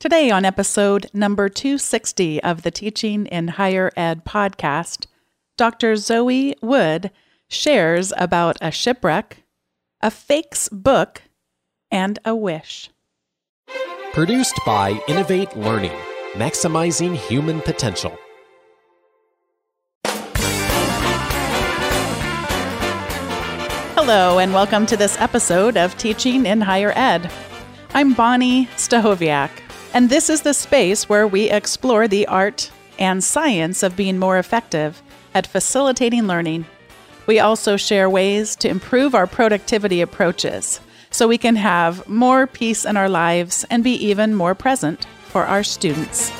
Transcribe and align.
Today, 0.00 0.30
on 0.30 0.44
episode 0.44 1.10
number 1.12 1.48
260 1.48 2.40
of 2.44 2.62
the 2.62 2.70
Teaching 2.70 3.26
in 3.26 3.48
Higher 3.48 3.90
Ed 3.96 4.24
podcast, 4.24 5.06
Dr. 5.56 5.96
Zoe 5.96 6.54
Wood 6.62 7.10
shares 7.48 8.12
about 8.16 8.56
a 8.60 8.70
shipwreck, 8.70 9.42
a 10.00 10.08
Fakesbook, 10.10 11.16
and 11.90 12.20
a 12.24 12.36
wish. 12.36 12.90
Produced 14.12 14.60
by 14.64 15.02
Innovate 15.08 15.56
Learning, 15.56 15.98
maximizing 16.34 17.16
human 17.16 17.60
potential. 17.60 18.16
Hello, 23.96 24.38
and 24.38 24.54
welcome 24.54 24.86
to 24.86 24.96
this 24.96 25.20
episode 25.20 25.76
of 25.76 25.98
Teaching 25.98 26.46
in 26.46 26.60
Higher 26.60 26.92
Ed. 26.94 27.28
I'm 27.94 28.14
Bonnie 28.14 28.66
Stachowiak, 28.76 29.50
and 29.94 30.10
this 30.10 30.28
is 30.28 30.42
the 30.42 30.54
space 30.54 31.08
where 31.08 31.26
we 31.26 31.50
explore 31.50 32.08
the 32.08 32.26
art 32.26 32.70
and 32.98 33.22
science 33.22 33.82
of 33.82 33.96
being 33.96 34.18
more 34.18 34.38
effective 34.38 35.02
at 35.34 35.46
facilitating 35.46 36.26
learning. 36.26 36.66
We 37.26 37.38
also 37.40 37.76
share 37.76 38.08
ways 38.08 38.56
to 38.56 38.68
improve 38.68 39.14
our 39.14 39.26
productivity 39.26 40.00
approaches 40.00 40.80
so 41.10 41.28
we 41.28 41.38
can 41.38 41.56
have 41.56 42.08
more 42.08 42.46
peace 42.46 42.84
in 42.84 42.96
our 42.96 43.08
lives 43.08 43.64
and 43.70 43.84
be 43.84 43.92
even 43.92 44.34
more 44.34 44.54
present 44.54 45.06
for 45.26 45.44
our 45.44 45.62
students. 45.62 46.32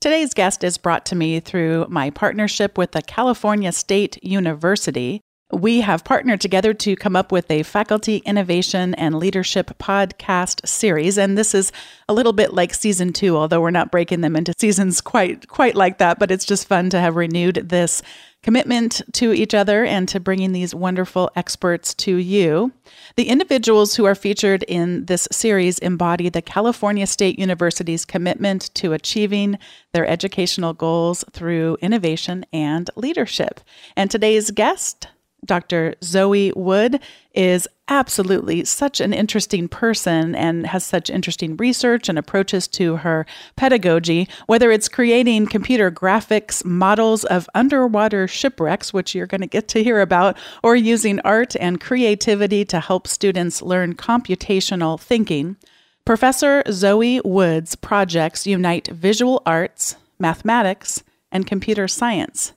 Today's 0.00 0.32
guest 0.32 0.62
is 0.62 0.78
brought 0.78 1.04
to 1.06 1.16
me 1.16 1.40
through 1.40 1.86
my 1.88 2.10
partnership 2.10 2.78
with 2.78 2.92
the 2.92 3.02
California 3.02 3.72
State 3.72 4.22
University. 4.22 5.20
We 5.50 5.80
have 5.80 6.04
partnered 6.04 6.42
together 6.42 6.74
to 6.74 6.94
come 6.94 7.16
up 7.16 7.32
with 7.32 7.50
a 7.50 7.62
faculty 7.62 8.18
innovation 8.18 8.94
and 8.94 9.18
leadership 9.18 9.78
podcast 9.78 10.66
series 10.68 11.16
and 11.16 11.38
this 11.38 11.54
is 11.54 11.72
a 12.06 12.12
little 12.12 12.34
bit 12.34 12.52
like 12.52 12.74
season 12.74 13.14
2 13.14 13.34
although 13.34 13.60
we're 13.60 13.70
not 13.70 13.90
breaking 13.90 14.20
them 14.20 14.36
into 14.36 14.52
seasons 14.58 15.00
quite 15.00 15.48
quite 15.48 15.74
like 15.74 15.96
that 15.98 16.18
but 16.18 16.30
it's 16.30 16.44
just 16.44 16.68
fun 16.68 16.90
to 16.90 17.00
have 17.00 17.16
renewed 17.16 17.68
this 17.70 18.02
commitment 18.42 19.02
to 19.12 19.32
each 19.32 19.54
other 19.54 19.84
and 19.84 20.08
to 20.08 20.20
bringing 20.20 20.52
these 20.52 20.74
wonderful 20.74 21.30
experts 21.34 21.92
to 21.92 22.16
you. 22.16 22.72
The 23.16 23.28
individuals 23.28 23.96
who 23.96 24.04
are 24.04 24.14
featured 24.14 24.62
in 24.64 25.06
this 25.06 25.26
series 25.32 25.78
embody 25.80 26.28
the 26.28 26.42
California 26.42 27.06
State 27.06 27.38
University's 27.38 28.04
commitment 28.04 28.72
to 28.74 28.92
achieving 28.92 29.58
their 29.92 30.06
educational 30.06 30.72
goals 30.72 31.24
through 31.32 31.78
innovation 31.80 32.46
and 32.52 32.88
leadership. 32.94 33.60
And 33.96 34.10
today's 34.10 34.50
guest, 34.50 35.08
Dr. 35.44 35.94
Zoe 36.02 36.52
Wood 36.54 37.00
is 37.32 37.68
absolutely 37.88 38.64
such 38.64 39.00
an 39.00 39.12
interesting 39.12 39.68
person 39.68 40.34
and 40.34 40.66
has 40.66 40.84
such 40.84 41.08
interesting 41.08 41.56
research 41.56 42.08
and 42.08 42.18
approaches 42.18 42.68
to 42.68 42.96
her 42.96 43.24
pedagogy, 43.56 44.28
whether 44.46 44.70
it's 44.70 44.88
creating 44.88 45.46
computer 45.46 45.90
graphics 45.90 46.64
models 46.64 47.24
of 47.24 47.48
underwater 47.54 48.28
shipwrecks, 48.28 48.92
which 48.92 49.14
you're 49.14 49.26
going 49.26 49.40
to 49.40 49.46
get 49.46 49.68
to 49.68 49.82
hear 49.82 50.00
about, 50.00 50.36
or 50.62 50.76
using 50.76 51.20
art 51.20 51.56
and 51.60 51.80
creativity 51.80 52.64
to 52.64 52.80
help 52.80 53.06
students 53.06 53.62
learn 53.62 53.94
computational 53.94 55.00
thinking. 55.00 55.56
Professor 56.04 56.62
Zoe 56.70 57.20
Wood's 57.24 57.74
projects 57.74 58.46
unite 58.46 58.88
visual 58.88 59.42
arts, 59.46 59.96
mathematics, 60.18 61.02
and 61.30 61.46
computer 61.46 61.86
science. 61.86 62.52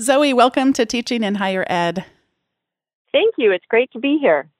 Zoe, 0.00 0.32
welcome 0.32 0.72
to 0.72 0.84
Teaching 0.84 1.22
in 1.22 1.36
Higher 1.36 1.64
Ed. 1.68 2.04
Thank 3.14 3.34
you. 3.38 3.52
It's 3.52 3.64
great 3.70 3.92
to 3.92 4.00
be 4.00 4.18
here. 4.20 4.50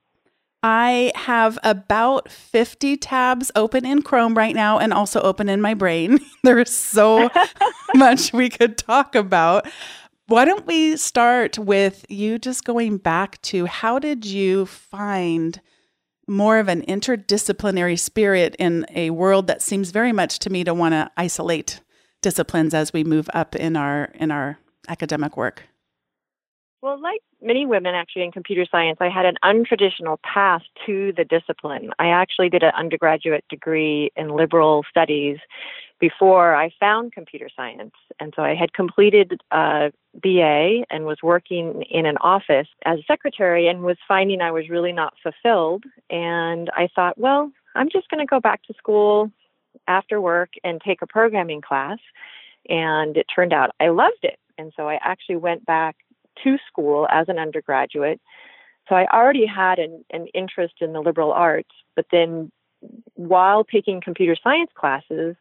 I 0.62 1.10
have 1.16 1.58
about 1.64 2.30
50 2.30 2.96
tabs 2.96 3.50
open 3.56 3.84
in 3.84 4.00
Chrome 4.00 4.34
right 4.34 4.54
now 4.54 4.78
and 4.78 4.94
also 4.94 5.20
open 5.20 5.48
in 5.48 5.60
my 5.60 5.74
brain. 5.74 6.20
there 6.44 6.60
is 6.60 6.74
so 6.74 7.28
much 7.96 8.32
we 8.32 8.48
could 8.48 8.78
talk 8.78 9.16
about. 9.16 9.66
Why 10.28 10.44
don't 10.44 10.66
we 10.66 10.96
start 10.96 11.58
with 11.58 12.06
you 12.08 12.38
just 12.38 12.64
going 12.64 12.96
back 12.98 13.42
to 13.42 13.66
how 13.66 13.98
did 13.98 14.24
you 14.24 14.66
find 14.66 15.60
more 16.28 16.58
of 16.58 16.68
an 16.68 16.82
interdisciplinary 16.82 17.98
spirit 17.98 18.54
in 18.60 18.86
a 18.94 19.10
world 19.10 19.48
that 19.48 19.62
seems 19.62 19.90
very 19.90 20.12
much 20.12 20.38
to 20.38 20.48
me 20.48 20.62
to 20.62 20.72
want 20.72 20.92
to 20.92 21.10
isolate 21.16 21.80
disciplines 22.22 22.72
as 22.72 22.92
we 22.92 23.02
move 23.02 23.28
up 23.34 23.54
in 23.56 23.76
our 23.76 24.04
in 24.14 24.30
our 24.30 24.58
academic 24.88 25.36
work? 25.36 25.64
Well, 26.84 27.00
like 27.00 27.22
many 27.40 27.64
women 27.64 27.94
actually 27.94 28.24
in 28.24 28.30
computer 28.30 28.66
science, 28.70 28.98
I 29.00 29.08
had 29.08 29.24
an 29.24 29.36
untraditional 29.42 30.20
path 30.20 30.60
to 30.84 31.14
the 31.16 31.24
discipline. 31.24 31.92
I 31.98 32.08
actually 32.08 32.50
did 32.50 32.62
an 32.62 32.72
undergraduate 32.76 33.42
degree 33.48 34.10
in 34.16 34.28
liberal 34.28 34.84
studies 34.90 35.38
before 35.98 36.54
I 36.54 36.68
found 36.78 37.14
computer 37.14 37.48
science. 37.56 37.94
And 38.20 38.34
so 38.36 38.42
I 38.42 38.54
had 38.54 38.74
completed 38.74 39.40
a 39.50 39.92
BA 40.22 40.84
and 40.90 41.06
was 41.06 41.16
working 41.22 41.84
in 41.88 42.04
an 42.04 42.18
office 42.18 42.68
as 42.84 42.98
a 42.98 43.04
secretary 43.04 43.66
and 43.66 43.80
was 43.82 43.96
finding 44.06 44.42
I 44.42 44.50
was 44.50 44.68
really 44.68 44.92
not 44.92 45.14
fulfilled. 45.22 45.84
And 46.10 46.68
I 46.76 46.90
thought, 46.94 47.16
well, 47.16 47.50
I'm 47.74 47.88
just 47.88 48.10
going 48.10 48.20
to 48.20 48.28
go 48.28 48.40
back 48.40 48.62
to 48.64 48.74
school 48.74 49.32
after 49.88 50.20
work 50.20 50.50
and 50.62 50.82
take 50.82 51.00
a 51.00 51.06
programming 51.06 51.62
class. 51.62 51.98
And 52.68 53.16
it 53.16 53.24
turned 53.34 53.54
out 53.54 53.70
I 53.80 53.88
loved 53.88 54.22
it. 54.22 54.38
And 54.58 54.72
so 54.76 54.88
I 54.88 54.98
actually 55.02 55.36
went 55.36 55.64
back 55.66 55.96
to 56.42 56.58
school 56.66 57.06
as 57.10 57.28
an 57.28 57.38
undergraduate. 57.38 58.20
So 58.88 58.94
I 58.94 59.06
already 59.06 59.46
had 59.46 59.78
an, 59.78 60.04
an 60.10 60.26
interest 60.34 60.74
in 60.80 60.92
the 60.92 61.00
liberal 61.00 61.32
arts, 61.32 61.70
but 61.96 62.06
then 62.12 62.50
while 63.14 63.64
taking 63.64 64.00
computer 64.00 64.36
science 64.42 64.70
classes, 64.74 65.36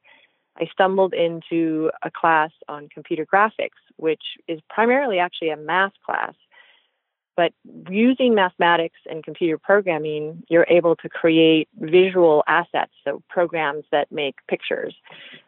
I 0.58 0.68
stumbled 0.72 1.14
into 1.14 1.92
a 2.04 2.12
class 2.12 2.52
on 2.68 2.90
computer 2.90 3.26
graphics, 3.26 3.82
which 3.98 4.22
is 4.48 4.60
primarily 4.70 5.20
actually 5.20 5.50
a 5.50 5.58
math 5.58 5.94
class. 6.06 6.34
But 7.36 7.52
using 7.90 8.36
mathematics 8.36 9.00
and 9.10 9.24
computer 9.24 9.58
programming, 9.58 10.44
you're 10.50 10.68
able 10.70 10.96
to 10.98 11.10
create 11.10 11.68
visual 11.80 12.44
assets, 12.48 12.92
so 13.04 13.24
programs 13.28 13.86
that 13.92 14.12
make 14.12 14.36
pictures. 14.48 14.94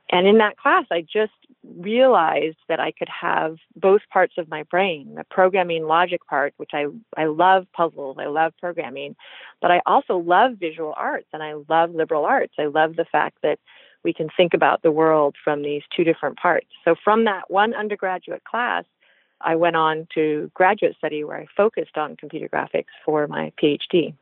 And 0.10 0.28
in 0.28 0.38
that 0.40 0.58
class, 0.58 0.86
I 0.92 1.02
just 1.02 1.34
realized 1.78 2.58
that 2.70 2.80
I 2.80 2.92
could 2.92 3.10
have 3.10 3.58
both 3.76 4.02
parts 4.12 4.36
of 4.38 4.50
my 4.50 4.64
brain, 4.64 5.16
the 5.16 5.24
programming 5.24 5.86
logic 5.86 6.26
part, 6.28 6.54
which 6.58 6.72
I, 6.74 6.86
I 7.18 7.26
love 7.26 7.66
puzzles, 7.74 8.18
I 8.20 8.28
love 8.28 8.54
programming, 8.60 9.16
but 9.62 9.72
I 9.72 9.82
also 9.86 10.18
love 10.18 10.54
visual 10.60 10.94
arts 10.96 11.28
and 11.34 11.42
I 11.42 11.54
love 11.68 11.92
liberal 11.94 12.26
arts. 12.26 12.54
I 12.60 12.66
love 12.66 12.96
the 12.96 13.06
fact 13.06 13.38
that 13.42 13.60
we 14.04 14.14
can 14.14 14.30
think 14.38 14.54
about 14.54 14.84
the 14.84 14.92
world 14.92 15.36
from 15.44 15.64
these 15.64 15.82
two 15.96 16.04
different 16.04 16.38
parts. 16.38 16.68
So 16.84 16.96
from 17.04 17.26
that 17.26 17.50
one 17.50 17.74
undergraduate 17.74 18.44
class, 18.44 18.86
I 19.42 19.56
went 19.56 19.76
on 19.76 20.08
to 20.16 20.50
graduate 20.54 20.96
study 20.98 21.24
where 21.24 21.38
I 21.38 21.46
focused 21.56 21.98
on 21.98 22.16
computer 22.16 22.50
graphics 22.50 22.86
for 23.06 23.28
my 23.28 23.52
PhD. 23.62 24.14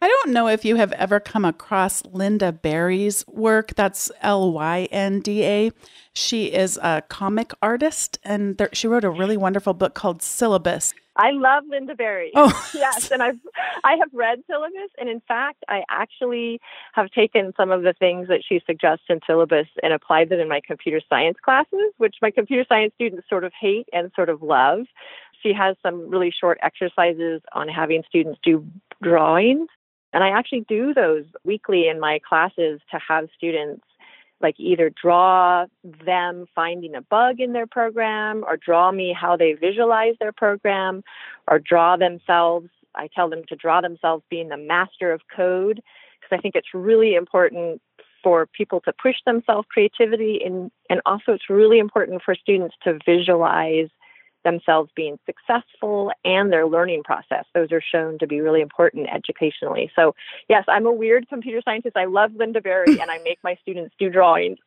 I 0.00 0.06
don't 0.06 0.32
know 0.32 0.46
if 0.46 0.64
you 0.64 0.76
have 0.76 0.92
ever 0.92 1.18
come 1.18 1.44
across 1.44 2.02
Lynda 2.02 2.62
Barry's 2.62 3.26
work. 3.26 3.74
That's 3.74 4.12
L 4.20 4.52
Y 4.52 4.88
N 4.92 5.20
D 5.20 5.44
A. 5.44 5.72
She 6.12 6.52
is 6.52 6.78
a 6.80 7.02
comic 7.08 7.52
artist, 7.60 8.18
and 8.22 8.56
there, 8.58 8.68
she 8.72 8.86
wrote 8.86 9.04
a 9.04 9.10
really 9.10 9.36
wonderful 9.36 9.74
book 9.74 9.94
called 9.94 10.22
Syllabus. 10.22 10.94
I 11.18 11.32
love 11.32 11.64
Lynda 11.64 11.96
Barry. 11.96 12.30
Oh, 12.34 12.70
yes, 12.74 13.10
and 13.10 13.22
I've 13.22 13.38
I 13.84 13.96
have 13.96 14.10
read 14.12 14.42
Syllabus, 14.48 14.90
and 14.98 15.08
in 15.08 15.20
fact, 15.26 15.64
I 15.68 15.82
actually 15.90 16.60
have 16.94 17.10
taken 17.10 17.52
some 17.56 17.70
of 17.70 17.82
the 17.82 17.92
things 17.92 18.28
that 18.28 18.42
she 18.48 18.60
suggests 18.66 19.04
in 19.08 19.20
Syllabus 19.26 19.66
and 19.82 19.92
applied 19.92 20.28
them 20.28 20.40
in 20.40 20.48
my 20.48 20.60
computer 20.64 21.00
science 21.08 21.38
classes, 21.44 21.92
which 21.98 22.16
my 22.22 22.30
computer 22.30 22.64
science 22.68 22.94
students 22.94 23.28
sort 23.28 23.44
of 23.44 23.52
hate 23.60 23.88
and 23.92 24.10
sort 24.14 24.28
of 24.28 24.42
love. 24.42 24.86
She 25.42 25.52
has 25.52 25.76
some 25.82 26.08
really 26.08 26.32
short 26.32 26.58
exercises 26.62 27.42
on 27.52 27.68
having 27.68 28.02
students 28.08 28.40
do 28.42 28.64
drawings 29.02 29.68
and 30.12 30.24
I 30.24 30.30
actually 30.30 30.64
do 30.68 30.94
those 30.94 31.24
weekly 31.44 31.88
in 31.88 32.00
my 32.00 32.18
classes 32.26 32.80
to 32.90 32.98
have 33.06 33.28
students 33.36 33.84
like 34.40 34.54
either 34.58 34.90
draw 34.90 35.66
them 36.04 36.46
finding 36.54 36.94
a 36.94 37.02
bug 37.02 37.40
in 37.40 37.52
their 37.52 37.66
program 37.66 38.44
or 38.46 38.56
draw 38.56 38.92
me 38.92 39.12
how 39.18 39.36
they 39.36 39.52
visualize 39.52 40.14
their 40.20 40.32
program 40.32 41.02
or 41.48 41.58
draw 41.58 41.96
themselves. 41.96 42.68
I 42.94 43.08
tell 43.14 43.28
them 43.28 43.42
to 43.48 43.56
draw 43.56 43.80
themselves 43.80 44.24
being 44.30 44.48
the 44.48 44.56
master 44.56 45.12
of 45.12 45.22
code 45.34 45.82
because 46.20 46.38
I 46.38 46.40
think 46.40 46.54
it's 46.54 46.74
really 46.74 47.14
important 47.14 47.80
for 48.22 48.46
people 48.46 48.80
to 48.80 48.92
push 48.92 49.16
themselves 49.24 49.66
creativity 49.70 50.40
and 50.44 50.70
and 50.90 51.00
also 51.06 51.32
it's 51.32 51.48
really 51.48 51.78
important 51.78 52.22
for 52.22 52.34
students 52.34 52.74
to 52.82 52.98
visualize 53.06 53.88
themselves 54.48 54.90
being 54.96 55.18
successful 55.26 56.10
and 56.24 56.52
their 56.52 56.66
learning 56.66 57.02
process. 57.02 57.44
Those 57.54 57.70
are 57.72 57.82
shown 57.82 58.18
to 58.18 58.26
be 58.26 58.40
really 58.40 58.60
important 58.60 59.08
educationally. 59.12 59.90
So, 59.94 60.14
yes, 60.48 60.64
I'm 60.68 60.86
a 60.86 60.92
weird 60.92 61.28
computer 61.28 61.60
scientist. 61.64 61.96
I 61.96 62.06
love 62.06 62.30
Lynda 62.32 62.62
Barry 62.62 62.98
and 63.00 63.10
I 63.10 63.18
make 63.24 63.38
my 63.44 63.56
students 63.62 63.94
do 63.98 64.08
drawings. 64.08 64.58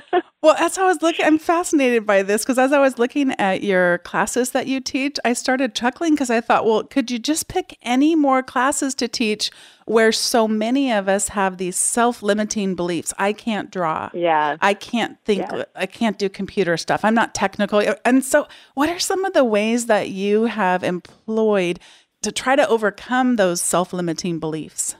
well, 0.42 0.56
as 0.58 0.76
I 0.76 0.84
was 0.84 1.00
looking, 1.00 1.24
I'm 1.24 1.38
fascinated 1.38 2.06
by 2.06 2.22
this 2.22 2.42
because 2.42 2.58
as 2.58 2.72
I 2.72 2.78
was 2.78 2.98
looking 2.98 3.32
at 3.38 3.62
your 3.62 3.98
classes 3.98 4.50
that 4.50 4.66
you 4.66 4.80
teach, 4.80 5.16
I 5.24 5.32
started 5.32 5.74
chuckling 5.74 6.14
because 6.14 6.30
I 6.30 6.40
thought, 6.40 6.66
well, 6.66 6.84
could 6.84 7.10
you 7.10 7.18
just 7.18 7.48
pick 7.48 7.78
any 7.82 8.14
more 8.14 8.42
classes 8.42 8.94
to 8.96 9.08
teach 9.08 9.50
where 9.90 10.12
so 10.12 10.46
many 10.46 10.92
of 10.92 11.08
us 11.08 11.26
have 11.28 11.56
these 11.56 11.74
self-limiting 11.74 12.76
beliefs. 12.76 13.12
I 13.18 13.32
can't 13.32 13.72
draw. 13.72 14.08
Yeah. 14.14 14.56
I 14.60 14.72
can't 14.72 15.18
think 15.24 15.40
yeah. 15.50 15.64
I 15.74 15.86
can't 15.86 16.16
do 16.16 16.28
computer 16.28 16.76
stuff. 16.76 17.04
I'm 17.04 17.14
not 17.14 17.34
technical. 17.34 17.82
And 18.04 18.24
so 18.24 18.46
what 18.74 18.88
are 18.88 19.00
some 19.00 19.24
of 19.24 19.32
the 19.32 19.42
ways 19.42 19.86
that 19.86 20.10
you 20.10 20.44
have 20.44 20.84
employed 20.84 21.80
to 22.22 22.30
try 22.30 22.54
to 22.54 22.68
overcome 22.68 23.34
those 23.34 23.60
self-limiting 23.60 24.38
beliefs? 24.38 24.94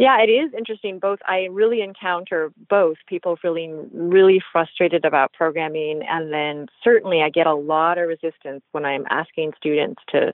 Yeah, 0.00 0.16
it 0.22 0.30
is 0.30 0.50
interesting. 0.56 0.98
Both 0.98 1.18
I 1.26 1.48
really 1.50 1.82
encounter 1.82 2.50
both 2.70 2.96
people 3.06 3.36
feeling 3.36 3.90
really 3.92 4.42
frustrated 4.50 5.04
about 5.04 5.34
programming, 5.34 6.00
and 6.08 6.32
then 6.32 6.68
certainly 6.82 7.20
I 7.20 7.28
get 7.28 7.46
a 7.46 7.54
lot 7.54 7.98
of 7.98 8.08
resistance 8.08 8.62
when 8.72 8.86
I'm 8.86 9.04
asking 9.10 9.52
students 9.58 10.00
to 10.08 10.32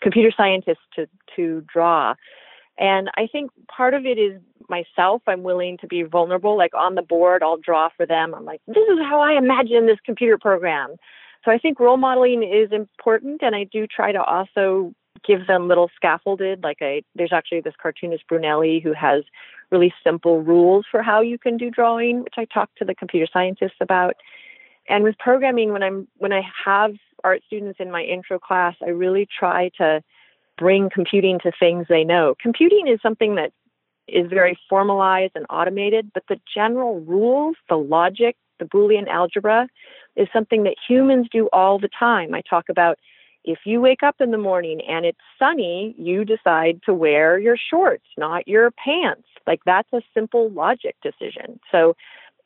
computer 0.00 0.32
scientists 0.36 0.84
to 0.96 1.08
to 1.36 1.64
draw. 1.72 2.14
And 2.78 3.10
I 3.16 3.26
think 3.30 3.50
part 3.74 3.94
of 3.94 4.04
it 4.04 4.18
is 4.18 4.40
myself. 4.68 5.22
I'm 5.26 5.42
willing 5.42 5.78
to 5.78 5.86
be 5.86 6.02
vulnerable. 6.02 6.56
Like 6.56 6.74
on 6.74 6.94
the 6.94 7.02
board, 7.02 7.42
I'll 7.42 7.56
draw 7.56 7.88
for 7.96 8.04
them. 8.04 8.34
I'm 8.34 8.44
like, 8.44 8.60
this 8.66 8.76
is 8.76 8.98
how 9.00 9.20
I 9.20 9.32
imagine 9.32 9.86
this 9.86 9.98
computer 10.04 10.36
program. 10.36 10.96
So 11.44 11.50
I 11.50 11.58
think 11.58 11.78
role 11.80 11.96
modeling 11.96 12.42
is 12.42 12.72
important, 12.72 13.40
and 13.42 13.54
I 13.54 13.64
do 13.64 13.86
try 13.86 14.12
to 14.12 14.22
also 14.22 14.92
give 15.24 15.46
them 15.46 15.68
little 15.68 15.90
scaffolded. 15.94 16.62
Like 16.62 16.78
I, 16.80 17.02
there's 17.14 17.32
actually 17.32 17.60
this 17.60 17.74
cartoonist 17.80 18.26
Brunetti 18.28 18.80
who 18.80 18.92
has 18.92 19.22
really 19.70 19.92
simple 20.04 20.42
rules 20.42 20.86
for 20.90 21.02
how 21.02 21.20
you 21.20 21.38
can 21.38 21.56
do 21.56 21.70
drawing, 21.70 22.22
which 22.22 22.34
I 22.36 22.46
talk 22.46 22.70
to 22.76 22.84
the 22.84 22.94
computer 22.94 23.26
scientists 23.32 23.76
about. 23.80 24.14
And 24.88 25.02
with 25.02 25.18
programming, 25.18 25.72
when 25.72 25.82
I'm 25.82 26.06
when 26.18 26.32
I 26.32 26.42
have 26.64 26.94
art 27.24 27.42
students 27.46 27.78
in 27.80 27.90
my 27.90 28.02
intro 28.02 28.38
class, 28.38 28.74
I 28.82 28.90
really 28.90 29.26
try 29.38 29.70
to 29.78 30.02
bring 30.58 30.90
computing 30.90 31.38
to 31.40 31.52
things 31.58 31.86
they 31.88 32.04
know. 32.04 32.34
Computing 32.40 32.88
is 32.88 33.00
something 33.02 33.34
that 33.36 33.52
is 34.08 34.30
very 34.30 34.58
formalized 34.68 35.32
and 35.34 35.46
automated, 35.50 36.10
but 36.14 36.22
the 36.28 36.40
general 36.52 37.00
rules, 37.00 37.56
the 37.68 37.76
logic, 37.76 38.36
the 38.58 38.64
Boolean 38.64 39.08
algebra 39.08 39.68
is 40.14 40.28
something 40.32 40.62
that 40.62 40.76
humans 40.88 41.26
do 41.30 41.48
all 41.52 41.78
the 41.78 41.90
time. 41.98 42.34
I 42.34 42.42
talk 42.48 42.68
about 42.68 42.98
if 43.44 43.60
you 43.64 43.80
wake 43.80 44.02
up 44.02 44.16
in 44.20 44.30
the 44.30 44.38
morning 44.38 44.80
and 44.88 45.04
it's 45.06 45.18
sunny, 45.38 45.94
you 45.98 46.24
decide 46.24 46.80
to 46.84 46.94
wear 46.94 47.38
your 47.38 47.56
shorts, 47.56 48.06
not 48.16 48.48
your 48.48 48.70
pants. 48.72 49.28
Like 49.46 49.60
that's 49.64 49.92
a 49.92 50.00
simple 50.14 50.50
logic 50.50 50.96
decision. 51.02 51.60
So 51.70 51.96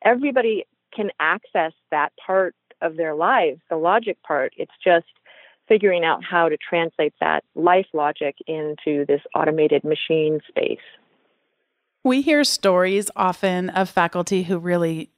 everybody 0.05 0.65
can 0.95 1.11
access 1.19 1.73
that 1.91 2.13
part 2.25 2.55
of 2.83 2.97
their 2.97 3.15
lives, 3.15 3.61
the 3.69 3.77
logic 3.77 4.23
part. 4.23 4.53
It's 4.57 4.73
just 4.83 5.07
figuring 5.69 6.05
out 6.05 6.25
how 6.25 6.49
to 6.49 6.57
translate 6.57 7.15
that 7.21 7.45
life 7.55 7.87
logic 7.93 8.37
into 8.47 9.07
this 9.07 9.21
automated 9.35 9.85
machine 9.85 10.41
space. 10.49 10.79
We 12.03 12.23
hear 12.23 12.45
stories 12.45 13.11
often 13.15 13.71
of 13.71 13.89
faculty 13.91 14.43
who 14.43 14.59
really 14.59 15.11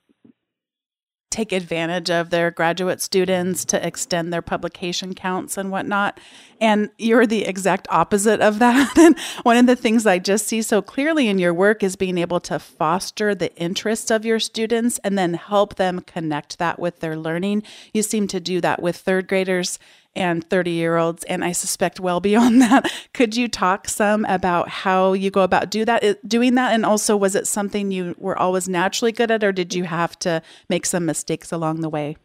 take 1.32 1.50
advantage 1.50 2.10
of 2.10 2.30
their 2.30 2.50
graduate 2.50 3.00
students 3.00 3.64
to 3.64 3.84
extend 3.84 4.32
their 4.32 4.42
publication 4.42 5.14
counts 5.14 5.56
and 5.56 5.70
whatnot. 5.70 6.20
And 6.60 6.90
you're 6.98 7.26
the 7.26 7.44
exact 7.44 7.88
opposite 7.90 8.40
of 8.40 8.60
that. 8.60 8.96
and 8.98 9.18
one 9.42 9.56
of 9.56 9.66
the 9.66 9.74
things 9.74 10.06
I 10.06 10.18
just 10.18 10.46
see 10.46 10.62
so 10.62 10.82
clearly 10.82 11.26
in 11.28 11.38
your 11.38 11.54
work 11.54 11.82
is 11.82 11.96
being 11.96 12.18
able 12.18 12.38
to 12.40 12.58
foster 12.58 13.34
the 13.34 13.54
interests 13.56 14.10
of 14.10 14.24
your 14.24 14.38
students 14.38 14.98
and 14.98 15.18
then 15.18 15.34
help 15.34 15.74
them 15.76 16.00
connect 16.02 16.58
that 16.58 16.78
with 16.78 17.00
their 17.00 17.16
learning. 17.16 17.64
You 17.92 18.02
seem 18.02 18.28
to 18.28 18.38
do 18.38 18.60
that 18.60 18.82
with 18.82 18.96
third 18.96 19.26
graders 19.26 19.78
and 20.14 20.48
30 20.48 20.70
year 20.70 20.96
olds, 20.96 21.24
and 21.24 21.44
I 21.44 21.52
suspect 21.52 22.00
well 22.00 22.20
beyond 22.20 22.60
that. 22.62 22.92
Could 23.14 23.36
you 23.36 23.48
talk 23.48 23.88
some 23.88 24.24
about 24.26 24.68
how 24.68 25.12
you 25.12 25.30
go 25.30 25.42
about 25.42 25.70
do 25.70 25.84
that, 25.84 26.26
doing 26.28 26.54
that? 26.54 26.72
And 26.72 26.84
also, 26.84 27.16
was 27.16 27.34
it 27.34 27.46
something 27.46 27.90
you 27.90 28.14
were 28.18 28.38
always 28.38 28.68
naturally 28.68 29.12
good 29.12 29.30
at, 29.30 29.44
or 29.44 29.52
did 29.52 29.74
you 29.74 29.84
have 29.84 30.18
to 30.20 30.42
make 30.68 30.86
some 30.86 31.06
mistakes 31.06 31.52
along 31.52 31.80
the 31.80 31.88
way? 31.88 32.16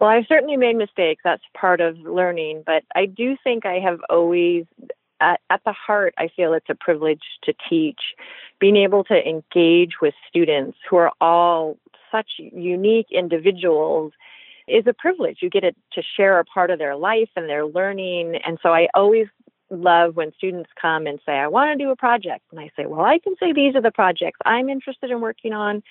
Well, 0.00 0.10
I've 0.10 0.26
certainly 0.26 0.56
made 0.56 0.76
mistakes. 0.76 1.22
That's 1.24 1.42
part 1.56 1.80
of 1.80 1.98
learning, 1.98 2.64
but 2.66 2.82
I 2.94 3.06
do 3.06 3.36
think 3.42 3.64
I 3.64 3.78
have 3.78 4.00
always, 4.10 4.64
at, 5.20 5.40
at 5.50 5.62
the 5.64 5.72
heart, 5.72 6.14
I 6.18 6.28
feel 6.34 6.52
it's 6.52 6.68
a 6.68 6.74
privilege 6.74 7.22
to 7.44 7.54
teach. 7.68 8.00
Being 8.58 8.76
able 8.76 9.04
to 9.04 9.14
engage 9.14 9.94
with 10.02 10.14
students 10.28 10.78
who 10.88 10.96
are 10.96 11.12
all 11.20 11.78
such 12.10 12.32
unique 12.38 13.08
individuals 13.10 14.12
is 14.66 14.86
a 14.86 14.92
privilege. 14.92 15.38
You 15.40 15.50
get 15.50 15.62
to, 15.62 16.02
share 16.16 16.38
a 16.38 16.44
part 16.44 16.70
of 16.70 16.78
their 16.78 16.96
life 16.96 17.28
and 17.36 17.48
their 17.48 17.66
learning. 17.66 18.36
And 18.46 18.58
so 18.62 18.70
I 18.70 18.88
always 18.94 19.26
love 19.70 20.16
when 20.16 20.32
students 20.36 20.70
come 20.80 21.06
and 21.06 21.18
say, 21.26 21.32
I 21.32 21.48
want 21.48 21.76
to 21.76 21.84
do 21.84 21.90
a 21.90 21.96
project. 21.96 22.44
And 22.50 22.60
I 22.60 22.70
say, 22.76 22.86
Well, 22.86 23.04
I 23.04 23.18
can 23.18 23.34
say 23.40 23.52
these 23.52 23.74
are 23.74 23.82
the 23.82 23.90
projects 23.90 24.38
I'm 24.44 24.68
interested 24.68 25.10
in 25.10 25.20
working 25.20 25.52
on. 25.52 25.82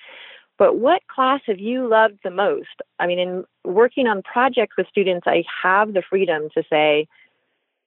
But 0.56 0.76
what 0.76 1.02
class 1.08 1.40
have 1.46 1.58
you 1.58 1.88
loved 1.88 2.18
the 2.22 2.30
most? 2.30 2.80
I 3.00 3.06
mean, 3.06 3.18
in 3.18 3.44
working 3.64 4.06
on 4.06 4.22
projects 4.22 4.76
with 4.78 4.86
students, 4.88 5.26
I 5.26 5.44
have 5.62 5.94
the 5.94 6.02
freedom 6.08 6.48
to 6.54 6.62
say, 6.70 7.08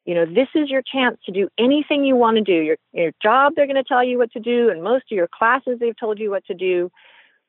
you 0.06 0.14
know, 0.14 0.26
this 0.26 0.48
is 0.54 0.70
your 0.70 0.82
chance 0.82 1.18
to 1.26 1.32
do 1.32 1.50
anything 1.58 2.04
you 2.04 2.16
want 2.16 2.38
to 2.38 2.44
do. 2.44 2.54
Your, 2.54 2.78
your 2.94 3.12
job, 3.22 3.54
they're 3.56 3.68
going 3.68 3.76
to 3.76 3.84
tell 3.84 4.04
you 4.04 4.18
what 4.18 4.32
to 4.34 4.40
do, 4.40 4.70
and 4.70 4.84
most 4.84 5.06
of 5.12 5.16
your 5.16 5.28
classes, 5.28 5.80
they've 5.80 5.98
told 5.98 6.20
you 6.20 6.30
what 6.30 6.46
to 6.46 6.54
do 6.54 6.92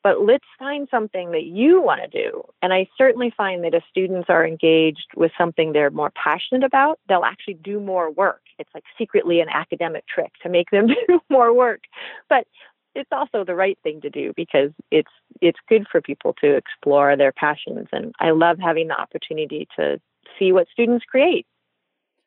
but 0.02 0.22
let's 0.24 0.44
find 0.58 0.88
something 0.90 1.32
that 1.32 1.44
you 1.44 1.82
want 1.82 2.00
to 2.02 2.08
do. 2.08 2.42
And 2.62 2.72
I 2.72 2.86
certainly 2.96 3.32
find 3.36 3.64
that 3.64 3.74
if 3.74 3.82
students 3.90 4.28
are 4.28 4.46
engaged 4.46 5.08
with 5.16 5.32
something 5.36 5.72
they're 5.72 5.90
more 5.90 6.12
passionate 6.14 6.64
about, 6.64 6.98
they'll 7.08 7.24
actually 7.24 7.54
do 7.54 7.80
more 7.80 8.10
work. 8.10 8.42
It's 8.58 8.70
like 8.74 8.84
secretly 8.96 9.40
an 9.40 9.48
academic 9.48 10.04
trick 10.06 10.32
to 10.42 10.48
make 10.48 10.70
them 10.70 10.86
do 11.08 11.20
more 11.28 11.52
work. 11.54 11.82
But 12.28 12.46
it's 12.94 13.10
also 13.12 13.44
the 13.44 13.54
right 13.54 13.78
thing 13.82 14.00
to 14.00 14.10
do 14.10 14.32
because 14.34 14.70
it's 14.90 15.10
it's 15.40 15.58
good 15.68 15.86
for 15.90 16.00
people 16.00 16.34
to 16.40 16.56
explore 16.56 17.16
their 17.16 17.32
passions 17.32 17.86
and 17.92 18.12
I 18.18 18.30
love 18.30 18.58
having 18.58 18.88
the 18.88 18.98
opportunity 18.98 19.68
to 19.76 20.00
see 20.38 20.52
what 20.52 20.66
students 20.72 21.04
create. 21.04 21.46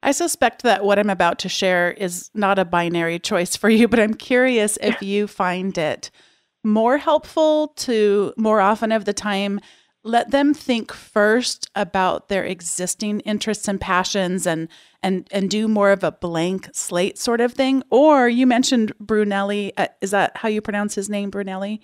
I 0.04 0.12
suspect 0.12 0.64
that 0.64 0.84
what 0.84 0.98
I'm 0.98 1.10
about 1.10 1.40
to 1.40 1.50
share 1.50 1.92
is 1.92 2.32
not 2.34 2.58
a 2.58 2.66
binary 2.66 3.20
choice 3.20 3.56
for 3.56 3.70
you, 3.70 3.88
but 3.88 4.00
I'm 4.00 4.14
curious 4.14 4.78
if 4.82 5.02
you 5.02 5.28
find 5.28 5.78
it 5.78 6.10
more 6.64 6.98
helpful 6.98 7.70
to 7.70 8.34
more 8.38 8.62
often 8.62 8.92
of 8.92 9.06
the 9.06 9.14
time 9.14 9.60
let 10.04 10.32
them 10.32 10.54
think 10.54 10.92
first 10.92 11.70
about 11.76 12.28
their 12.28 12.44
existing 12.44 13.20
interests 13.22 13.68
and 13.68 13.80
passions 13.80 14.48
and 14.48 14.68
and 15.04 15.28
and 15.32 15.50
do 15.50 15.68
more 15.68 15.92
of 15.92 16.04
a 16.04 16.12
blank 16.12 16.70
slate 16.74 17.18
sort 17.18 17.42
of 17.42 17.54
thing. 17.54 17.84
Or 17.90 18.28
you 18.28 18.48
mentioned 18.48 18.94
Brunetti 19.00 19.76
uh, 19.78 19.88
is 20.02 20.12
that 20.12 20.38
how 20.38 20.50
you 20.50 20.62
pronounce 20.62 20.96
his 20.96 21.10
name 21.10 21.30
Brunetti 21.30 21.82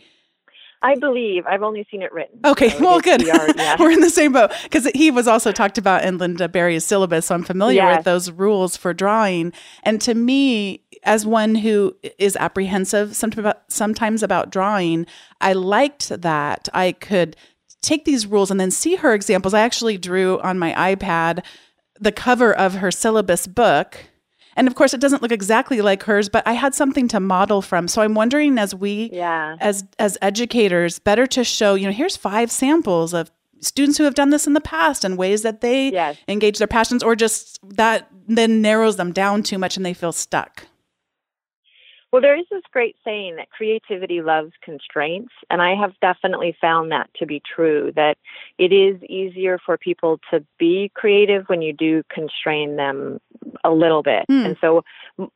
I 0.82 0.96
believe 0.96 1.46
I've 1.48 1.64
only 1.64 1.88
seen 1.90 2.02
it 2.02 2.14
written. 2.14 2.40
Okay, 2.46 2.70
so 2.70 2.82
well, 2.82 3.00
good. 3.00 3.26
yeah. 3.26 3.76
We're 3.80 3.92
in 3.92 4.02
the 4.02 4.10
same 4.10 4.34
boat 4.34 4.52
because 4.64 4.88
he 4.94 5.10
was 5.10 5.28
also 5.28 5.52
talked 5.52 5.78
about 5.78 6.04
in 6.04 6.20
Lynda 6.20 6.52
Barry's 6.52 6.86
syllabus, 6.86 7.28
so 7.28 7.36
I'm 7.36 7.44
familiar 7.44 7.82
yes. 7.82 7.98
with 7.98 8.06
those 8.06 8.32
rules 8.32 8.78
for 8.78 8.94
drawing. 8.94 9.54
And 9.84 10.00
to 10.02 10.14
me, 10.14 10.84
as 11.04 11.26
one 11.26 11.56
who 11.56 11.96
is 12.20 12.36
apprehensive 12.36 13.16
sometimes 13.16 14.24
about 14.24 14.52
drawing, 14.52 15.08
I 15.42 15.54
liked 15.54 16.10
that 16.10 16.70
I 16.74 16.92
could 16.92 17.36
take 17.82 18.06
these 18.06 18.28
rules 18.28 18.52
and 18.52 18.60
then 18.60 18.72
see 18.72 18.96
her 18.96 19.14
examples. 19.14 19.54
I 19.54 19.62
actually 19.62 19.98
drew 19.98 20.40
on 20.42 20.60
my 20.60 20.74
iPad 20.96 21.44
the 22.00 22.12
cover 22.12 22.54
of 22.54 22.76
her 22.76 22.92
syllabus 22.92 23.48
book 23.48 23.98
and 24.58 24.68
of 24.68 24.76
course, 24.76 24.94
it 24.94 25.00
doesn't 25.00 25.22
look 25.22 25.32
exactly 25.32 25.82
like 25.82 26.04
hers, 26.04 26.28
but 26.28 26.46
I 26.48 26.54
had 26.54 26.74
something 26.74 27.08
to 27.10 27.20
model 27.20 27.62
from. 27.62 27.88
So 27.88 28.02
I'm 28.02 28.16
wondering, 28.16 28.58
as 28.58 28.74
we, 28.74 29.12
yeah. 29.14 29.56
as 29.62 29.86
as 30.00 30.18
educators, 30.22 30.98
better 31.00 31.28
to 31.28 31.44
show, 31.44 31.76
you 31.76 31.86
know, 31.86 31.94
here's 31.94 32.18
five 32.18 32.52
samples 32.52 33.14
of 33.14 33.32
students 33.60 33.98
who 33.98 34.04
have 34.04 34.16
done 34.16 34.32
this 34.32 34.48
in 34.48 34.54
the 34.54 34.62
past 34.62 35.06
and 35.06 35.18
ways 35.18 35.44
that 35.44 35.62
they 35.62 35.92
yes. 35.92 36.18
engage 36.28 36.58
their 36.58 36.68
passions, 36.68 37.04
or 37.04 37.16
just 37.16 37.60
that 37.76 38.10
then 38.28 38.62
narrows 38.62 38.96
them 38.98 39.14
down 39.14 39.44
too 39.44 39.60
much 39.60 39.78
and 39.78 39.86
they 39.86 39.94
feel 39.94 40.12
stuck. 40.12 40.68
Well, 42.12 42.22
there 42.22 42.40
is 42.40 42.46
this 42.50 42.64
great 42.72 42.96
saying 43.04 43.36
that 43.36 43.52
creativity 43.52 44.22
loves 44.22 44.54
constraints, 44.64 45.34
and 45.50 45.62
I 45.62 45.76
have 45.76 45.92
definitely 46.02 46.56
found 46.60 46.92
that 46.92 47.10
to 47.20 47.26
be 47.26 47.42
true. 47.56 47.92
That 47.96 48.18
it 48.58 48.72
is 48.72 49.04
easier 49.04 49.60
for 49.64 49.78
people 49.78 50.20
to 50.32 50.44
be 50.58 50.90
creative 50.96 51.46
when 51.48 51.62
you 51.62 51.74
do 51.74 52.04
constrain 52.10 52.78
them 52.78 53.20
a 53.64 53.72
little 53.72 54.04
bit. 54.04 54.26
Mm. 54.30 54.46
And 54.46 54.58
so 54.62 54.84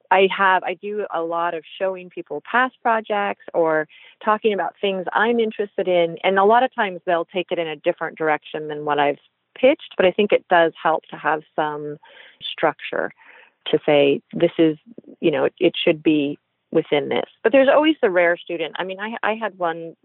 I 0.10 0.28
have, 0.36 0.64
I 0.64 0.76
do 0.76 1.06
a 1.14 1.22
lot 1.22 1.54
of 1.54 1.64
showing 1.80 2.10
people 2.10 2.42
past 2.50 2.76
projects 2.82 3.46
or 3.54 3.88
talking 4.24 4.54
about 4.54 4.76
things 4.80 5.06
I'm 5.14 5.40
interested 5.40 5.88
in, 5.88 6.18
and 6.24 6.38
a 6.38 6.44
lot 6.44 6.64
of 6.64 6.74
times 6.74 7.02
they'll 7.06 7.26
take 7.26 7.48
it 7.52 7.60
in 7.60 7.68
a 7.68 7.76
different 7.76 8.18
direction 8.18 8.68
than 8.68 8.86
what 8.86 9.00
I've 9.00 9.20
pitched, 9.56 9.96
but 9.98 10.06
I 10.06 10.12
think 10.12 10.32
it 10.32 10.46
does 10.50 10.74
help 10.82 11.04
to 11.12 11.18
have 11.18 11.42
some 11.56 11.98
structure 12.42 13.12
to 13.68 13.80
say 13.86 14.22
this 14.34 14.52
is, 14.58 14.78
you 15.20 15.32
know, 15.32 15.46
it, 15.46 15.54
it 15.60 15.74
should 15.82 16.02
be 16.02 16.38
within 16.72 17.10
this. 17.10 17.30
But 17.44 17.52
there's 17.52 17.68
always 17.68 17.96
the 18.02 18.10
rare 18.10 18.38
student. 18.38 18.76
I 18.80 18.84
mean, 18.84 19.00
I 19.00 19.18
I 19.24 19.36
had 19.36 19.58
one 19.58 19.96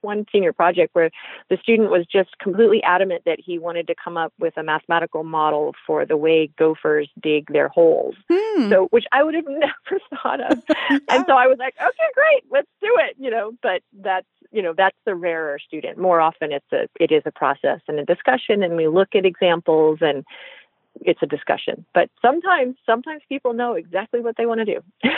one 0.00 0.26
senior 0.32 0.52
project 0.52 0.94
where 0.94 1.10
the 1.48 1.56
student 1.62 1.90
was 1.90 2.06
just 2.10 2.38
completely 2.38 2.82
adamant 2.82 3.22
that 3.26 3.38
he 3.38 3.58
wanted 3.58 3.86
to 3.86 3.94
come 4.02 4.16
up 4.16 4.32
with 4.38 4.56
a 4.56 4.62
mathematical 4.62 5.24
model 5.24 5.74
for 5.86 6.04
the 6.04 6.16
way 6.16 6.50
gophers 6.58 7.08
dig 7.22 7.46
their 7.52 7.68
holes. 7.68 8.14
Hmm. 8.30 8.70
So, 8.70 8.86
which 8.90 9.04
I 9.12 9.22
would 9.22 9.34
have 9.34 9.44
never 9.48 10.00
thought 10.22 10.40
of. 10.40 10.62
and 11.08 11.24
so 11.26 11.34
I 11.34 11.46
was 11.46 11.56
like, 11.58 11.74
okay, 11.80 12.08
great, 12.14 12.44
let's 12.50 12.68
do 12.80 12.94
it. 13.08 13.16
You 13.18 13.30
know, 13.30 13.52
but 13.62 13.82
that's 14.00 14.26
you 14.50 14.62
know 14.62 14.74
that's 14.76 14.96
the 15.04 15.14
rarer 15.14 15.58
student. 15.58 15.98
More 15.98 16.20
often, 16.20 16.52
it's 16.52 16.72
a 16.72 16.88
it 16.98 17.12
is 17.12 17.22
a 17.26 17.32
process 17.32 17.80
and 17.88 17.98
a 17.98 18.04
discussion, 18.04 18.62
and 18.62 18.76
we 18.76 18.88
look 18.88 19.14
at 19.14 19.24
examples 19.24 19.98
and 20.00 20.24
it's 21.00 21.22
a 21.22 21.26
discussion. 21.26 21.84
But 21.94 22.10
sometimes 22.20 22.76
sometimes 22.84 23.22
people 23.28 23.52
know 23.52 23.74
exactly 23.74 24.20
what 24.20 24.36
they 24.36 24.46
want 24.46 24.60
to 24.60 24.64
do. 24.64 24.80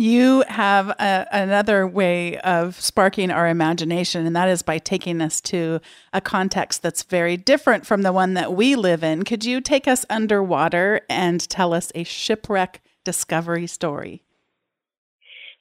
You 0.00 0.44
have 0.46 0.90
a, 0.90 1.26
another 1.32 1.84
way 1.84 2.38
of 2.38 2.80
sparking 2.80 3.32
our 3.32 3.48
imagination, 3.48 4.26
and 4.26 4.36
that 4.36 4.48
is 4.48 4.62
by 4.62 4.78
taking 4.78 5.20
us 5.20 5.40
to 5.40 5.80
a 6.12 6.20
context 6.20 6.82
that's 6.82 7.02
very 7.02 7.36
different 7.36 7.84
from 7.84 8.02
the 8.02 8.12
one 8.12 8.34
that 8.34 8.52
we 8.52 8.76
live 8.76 9.02
in. 9.02 9.24
Could 9.24 9.44
you 9.44 9.60
take 9.60 9.88
us 9.88 10.06
underwater 10.08 11.00
and 11.10 11.40
tell 11.48 11.74
us 11.74 11.90
a 11.96 12.04
shipwreck 12.04 12.80
discovery 13.02 13.66
story? 13.66 14.22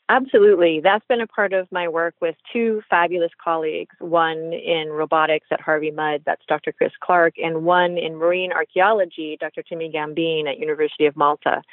Absolutely. 0.10 0.82
That's 0.82 1.06
been 1.08 1.20
a 1.20 1.28
part 1.28 1.52
of 1.52 1.70
my 1.72 1.88
work 1.88 2.14
with 2.22 2.36
two 2.54 2.82
fabulous 2.92 3.32
colleagues, 3.44 3.96
one 4.00 4.54
in 4.54 4.90
robotics 4.90 5.48
at 5.52 5.60
Harvey 5.60 5.92
Mudd, 5.92 6.22
that's 6.28 6.46
Dr. 6.48 6.72
Chris 6.72 6.94
Clark, 7.02 7.34
and 7.44 7.64
one 7.66 7.98
in 7.98 8.16
marine 8.16 8.54
archaeology, 8.54 9.36
Dr. 9.40 9.64
Timmy 9.64 9.92
Gambin 9.92 10.48
at 10.48 10.60
University 10.60 11.08
of 11.08 11.18
Malta. 11.18 11.64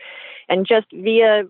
And 0.48 0.66
just 0.66 0.86
via 0.92 1.44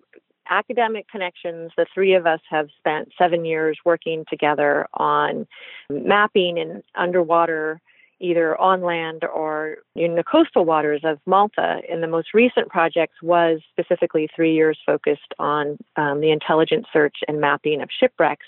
academic 0.50 1.08
connections, 1.08 1.72
the 1.76 1.86
three 1.92 2.14
of 2.14 2.26
us 2.26 2.40
have 2.50 2.68
spent 2.78 3.10
seven 3.18 3.44
years 3.44 3.78
working 3.84 4.24
together 4.28 4.86
on 4.94 5.46
mapping 5.90 6.58
in 6.58 6.82
underwater, 6.94 7.80
either 8.20 8.58
on 8.60 8.82
land 8.82 9.24
or 9.24 9.78
in 9.94 10.14
the 10.16 10.24
coastal 10.24 10.64
waters 10.64 11.02
of 11.04 11.18
Malta. 11.26 11.80
And 11.90 12.02
the 12.02 12.08
most 12.08 12.34
recent 12.34 12.68
project 12.68 13.14
was 13.22 13.60
specifically 13.70 14.28
three 14.34 14.54
years 14.54 14.78
focused 14.86 15.34
on 15.38 15.78
um, 15.96 16.20
the 16.20 16.30
intelligent 16.30 16.86
search 16.92 17.16
and 17.28 17.40
mapping 17.40 17.82
of 17.82 17.88
shipwrecks 17.98 18.46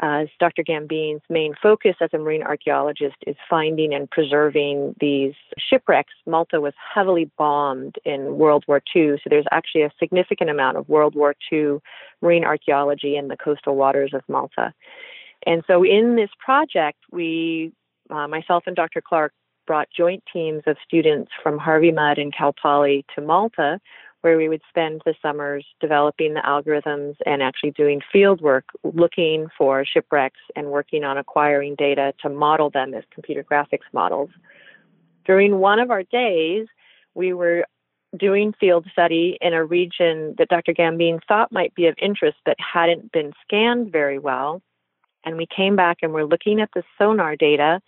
as 0.00 0.28
Dr. 0.40 0.62
Gambin's 0.62 1.22
main 1.30 1.54
focus 1.62 1.94
as 2.00 2.10
a 2.12 2.18
marine 2.18 2.42
archaeologist 2.42 3.16
is 3.26 3.36
finding 3.48 3.94
and 3.94 4.10
preserving 4.10 4.94
these 5.00 5.34
shipwrecks. 5.58 6.12
Malta 6.26 6.60
was 6.60 6.74
heavily 6.94 7.30
bombed 7.38 7.96
in 8.04 8.36
World 8.36 8.64
War 8.66 8.82
II, 8.94 9.16
so 9.16 9.30
there's 9.30 9.46
actually 9.52 9.82
a 9.82 9.92
significant 9.98 10.50
amount 10.50 10.76
of 10.76 10.88
World 10.88 11.14
War 11.14 11.34
II 11.52 11.78
marine 12.22 12.44
archaeology 12.44 13.16
in 13.16 13.28
the 13.28 13.36
coastal 13.36 13.76
waters 13.76 14.12
of 14.12 14.22
Malta. 14.28 14.72
And 15.46 15.62
so 15.66 15.84
in 15.84 16.16
this 16.16 16.30
project, 16.44 16.98
we, 17.12 17.72
uh, 18.10 18.26
myself 18.26 18.64
and 18.66 18.74
Dr. 18.74 19.00
Clark, 19.00 19.32
brought 19.66 19.88
joint 19.96 20.22
teams 20.30 20.62
of 20.66 20.76
students 20.86 21.30
from 21.42 21.58
Harvey 21.58 21.90
Mudd 21.90 22.18
and 22.18 22.34
Cal 22.36 22.52
Poly 22.52 23.04
to 23.14 23.22
Malta 23.22 23.80
where 24.24 24.38
we 24.38 24.48
would 24.48 24.62
spend 24.70 25.02
the 25.04 25.14
summers 25.20 25.66
developing 25.82 26.32
the 26.32 26.40
algorithms 26.40 27.14
and 27.26 27.42
actually 27.42 27.72
doing 27.72 28.00
field 28.10 28.40
work, 28.40 28.64
looking 28.82 29.48
for 29.58 29.84
shipwrecks 29.84 30.40
and 30.56 30.68
working 30.68 31.04
on 31.04 31.18
acquiring 31.18 31.74
data 31.74 32.14
to 32.22 32.30
model 32.30 32.70
them 32.70 32.94
as 32.94 33.04
computer 33.12 33.44
graphics 33.44 33.84
models. 33.92 34.30
During 35.26 35.58
one 35.58 35.78
of 35.78 35.90
our 35.90 36.04
days, 36.04 36.66
we 37.14 37.34
were 37.34 37.66
doing 38.18 38.54
field 38.58 38.86
study 38.90 39.36
in 39.42 39.52
a 39.52 39.62
region 39.62 40.34
that 40.38 40.48
Dr. 40.48 40.72
Gambin 40.72 41.20
thought 41.28 41.52
might 41.52 41.74
be 41.74 41.86
of 41.86 41.94
interest 42.00 42.38
but 42.46 42.56
hadn't 42.58 43.12
been 43.12 43.34
scanned 43.46 43.92
very 43.92 44.18
well. 44.18 44.62
And 45.26 45.36
we 45.36 45.46
came 45.54 45.76
back 45.76 45.98
and 46.00 46.14
we're 46.14 46.24
looking 46.24 46.62
at 46.62 46.70
the 46.74 46.82
sonar 46.96 47.36
data 47.36 47.82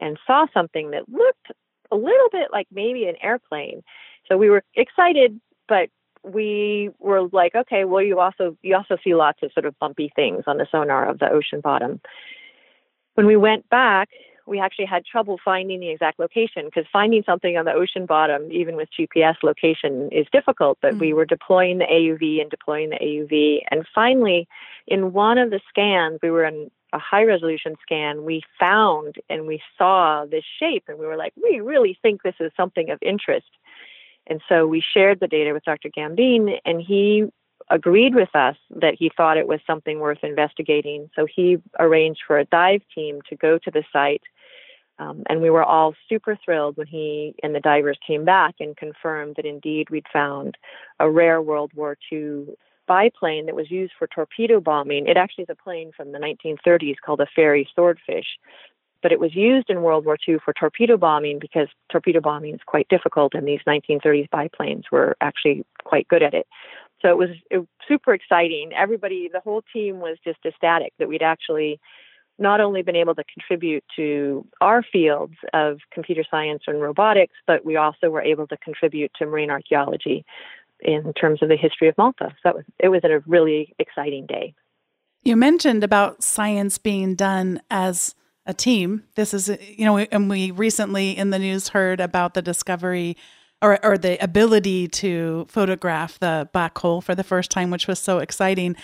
and 0.00 0.18
saw 0.26 0.44
something 0.52 0.90
that 0.90 1.08
looked 1.08 1.50
a 1.90 1.96
little 1.96 2.28
bit 2.30 2.48
like 2.52 2.66
maybe 2.70 3.06
an 3.06 3.16
airplane. 3.22 3.82
So 4.28 4.36
we 4.36 4.50
were 4.50 4.62
excited 4.74 5.40
but 5.68 5.90
we 6.22 6.90
were 6.98 7.28
like, 7.28 7.54
okay, 7.54 7.84
well, 7.84 8.02
you 8.02 8.18
also 8.20 8.56
you 8.62 8.76
also 8.76 8.96
see 9.02 9.14
lots 9.14 9.42
of 9.42 9.52
sort 9.52 9.66
of 9.66 9.78
bumpy 9.78 10.12
things 10.14 10.44
on 10.46 10.58
the 10.58 10.66
sonar 10.70 11.08
of 11.08 11.18
the 11.18 11.30
ocean 11.30 11.60
bottom. 11.60 12.00
When 13.14 13.26
we 13.26 13.36
went 13.36 13.68
back, 13.68 14.08
we 14.46 14.60
actually 14.60 14.86
had 14.86 15.04
trouble 15.04 15.38
finding 15.44 15.80
the 15.80 15.90
exact 15.90 16.18
location 16.18 16.64
because 16.64 16.86
finding 16.92 17.22
something 17.24 17.56
on 17.56 17.66
the 17.66 17.72
ocean 17.72 18.06
bottom, 18.06 18.50
even 18.50 18.76
with 18.76 18.88
GPS 18.98 19.36
location, 19.42 20.08
is 20.10 20.26
difficult. 20.32 20.78
But 20.80 20.92
mm-hmm. 20.92 21.00
we 21.00 21.10
mm. 21.10 21.16
were 21.16 21.24
deploying 21.24 21.78
the 21.78 21.84
AUV 21.84 22.40
and 22.40 22.50
deploying 22.50 22.90
the 22.90 22.96
AUV, 22.96 23.60
and 23.70 23.86
finally, 23.94 24.48
in 24.86 25.12
one 25.12 25.38
of 25.38 25.50
the 25.50 25.60
scans, 25.68 26.18
we 26.22 26.30
were 26.30 26.44
in 26.44 26.70
a 26.92 26.98
high 26.98 27.24
resolution 27.24 27.76
scan, 27.82 28.24
we 28.24 28.42
found 28.58 29.16
and 29.28 29.46
we 29.46 29.60
saw 29.76 30.24
this 30.24 30.44
shape, 30.58 30.84
and 30.88 30.98
we 30.98 31.06
were 31.06 31.16
like, 31.16 31.34
we 31.42 31.60
really 31.60 31.98
think 32.00 32.22
this 32.22 32.34
is 32.40 32.50
something 32.56 32.90
of 32.90 32.98
interest. 33.02 33.48
And 34.28 34.40
so 34.48 34.66
we 34.66 34.82
shared 34.94 35.20
the 35.20 35.26
data 35.26 35.52
with 35.52 35.64
Dr. 35.64 35.88
Gambin, 35.88 36.58
and 36.64 36.80
he 36.80 37.24
agreed 37.70 38.14
with 38.14 38.34
us 38.34 38.56
that 38.70 38.94
he 38.94 39.10
thought 39.16 39.36
it 39.36 39.48
was 39.48 39.60
something 39.66 39.98
worth 39.98 40.22
investigating. 40.22 41.10
So 41.16 41.26
he 41.26 41.58
arranged 41.78 42.20
for 42.26 42.38
a 42.38 42.44
dive 42.44 42.82
team 42.94 43.20
to 43.28 43.36
go 43.36 43.58
to 43.58 43.70
the 43.70 43.84
site. 43.92 44.22
Um, 44.98 45.22
and 45.28 45.40
we 45.40 45.50
were 45.50 45.64
all 45.64 45.94
super 46.08 46.36
thrilled 46.44 46.76
when 46.76 46.86
he 46.86 47.34
and 47.42 47.54
the 47.54 47.60
divers 47.60 47.98
came 48.04 48.24
back 48.24 48.56
and 48.58 48.76
confirmed 48.76 49.36
that 49.36 49.46
indeed 49.46 49.90
we'd 49.90 50.06
found 50.12 50.56
a 50.98 51.08
rare 51.08 51.40
World 51.40 51.72
War 51.74 51.96
II 52.10 52.46
biplane 52.88 53.46
that 53.46 53.54
was 53.54 53.70
used 53.70 53.92
for 53.98 54.08
torpedo 54.08 54.60
bombing. 54.60 55.06
It 55.06 55.16
actually 55.16 55.44
is 55.44 55.50
a 55.50 55.62
plane 55.62 55.92
from 55.96 56.10
the 56.10 56.18
1930s 56.18 56.96
called 57.04 57.20
a 57.20 57.28
Fairey 57.38 57.66
Swordfish 57.74 58.26
but 59.02 59.12
it 59.12 59.20
was 59.20 59.34
used 59.34 59.70
in 59.70 59.82
World 59.82 60.04
War 60.04 60.16
II 60.26 60.38
for 60.44 60.52
torpedo 60.52 60.96
bombing 60.96 61.38
because 61.38 61.68
torpedo 61.90 62.20
bombing 62.20 62.54
is 62.54 62.60
quite 62.66 62.88
difficult, 62.88 63.34
and 63.34 63.46
these 63.46 63.60
1930s 63.66 64.30
biplanes 64.30 64.84
were 64.90 65.16
actually 65.20 65.64
quite 65.84 66.08
good 66.08 66.22
at 66.22 66.34
it. 66.34 66.46
So 67.00 67.08
it 67.08 67.16
was, 67.16 67.30
it 67.50 67.58
was 67.58 67.68
super 67.86 68.12
exciting. 68.12 68.72
Everybody, 68.76 69.30
the 69.32 69.40
whole 69.40 69.62
team 69.72 70.00
was 70.00 70.16
just 70.24 70.38
ecstatic 70.44 70.92
that 70.98 71.08
we'd 71.08 71.22
actually 71.22 71.80
not 72.38 72.60
only 72.60 72.82
been 72.82 72.96
able 72.96 73.14
to 73.14 73.24
contribute 73.24 73.84
to 73.96 74.46
our 74.60 74.82
fields 74.82 75.34
of 75.52 75.78
computer 75.92 76.24
science 76.30 76.62
and 76.66 76.80
robotics, 76.80 77.34
but 77.46 77.64
we 77.64 77.76
also 77.76 78.10
were 78.10 78.22
able 78.22 78.46
to 78.46 78.56
contribute 78.58 79.10
to 79.18 79.26
marine 79.26 79.50
archaeology 79.50 80.24
in 80.80 81.12
terms 81.14 81.42
of 81.42 81.48
the 81.48 81.56
history 81.56 81.88
of 81.88 81.98
Malta. 81.98 82.34
So 82.42 82.54
was, 82.54 82.64
it 82.78 82.88
was 82.88 83.00
a 83.04 83.20
really 83.26 83.74
exciting 83.78 84.26
day. 84.26 84.54
You 85.24 85.36
mentioned 85.36 85.82
about 85.82 86.22
science 86.22 86.78
being 86.78 87.16
done 87.16 87.60
as 87.70 88.14
a 88.48 88.54
team. 88.54 89.04
This 89.14 89.32
is, 89.34 89.48
you 89.76 89.84
know, 89.84 89.98
and 89.98 90.28
we 90.28 90.50
recently 90.50 91.16
in 91.16 91.30
the 91.30 91.38
news 91.38 91.68
heard 91.68 92.00
about 92.00 92.34
the 92.34 92.42
discovery 92.42 93.16
or, 93.60 93.84
or 93.84 93.98
the 93.98 94.22
ability 94.24 94.88
to 94.88 95.46
photograph 95.50 96.18
the 96.18 96.48
black 96.52 96.76
hole 96.78 97.00
for 97.00 97.14
the 97.14 97.22
first 97.22 97.50
time, 97.50 97.70
which 97.70 97.86
was 97.86 97.98
so 97.98 98.18
exciting. 98.18 98.74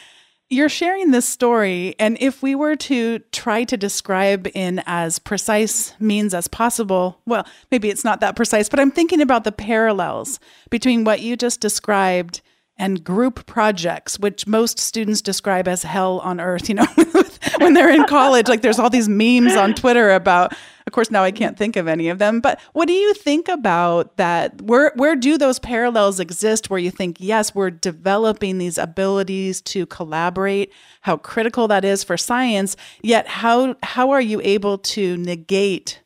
You're 0.50 0.68
sharing 0.68 1.10
this 1.10 1.26
story, 1.26 1.94
and 1.98 2.18
if 2.20 2.42
we 2.42 2.54
were 2.54 2.76
to 2.76 3.20
try 3.32 3.64
to 3.64 3.78
describe 3.78 4.46
in 4.54 4.82
as 4.84 5.18
precise 5.18 5.94
means 5.98 6.34
as 6.34 6.48
possible, 6.48 7.18
well, 7.24 7.46
maybe 7.70 7.88
it's 7.88 8.04
not 8.04 8.20
that 8.20 8.36
precise, 8.36 8.68
but 8.68 8.78
I'm 8.78 8.90
thinking 8.90 9.22
about 9.22 9.44
the 9.44 9.52
parallels 9.52 10.38
between 10.68 11.04
what 11.04 11.22
you 11.22 11.36
just 11.36 11.60
described 11.60 12.42
and 12.76 13.04
group 13.04 13.46
projects, 13.46 14.18
which 14.18 14.46
most 14.46 14.80
students 14.80 15.22
describe 15.22 15.68
as 15.68 15.84
hell 15.84 16.18
on 16.20 16.40
earth, 16.40 16.68
you 16.68 16.74
know, 16.74 16.86
when 17.58 17.74
they're 17.74 17.90
in 17.90 18.04
college. 18.04 18.48
Like 18.48 18.62
there's 18.62 18.80
all 18.80 18.90
these 18.90 19.08
memes 19.08 19.54
on 19.54 19.74
Twitter 19.74 20.10
about, 20.10 20.52
of 20.86 20.92
course, 20.92 21.08
now 21.08 21.22
I 21.22 21.30
can't 21.30 21.56
think 21.56 21.76
of 21.76 21.86
any 21.86 22.08
of 22.08 22.18
them. 22.18 22.40
But 22.40 22.60
what 22.72 22.88
do 22.88 22.92
you 22.92 23.14
think 23.14 23.48
about 23.48 24.16
that? 24.16 24.60
Where 24.60 24.92
where 24.96 25.14
do 25.14 25.38
those 25.38 25.60
parallels 25.60 26.18
exist 26.18 26.68
where 26.68 26.80
you 26.80 26.90
think, 26.90 27.18
yes, 27.20 27.54
we're 27.54 27.70
developing 27.70 28.58
these 28.58 28.76
abilities 28.76 29.60
to 29.62 29.86
collaborate, 29.86 30.72
how 31.02 31.16
critical 31.16 31.68
that 31.68 31.84
is 31.84 32.02
for 32.02 32.16
science, 32.16 32.76
yet 33.02 33.28
how 33.28 33.76
how 33.84 34.10
are 34.10 34.20
you 34.20 34.40
able 34.42 34.78
to 34.78 35.16
negate 35.18 36.00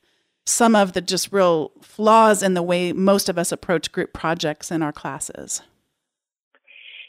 some 0.45 0.77
of 0.77 0.93
the 0.93 1.01
just 1.01 1.33
real 1.33 1.73
flaws 1.81 2.43
in 2.43 2.53
the 2.53 2.63
way 2.63 2.93
most 2.93 3.31
of 3.31 3.39
us 3.39 3.53
approach 3.53 3.91
group 3.91 4.13
projects 4.13 4.71
in 4.71 4.83
our 4.83 4.93
classes? 4.93 5.63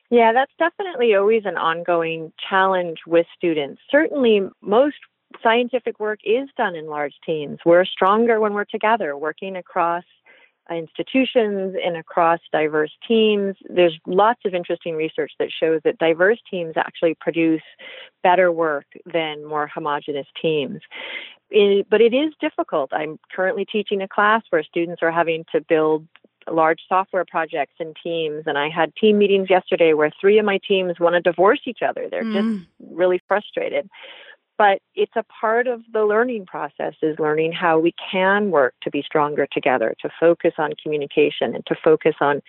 Yeah, 0.10 0.34
that's 0.34 0.52
definitely 0.58 1.14
always 1.16 1.44
an 1.46 1.58
ongoing 1.58 2.34
challenge 2.50 3.00
with 3.06 3.28
students. 3.36 3.82
Certainly, 3.92 4.42
most 4.62 4.96
scientific 5.44 6.00
work 6.00 6.20
is 6.24 6.50
done 6.58 6.76
in 6.76 6.88
large 6.88 7.14
teams. 7.26 7.60
We're 7.66 7.86
stronger 7.86 8.40
when 8.40 8.54
we're 8.54 8.66
together, 8.66 9.16
working 9.16 9.56
across 9.56 10.04
institutions 10.72 11.76
and 11.84 11.98
across 11.98 12.40
diverse 12.52 12.92
teams. 13.08 13.56
There's 13.70 13.98
lots 14.06 14.42
of 14.46 14.54
interesting 14.54 14.96
research 14.96 15.32
that 15.40 15.50
shows 15.52 15.82
that 15.84 15.98
diverse 15.98 16.40
teams 16.50 16.74
actually 16.78 17.16
produce 17.20 17.62
better 18.24 18.52
work 18.52 18.86
than 19.12 19.46
more 19.46 19.68
homogenous 19.68 20.28
teams. 20.42 20.80
it, 21.50 21.88
but 21.90 22.02
it 22.02 22.14
is 22.14 22.34
difficult. 22.40 22.92
I'm 22.94 23.20
currently 23.36 23.66
teaching 23.66 24.02
a 24.02 24.08
class 24.08 24.44
where 24.50 24.64
students 24.64 25.02
are 25.02 25.12
having 25.12 25.46
to 25.52 25.62
build 25.62 26.08
large 26.54 26.80
software 26.88 27.26
projects 27.26 27.76
and 27.80 27.96
teams 28.02 28.44
and 28.46 28.58
I 28.58 28.70
had 28.70 28.96
team 28.96 29.18
meetings 29.18 29.50
yesterday 29.50 29.94
where 29.94 30.12
three 30.20 30.40
of 30.40 30.46
my 30.46 30.60
teams 30.68 31.00
want 31.00 31.16
to 31.16 31.22
divorce 31.22 31.62
each 31.66 31.82
other. 31.88 32.08
They're 32.10 32.24
mm. 32.24 32.34
just 32.60 32.68
really 32.92 33.22
frustrated. 33.28 33.90
But 34.58 34.82
it's 34.94 35.16
a 35.16 35.24
part 35.24 35.68
of 35.68 35.82
the 35.94 36.04
learning 36.04 36.46
process 36.46 36.94
is 37.02 37.18
learning 37.18 37.54
how 37.54 37.80
we 37.80 37.94
can 38.12 38.52
work 38.52 38.74
to 38.82 38.92
be 38.92 39.02
stronger 39.02 39.48
together, 39.50 39.96
to 40.02 40.10
focus 40.20 40.54
on 40.58 40.72
communication 40.84 41.56
and 41.56 41.66
to 41.68 41.76
focus 41.82 42.16
on 42.20 42.42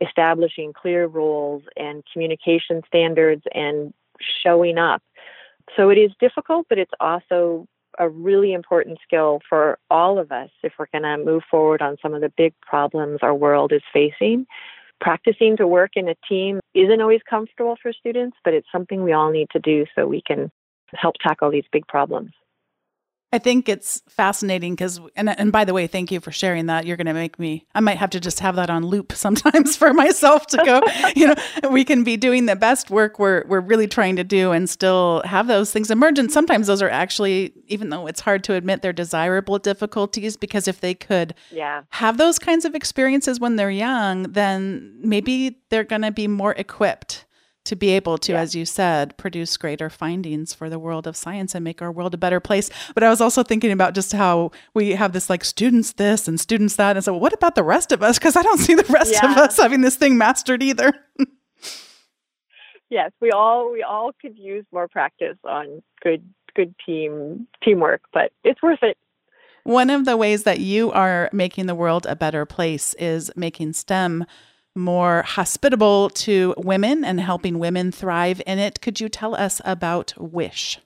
establishing 0.00 0.72
clear 0.72 1.06
rules 1.06 1.62
and 1.76 2.02
communication 2.10 2.80
standards 2.86 3.42
and 3.54 3.92
showing 4.42 4.78
up. 4.78 5.02
So 5.76 5.90
it 5.90 5.98
is 5.98 6.10
difficult, 6.18 6.66
but 6.68 6.78
it's 6.78 6.92
also 7.00 7.66
a 7.98 8.08
really 8.08 8.52
important 8.52 8.98
skill 9.02 9.40
for 9.48 9.78
all 9.90 10.18
of 10.18 10.32
us 10.32 10.50
if 10.62 10.72
we're 10.78 10.86
going 10.92 11.02
to 11.02 11.24
move 11.24 11.42
forward 11.50 11.82
on 11.82 11.96
some 12.02 12.14
of 12.14 12.20
the 12.20 12.32
big 12.36 12.54
problems 12.60 13.18
our 13.22 13.34
world 13.34 13.72
is 13.72 13.82
facing. 13.92 14.46
Practicing 15.00 15.56
to 15.56 15.66
work 15.66 15.92
in 15.96 16.08
a 16.08 16.14
team 16.28 16.60
isn't 16.74 17.00
always 17.00 17.20
comfortable 17.28 17.76
for 17.82 17.92
students, 17.92 18.36
but 18.44 18.54
it's 18.54 18.68
something 18.70 19.02
we 19.02 19.12
all 19.12 19.30
need 19.30 19.48
to 19.50 19.58
do 19.58 19.84
so 19.94 20.06
we 20.06 20.22
can 20.22 20.50
help 20.94 21.16
tackle 21.20 21.50
these 21.50 21.64
big 21.72 21.86
problems. 21.88 22.30
I 23.32 23.38
think 23.38 23.68
it's 23.68 24.02
fascinating 24.08 24.74
because, 24.74 25.00
and, 25.16 25.28
and 25.30 25.50
by 25.50 25.64
the 25.64 25.72
way, 25.72 25.86
thank 25.86 26.12
you 26.12 26.20
for 26.20 26.30
sharing 26.30 26.66
that. 26.66 26.84
You're 26.84 26.98
going 26.98 27.06
to 27.06 27.14
make 27.14 27.38
me, 27.38 27.66
I 27.74 27.80
might 27.80 27.96
have 27.96 28.10
to 28.10 28.20
just 28.20 28.40
have 28.40 28.56
that 28.56 28.68
on 28.68 28.84
loop 28.84 29.12
sometimes 29.16 29.74
for 29.74 29.94
myself 29.94 30.46
to 30.48 30.58
go, 30.58 30.82
you 31.16 31.28
know, 31.28 31.70
we 31.70 31.84
can 31.84 32.04
be 32.04 32.18
doing 32.18 32.44
the 32.44 32.56
best 32.56 32.90
work 32.90 33.18
we're, 33.18 33.44
we're 33.46 33.60
really 33.60 33.88
trying 33.88 34.16
to 34.16 34.24
do 34.24 34.52
and 34.52 34.68
still 34.68 35.22
have 35.24 35.46
those 35.46 35.72
things 35.72 35.90
emerge. 35.90 36.18
And 36.18 36.30
sometimes 36.30 36.66
those 36.66 36.82
are 36.82 36.90
actually, 36.90 37.54
even 37.68 37.88
though 37.88 38.06
it's 38.06 38.20
hard 38.20 38.44
to 38.44 38.54
admit, 38.54 38.82
they're 38.82 38.92
desirable 38.92 39.58
difficulties 39.58 40.36
because 40.36 40.68
if 40.68 40.80
they 40.80 40.94
could 40.94 41.34
yeah. 41.50 41.82
have 41.90 42.18
those 42.18 42.38
kinds 42.38 42.66
of 42.66 42.74
experiences 42.74 43.40
when 43.40 43.56
they're 43.56 43.70
young, 43.70 44.24
then 44.24 44.94
maybe 45.00 45.58
they're 45.70 45.84
going 45.84 46.02
to 46.02 46.12
be 46.12 46.28
more 46.28 46.52
equipped 46.52 47.24
to 47.64 47.76
be 47.76 47.90
able 47.90 48.18
to, 48.18 48.32
yeah. 48.32 48.40
as 48.40 48.54
you 48.54 48.64
said, 48.64 49.16
produce 49.16 49.56
greater 49.56 49.88
findings 49.88 50.52
for 50.52 50.68
the 50.68 50.78
world 50.78 51.06
of 51.06 51.16
science 51.16 51.54
and 51.54 51.62
make 51.62 51.80
our 51.80 51.92
world 51.92 52.14
a 52.14 52.18
better 52.18 52.40
place. 52.40 52.70
But 52.94 53.04
I 53.04 53.08
was 53.08 53.20
also 53.20 53.42
thinking 53.42 53.70
about 53.70 53.94
just 53.94 54.12
how 54.12 54.50
we 54.74 54.90
have 54.90 55.12
this 55.12 55.30
like 55.30 55.44
students 55.44 55.92
this 55.92 56.26
and 56.26 56.40
students 56.40 56.76
that. 56.76 56.96
And 56.96 57.04
so, 57.04 57.16
what 57.16 57.32
about 57.32 57.54
the 57.54 57.62
rest 57.62 57.92
of 57.92 58.02
us? 58.02 58.18
Because 58.18 58.36
I 58.36 58.42
don't 58.42 58.58
see 58.58 58.74
the 58.74 58.84
rest 58.84 59.12
yeah. 59.12 59.30
of 59.30 59.36
us 59.36 59.58
having 59.58 59.80
this 59.80 59.96
thing 59.96 60.18
mastered 60.18 60.62
either. 60.62 60.92
yes, 62.90 63.12
we 63.20 63.30
all 63.30 63.70
we 63.72 63.82
all 63.82 64.12
could 64.20 64.38
use 64.38 64.64
more 64.72 64.88
practice 64.88 65.38
on 65.44 65.82
good 66.02 66.22
good 66.54 66.74
team 66.84 67.46
teamwork, 67.62 68.02
but 68.12 68.32
it's 68.44 68.62
worth 68.62 68.82
it. 68.82 68.96
One 69.64 69.90
of 69.90 70.04
the 70.04 70.16
ways 70.16 70.42
that 70.42 70.58
you 70.58 70.90
are 70.90 71.30
making 71.32 71.66
the 71.66 71.74
world 71.76 72.04
a 72.06 72.16
better 72.16 72.44
place 72.44 72.94
is 72.94 73.30
making 73.36 73.74
STEM 73.74 74.24
more 74.74 75.22
hospitable 75.22 76.10
to 76.10 76.54
women 76.56 77.04
and 77.04 77.20
helping 77.20 77.58
women 77.58 77.92
thrive 77.92 78.40
in 78.46 78.58
it. 78.58 78.80
Could 78.80 79.00
you 79.00 79.08
tell 79.08 79.34
us 79.34 79.60
about 79.64 80.14
WISH? 80.16 80.78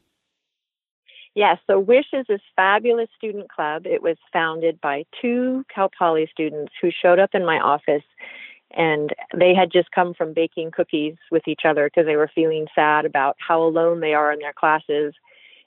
Yes, 1.34 1.58
so 1.66 1.78
WISH 1.78 2.06
is 2.14 2.24
this 2.28 2.40
fabulous 2.56 3.08
student 3.16 3.50
club. 3.50 3.86
It 3.86 4.02
was 4.02 4.16
founded 4.32 4.80
by 4.80 5.04
two 5.20 5.64
Cal 5.72 5.90
Poly 5.96 6.28
students 6.32 6.72
who 6.80 6.90
showed 6.90 7.18
up 7.18 7.30
in 7.34 7.44
my 7.44 7.58
office 7.58 8.04
and 8.76 9.14
they 9.36 9.54
had 9.54 9.70
just 9.70 9.90
come 9.90 10.14
from 10.14 10.34
baking 10.34 10.70
cookies 10.70 11.14
with 11.30 11.46
each 11.46 11.62
other 11.64 11.86
because 11.86 12.06
they 12.06 12.16
were 12.16 12.30
feeling 12.34 12.66
sad 12.74 13.04
about 13.04 13.36
how 13.38 13.62
alone 13.62 14.00
they 14.00 14.14
are 14.14 14.32
in 14.32 14.38
their 14.38 14.52
classes. 14.52 15.14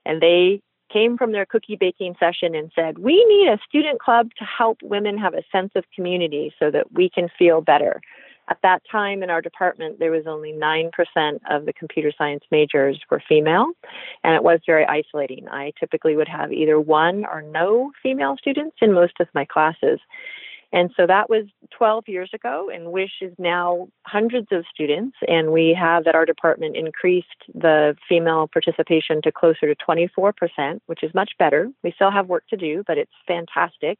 And 0.05 0.21
they 0.21 0.61
came 0.91 1.17
from 1.17 1.31
their 1.31 1.46
cookie 1.46 1.77
baking 1.79 2.15
session 2.19 2.55
and 2.55 2.72
said, 2.75 3.00
We 3.00 3.24
need 3.25 3.48
a 3.48 3.60
student 3.67 4.00
club 4.00 4.29
to 4.38 4.46
help 4.46 4.79
women 4.81 5.17
have 5.17 5.34
a 5.34 5.43
sense 5.51 5.72
of 5.75 5.86
community 5.96 6.53
so 6.60 6.72
that 6.72 6.91
we 6.91 7.10
can 7.10 7.29
feel 7.38 7.62
better. 7.62 8.01
At 8.50 8.58
that 8.63 8.81
time 8.91 9.22
in 9.22 9.29
our 9.29 9.41
department, 9.41 10.00
there 10.00 10.10
was 10.10 10.25
only 10.25 10.51
9% 10.51 10.89
of 11.51 11.65
the 11.65 11.74
computer 11.74 12.12
science 12.17 12.43
majors 12.50 13.00
were 13.12 13.22
female, 13.29 13.67
and 14.24 14.34
it 14.34 14.43
was 14.43 14.60
very 14.65 14.86
isolating. 14.88 15.48
I 15.48 15.72
typically 15.79 16.15
would 16.15 16.27
have 16.27 16.51
either 16.51 16.79
one 16.79 17.25
or 17.25 17.43
no 17.43 17.91
female 18.01 18.38
students 18.39 18.77
in 18.81 18.91
most 18.91 19.13
of 19.19 19.27
my 19.36 19.46
classes. 19.46 20.00
And 20.71 20.91
so 20.95 21.07
that 21.07 21.29
was 21.29 21.45
12 21.71 22.07
years 22.07 22.29
ago, 22.33 22.69
and 22.71 22.91
WISH 22.91 23.21
is 23.21 23.33
now 23.39 23.88
hundreds 24.05 24.47
of 24.51 24.65
students. 24.71 25.17
And 25.27 25.51
we 25.51 25.75
have 25.79 26.05
at 26.05 26.13
our 26.13 26.25
department 26.25 26.75
increased 26.75 27.27
the 27.53 27.95
female 28.07 28.48
participation 28.51 29.22
to 29.24 29.31
closer 29.31 29.74
to 29.74 29.75
24%, 29.75 30.79
which 30.85 31.03
is 31.03 31.13
much 31.15 31.31
better. 31.39 31.72
We 31.83 31.91
still 31.91 32.11
have 32.11 32.27
work 32.27 32.44
to 32.50 32.57
do, 32.57 32.83
but 32.85 32.98
it's 33.00 33.11
fantastic 33.27 34.00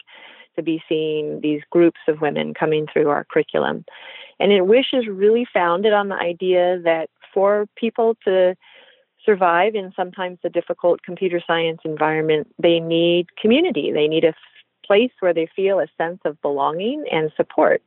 to 0.56 0.62
be 0.62 0.82
seeing 0.88 1.42
these 1.42 1.62
groups 1.72 2.00
of 2.08 2.22
women 2.22 2.54
coming 2.54 2.86
through 2.92 3.10
our 3.10 3.24
curriculum. 3.24 3.86
And 4.40 4.52
it 4.52 4.68
WISH 4.68 4.94
is 4.94 5.08
really 5.08 5.48
founded 5.52 5.94
on 5.94 6.10
the 6.10 6.16
idea 6.16 6.80
that 6.84 7.10
for 7.34 7.68
people 7.76 8.16
to 8.26 8.56
survive 9.26 9.76
in 9.76 9.92
sometimes 9.96 10.40
a 10.44 10.50
difficult 10.50 11.02
computer 11.02 11.42
science 11.46 11.82
environment, 11.84 12.48
they 12.62 12.80
need 12.80 13.36
community. 13.36 13.92
They 13.92 14.08
need 14.08 14.24
a 14.24 14.34
place 14.90 15.12
where 15.20 15.36
they 15.36 15.48
feel 15.56 15.80
a 15.80 15.88
sense 16.00 16.20
of 16.26 16.42
belonging 16.42 17.06
and 17.12 17.32
support. 17.38 17.84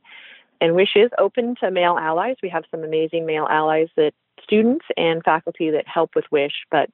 And 0.60 0.76
WISH 0.76 0.94
is 0.94 1.10
open 1.18 1.56
to 1.58 1.72
male 1.72 1.98
allies. 2.00 2.36
We 2.40 2.48
have 2.50 2.62
some 2.70 2.84
amazing 2.84 3.26
male 3.26 3.48
allies 3.50 3.88
that 3.96 4.12
students 4.40 4.84
and 4.96 5.20
faculty 5.24 5.70
that 5.70 5.88
help 5.88 6.10
with 6.14 6.26
WISH, 6.30 6.54
but 6.70 6.88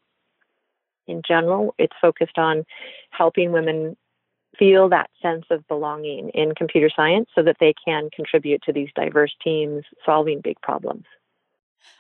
in 1.07 1.21
general, 1.27 1.75
it's 1.79 1.97
focused 2.01 2.39
on 2.39 2.65
helping 3.11 3.53
women 3.53 3.99
feel 4.59 4.89
that 4.89 5.11
sense 5.21 5.45
of 5.51 5.69
belonging 5.69 6.31
in 6.31 6.55
computer 6.55 6.91
science 6.95 7.29
so 7.35 7.43
that 7.43 7.57
they 7.61 7.75
can 7.85 8.09
contribute 8.17 8.63
to 8.63 8.73
these 8.73 8.89
diverse 8.95 9.35
teams 9.45 9.85
solving 10.07 10.41
big 10.41 10.59
problems. 10.63 11.05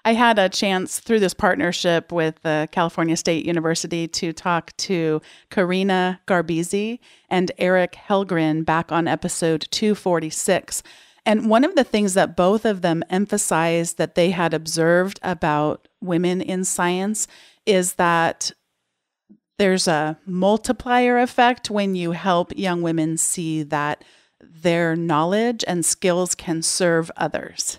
I 0.04 0.14
had 0.14 0.38
a 0.38 0.48
chance 0.48 1.00
through 1.00 1.20
this 1.20 1.34
partnership 1.34 2.12
with 2.12 2.40
the 2.42 2.68
California 2.72 3.16
State 3.16 3.44
University 3.44 4.08
to 4.08 4.32
talk 4.32 4.76
to 4.78 5.20
Karina 5.50 6.20
Garbesi 6.26 6.98
and 7.28 7.52
Eric 7.58 7.96
Helgren 8.08 8.64
back 8.64 8.90
on 8.90 9.06
episode 9.06 9.66
246. 9.70 10.82
And 11.26 11.50
one 11.50 11.64
of 11.64 11.74
the 11.74 11.84
things 11.84 12.14
that 12.14 12.36
both 12.36 12.64
of 12.64 12.80
them 12.80 13.02
emphasized 13.10 13.98
that 13.98 14.14
they 14.14 14.30
had 14.30 14.54
observed 14.54 15.20
about 15.22 15.86
women 16.00 16.40
in 16.40 16.64
science 16.64 17.28
is 17.66 17.94
that 17.94 18.52
there's 19.58 19.88
a 19.88 20.18
multiplier 20.24 21.18
effect 21.18 21.68
when 21.68 21.94
you 21.94 22.12
help 22.12 22.56
young 22.56 22.80
women 22.80 23.16
see 23.18 23.62
that 23.64 24.04
their 24.40 24.96
knowledge 24.96 25.64
and 25.66 25.84
skills 25.84 26.34
can 26.34 26.62
serve 26.62 27.10
others. 27.16 27.78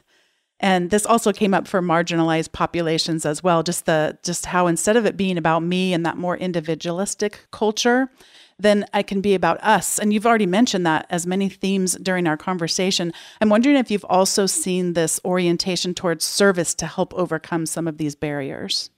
And 0.59 0.89
this 0.89 1.05
also 1.05 1.31
came 1.31 1.53
up 1.53 1.67
for 1.67 1.81
marginalized 1.81 2.51
populations 2.51 3.25
as 3.25 3.41
well, 3.41 3.63
just 3.63 3.85
the 3.85 4.17
just 4.23 4.47
how 4.47 4.67
instead 4.67 4.97
of 4.97 5.05
it 5.05 5.15
being 5.15 5.37
about 5.37 5.63
me 5.63 5.93
and 5.93 6.05
that 6.05 6.17
more 6.17 6.35
individualistic 6.35 7.47
culture, 7.51 8.09
then 8.57 8.85
I 8.93 9.03
can 9.03 9.21
be 9.21 9.33
about 9.33 9.63
us. 9.63 9.99
And 9.99 10.11
you've 10.11 10.25
already 10.25 10.45
mentioned 10.45 10.85
that 10.85 11.05
as 11.09 11.25
many 11.25 11.47
themes 11.47 11.93
during 11.93 12.27
our 12.27 12.35
conversation. 12.37 13.13
I'm 13.39 13.49
wondering 13.49 13.77
if 13.77 13.89
you've 13.89 14.05
also 14.05 14.45
seen 14.45 14.93
this 14.93 15.19
orientation 15.23 15.93
towards 15.93 16.25
service 16.25 16.75
to 16.75 16.85
help 16.85 17.13
overcome 17.13 17.65
some 17.65 17.87
of 17.87 17.97
these 17.97 18.15
barriers. 18.15 18.89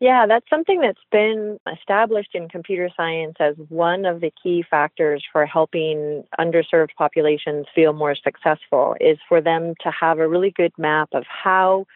Yeah, 0.00 0.24
that's 0.26 0.48
something 0.48 0.80
that's 0.80 1.04
been 1.12 1.58
established 1.70 2.34
in 2.34 2.48
computer 2.48 2.88
science 2.96 3.34
as 3.38 3.54
one 3.68 4.06
of 4.06 4.20
the 4.22 4.32
key 4.42 4.64
factors 4.68 5.22
for 5.30 5.44
helping 5.44 6.24
underserved 6.38 6.94
populations 6.96 7.66
feel 7.74 7.92
more 7.92 8.14
successful 8.14 8.96
is 8.98 9.18
for 9.28 9.42
them 9.42 9.74
to 9.82 9.90
have 9.90 10.18
a 10.18 10.26
really 10.28 10.52
good 10.52 10.72
map 10.78 11.10
of 11.12 11.24
how 11.28 11.86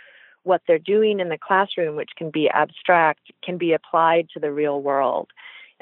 what 0.43 0.61
they're 0.67 0.79
doing 0.79 1.21
in 1.21 1.31
the 1.31 1.38
classroom, 1.38 1.97
which 1.97 2.11
can 2.17 2.31
be 2.31 2.51
abstract, 2.51 3.33
can 3.43 3.57
be 3.57 3.73
applied 3.73 4.29
to 4.35 4.38
the 4.40 4.53
real 4.53 4.83
world. 4.83 5.31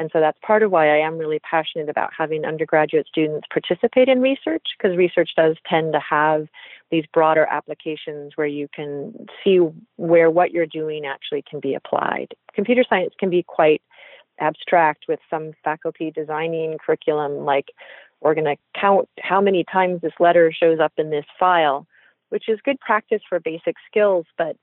And 0.03 0.11
so 0.13 0.19
that's 0.19 0.39
part 0.45 0.65
of 0.65 0.73
why 0.73 0.89
I 0.89 1.07
am 1.07 1.17
really 1.17 1.39
passionate 1.39 1.89
about 1.89 2.11
having 2.13 2.45
undergraduate 2.45 3.07
students 3.07 3.47
participate 3.53 4.09
in 4.09 4.21
research, 4.21 4.67
because 4.77 4.97
research 4.97 5.31
does 5.37 5.55
tend 5.65 5.93
to 5.93 6.01
have 6.01 6.49
these 6.91 7.05
broader 7.15 7.47
applications 7.49 8.33
where 8.35 8.49
you 8.49 8.67
can 8.75 9.29
see 9.45 9.61
where 9.99 10.29
what 10.29 10.51
you're 10.51 10.67
doing 10.67 11.07
actually 11.07 11.45
can 11.49 11.61
be 11.61 11.75
applied. 11.75 12.35
Computer 12.53 12.83
science 12.89 13.15
can 13.17 13.31
be 13.31 13.45
quite 13.45 13.81
abstract 14.41 15.05
with 15.07 15.21
some 15.31 15.53
faculty 15.63 16.11
designing 16.11 16.79
curriculum 16.85 17.45
like 17.45 17.67
we're 18.21 18.35
going 18.35 18.45
to 18.45 18.57
count 18.81 19.09
how 19.21 19.41
many 19.41 19.63
times 19.63 20.01
this 20.01 20.15
letter 20.19 20.51
shows 20.53 20.81
up 20.81 20.95
in 20.97 21.11
this 21.11 21.27
file, 21.39 21.87
which 22.31 22.49
is 22.49 22.59
good 22.65 22.81
practice 22.81 23.23
for 23.29 23.39
basic 23.39 23.77
skills, 23.89 24.27
but 24.37 24.57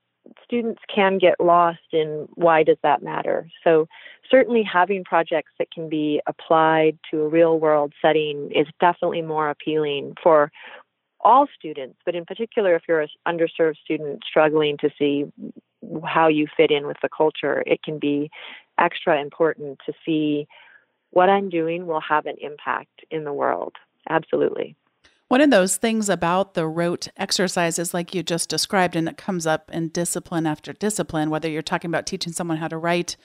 students 0.44 0.82
can 0.94 1.18
get 1.18 1.40
lost 1.40 1.80
in 1.92 2.28
why 2.36 2.64
does 2.64 2.78
that 2.84 3.02
matter. 3.04 3.48
So 3.64 3.88
certainly 4.30 4.64
having 4.64 5.04
projects 5.04 5.52
that 5.60 5.72
can 5.72 5.90
be 5.90 6.22
applied 6.28 6.98
to 7.12 7.22
a 7.22 7.28
real 7.28 7.60
world 7.60 7.94
setting 8.02 8.52
is 8.52 8.68
definitely 8.80 9.22
more 9.22 9.50
appealing 9.50 10.16
for 10.22 10.52
all 11.22 11.48
students, 11.58 11.98
but 12.06 12.16
in 12.16 12.26
particular 12.26 12.76
if 12.76 12.84
you're 12.88 13.02
an 13.02 13.10
underserved 13.28 13.78
student 13.84 14.24
struggling 14.28 14.78
to 14.78 14.90
see 14.98 15.26
how 16.06 16.28
you 16.28 16.48
fit 16.56 16.72
in 16.72 16.88
with 16.88 16.98
the 17.02 17.10
culture, 17.10 17.64
it 17.66 17.84
can 17.84 18.00
be 18.00 18.30
extra 18.78 19.20
important 19.22 19.80
to 19.86 19.94
see 20.06 20.48
what 21.12 21.30
I'm 21.30 21.50
doing 21.50 21.88
will 21.88 22.02
have 22.02 22.26
an 22.26 22.36
impact 22.40 23.02
in 23.10 23.24
the 23.24 23.34
world. 23.34 23.74
Absolutely. 24.10 24.76
One 25.30 25.42
of 25.42 25.52
those 25.52 25.78
things 25.78 26.10
about 26.10 26.56
the 26.56 26.68
rote 26.68 27.08
exercises, 27.16 27.94
like 27.94 28.16
you 28.16 28.24
just 28.24 28.50
described, 28.50 28.96
and 28.96 29.08
it 29.08 29.16
comes 29.16 29.46
up 29.46 29.70
in 29.72 29.90
discipline 29.90 30.48
after 30.48 30.74
discipline, 30.74 31.30
whether 31.30 31.48
you're 31.48 31.62
talking 31.62 31.90
about 31.90 32.08
teaching 32.08 32.34
someone 32.34 32.58
how 32.58 32.68
to 32.68 32.78
write, 32.78 33.16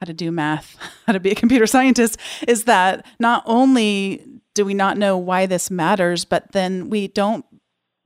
how 0.00 0.06
to 0.06 0.12
do 0.12 0.32
math, 0.32 0.76
how 1.06 1.12
to 1.12 1.20
be 1.20 1.30
a 1.30 1.36
computer 1.36 1.66
scientist, 1.68 2.18
is 2.48 2.64
that 2.64 3.06
not 3.20 3.44
only 3.46 4.26
do 4.54 4.64
we 4.64 4.74
not 4.74 4.98
know 4.98 5.16
why 5.16 5.46
this 5.46 5.70
matters, 5.70 6.24
but 6.24 6.50
then 6.50 6.90
we 6.90 7.06
don't 7.06 7.46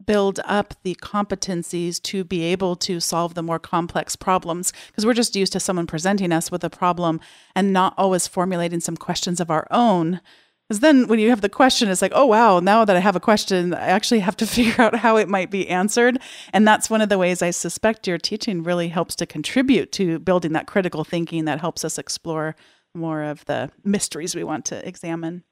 build 0.04 0.38
up 0.44 0.74
the 0.82 0.94
competencies 0.96 2.00
to 2.00 2.24
be 2.24 2.42
able 2.42 2.76
to 2.76 3.00
solve 3.00 3.32
the 3.32 3.42
more 3.42 3.58
complex 3.58 4.14
problems 4.14 4.72
because 4.88 5.04
we're 5.04 5.14
just 5.14 5.34
used 5.34 5.52
to 5.52 5.58
someone 5.58 5.86
presenting 5.86 6.30
us 6.30 6.50
with 6.50 6.62
a 6.62 6.70
problem 6.70 7.20
and 7.56 7.72
not 7.72 7.94
always 7.96 8.28
formulating 8.28 8.80
some 8.80 8.96
questions 8.96 9.40
of 9.40 9.50
our 9.50 9.66
own 9.70 10.20
because 10.68 10.80
then 10.80 11.06
when 11.06 11.20
you 11.20 11.30
have 11.30 11.42
the 11.42 11.48
question, 11.48 11.88
it's 11.88 12.02
like, 12.02 12.12
oh, 12.14 12.26
wow, 12.26 12.58
now 12.58 12.84
that 12.84 12.96
I 12.96 12.98
have 12.98 13.14
a 13.14 13.20
question, 13.20 13.72
I 13.72 13.86
actually 13.86 14.20
have 14.20 14.36
to 14.38 14.46
figure 14.46 14.82
out 14.82 14.96
how 14.96 15.16
it 15.16 15.28
might 15.28 15.50
be 15.50 15.68
answered. 15.68 16.18
And 16.52 16.66
that's 16.66 16.90
one 16.90 17.00
of 17.00 17.08
the 17.08 17.18
ways 17.18 17.40
I 17.40 17.50
suspect 17.50 18.08
your 18.08 18.18
teaching 18.18 18.62
really 18.62 18.88
helps 18.88 19.14
to 19.16 19.26
contribute 19.26 19.92
to 19.92 20.18
building 20.18 20.52
that 20.52 20.66
critical 20.66 21.04
thinking 21.04 21.44
that 21.44 21.60
helps 21.60 21.84
us 21.84 21.98
explore 21.98 22.56
more 22.94 23.22
of 23.22 23.44
the 23.44 23.70
mysteries 23.84 24.34
we 24.34 24.42
want 24.42 24.64
to 24.66 24.86
examine. 24.86 25.44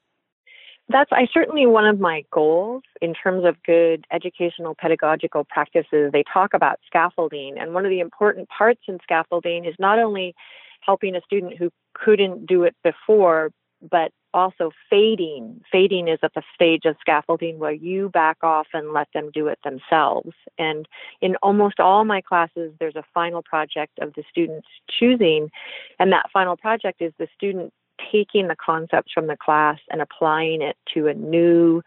That's 0.89 1.09
I 1.11 1.27
certainly 1.33 1.65
one 1.65 1.87
of 1.87 1.99
my 1.99 2.23
goals 2.31 2.83
in 3.01 3.15
terms 3.15 3.43
of 3.43 3.55
good 3.65 4.05
educational 4.11 4.75
pedagogical 4.79 5.45
practices. 5.49 6.11
They 6.11 6.23
talk 6.31 6.53
about 6.53 6.79
scaffolding, 6.85 7.57
and 7.57 7.73
one 7.73 7.85
of 7.85 7.89
the 7.89 8.01
important 8.01 8.49
parts 8.49 8.81
in 8.87 8.99
scaffolding 9.01 9.65
is 9.65 9.73
not 9.79 9.97
only 9.97 10.35
helping 10.81 11.15
a 11.15 11.21
student 11.21 11.57
who 11.57 11.71
couldn't 11.95 12.45
do 12.45 12.63
it 12.63 12.75
before, 12.83 13.49
but 13.81 14.11
also 14.35 14.71
fading. 14.89 15.61
Fading 15.71 16.07
is 16.07 16.19
at 16.21 16.33
the 16.35 16.43
stage 16.53 16.83
of 16.85 16.97
scaffolding 16.99 17.57
where 17.57 17.71
you 17.71 18.09
back 18.09 18.37
off 18.43 18.67
and 18.73 18.91
let 18.93 19.07
them 19.13 19.31
do 19.33 19.47
it 19.47 19.57
themselves. 19.63 20.33
And 20.59 20.87
in 21.21 21.37
almost 21.37 21.79
all 21.79 22.03
my 22.03 22.21
classes, 22.21 22.73
there's 22.79 22.97
a 22.97 23.05
final 23.13 23.41
project 23.41 23.97
of 23.99 24.13
the 24.13 24.23
students 24.29 24.67
choosing, 24.89 25.49
and 25.97 26.11
that 26.11 26.29
final 26.31 26.57
project 26.57 27.01
is 27.01 27.13
the 27.17 27.27
student 27.33 27.73
taking 28.11 28.49
the 28.49 28.57
concepts 28.57 29.13
from 29.13 29.27
the 29.27 29.37
class 29.37 29.79
and 29.89 30.01
applying 30.01 30.61
it 30.61 30.75
to 30.93 31.07
a 31.07 31.13
new 31.13 31.81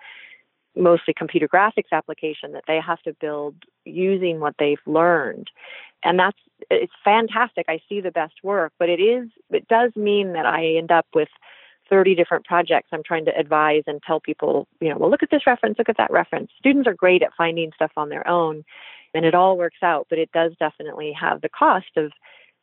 mostly 0.74 1.12
computer 1.12 1.48
graphics 1.48 1.92
application 1.92 2.52
that 2.52 2.64
they 2.66 2.80
have 2.80 3.02
to 3.02 3.12
build 3.20 3.54
using 3.84 4.40
what 4.40 4.54
they've 4.58 4.78
learned 4.86 5.50
and 6.04 6.18
that's 6.18 6.38
it's 6.70 6.92
fantastic 7.02 7.66
i 7.68 7.80
see 7.88 8.00
the 8.00 8.12
best 8.12 8.34
work 8.44 8.72
but 8.78 8.88
it 8.88 9.00
is 9.00 9.28
it 9.50 9.66
does 9.66 9.90
mean 9.96 10.34
that 10.34 10.46
i 10.46 10.64
end 10.64 10.92
up 10.92 11.06
with 11.14 11.28
30 11.88 12.14
different 12.14 12.44
projects 12.44 12.88
I'm 12.92 13.02
trying 13.02 13.24
to 13.26 13.36
advise 13.36 13.84
and 13.86 14.02
tell 14.02 14.20
people, 14.20 14.66
you 14.80 14.88
know, 14.88 14.96
well, 14.98 15.10
look 15.10 15.22
at 15.22 15.30
this 15.30 15.46
reference, 15.46 15.78
look 15.78 15.88
at 15.88 15.96
that 15.96 16.10
reference. 16.10 16.50
Students 16.58 16.86
are 16.86 16.94
great 16.94 17.22
at 17.22 17.32
finding 17.36 17.72
stuff 17.74 17.92
on 17.96 18.08
their 18.08 18.26
own 18.28 18.64
and 19.14 19.24
it 19.24 19.34
all 19.34 19.56
works 19.56 19.82
out, 19.82 20.06
but 20.10 20.18
it 20.18 20.30
does 20.32 20.52
definitely 20.58 21.12
have 21.18 21.40
the 21.40 21.48
cost 21.48 21.96
of 21.96 22.12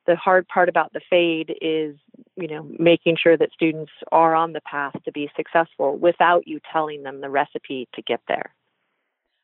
the 0.07 0.15
hard 0.15 0.47
part 0.47 0.69
about 0.69 0.93
the 0.93 1.01
fade 1.09 1.55
is, 1.61 1.95
you 2.35 2.47
know, 2.47 2.67
making 2.77 3.17
sure 3.21 3.35
that 3.35 3.51
students 3.53 3.91
are 4.11 4.35
on 4.35 4.53
the 4.53 4.61
path 4.61 4.93
to 5.03 5.11
be 5.11 5.29
successful 5.35 5.97
without 5.97 6.47
you 6.47 6.59
telling 6.71 7.03
them 7.03 7.21
the 7.21 7.29
recipe 7.29 7.88
to 7.95 8.01
get 8.03 8.21
there. 8.27 8.53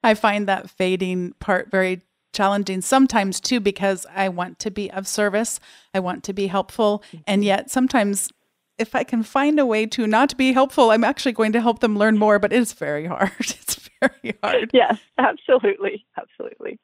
I 0.04 0.14
find 0.14 0.48
that 0.48 0.70
fading 0.70 1.34
part 1.40 1.72
very 1.72 2.02
challenging 2.34 2.82
sometimes 2.82 3.40
too 3.40 3.60
because 3.60 4.06
I 4.14 4.30
want 4.30 4.60
to 4.60 4.72
be 4.72 4.90
of 4.92 5.08
service, 5.08 5.60
I 5.94 6.00
want 6.00 6.24
to 6.26 6.34
be 6.34 6.48
helpful, 6.48 7.04
and 7.28 7.42
mm-hmm. 7.42 7.48
yet 7.48 7.72
sometimes 7.72 8.32
if 8.82 8.96
I 8.96 9.04
can 9.04 9.24
find 9.24 9.60
a 9.60 9.66
way 9.66 9.86
to 9.86 10.08
not 10.08 10.36
be 10.36 10.52
helpful, 10.52 10.90
I'm 10.90 11.04
actually 11.04 11.34
going 11.34 11.54
to 11.54 11.62
help 11.62 11.80
them 11.80 11.98
learn 11.98 12.18
more, 12.18 12.40
but 12.40 12.52
it's 12.52 12.74
very 12.74 13.06
hard. 13.06 13.32
It's 13.40 13.90
very 14.02 14.36
hard. 14.42 14.72
Yes, 14.74 14.98
absolutely. 15.20 16.04
Absolutely. 16.18 16.80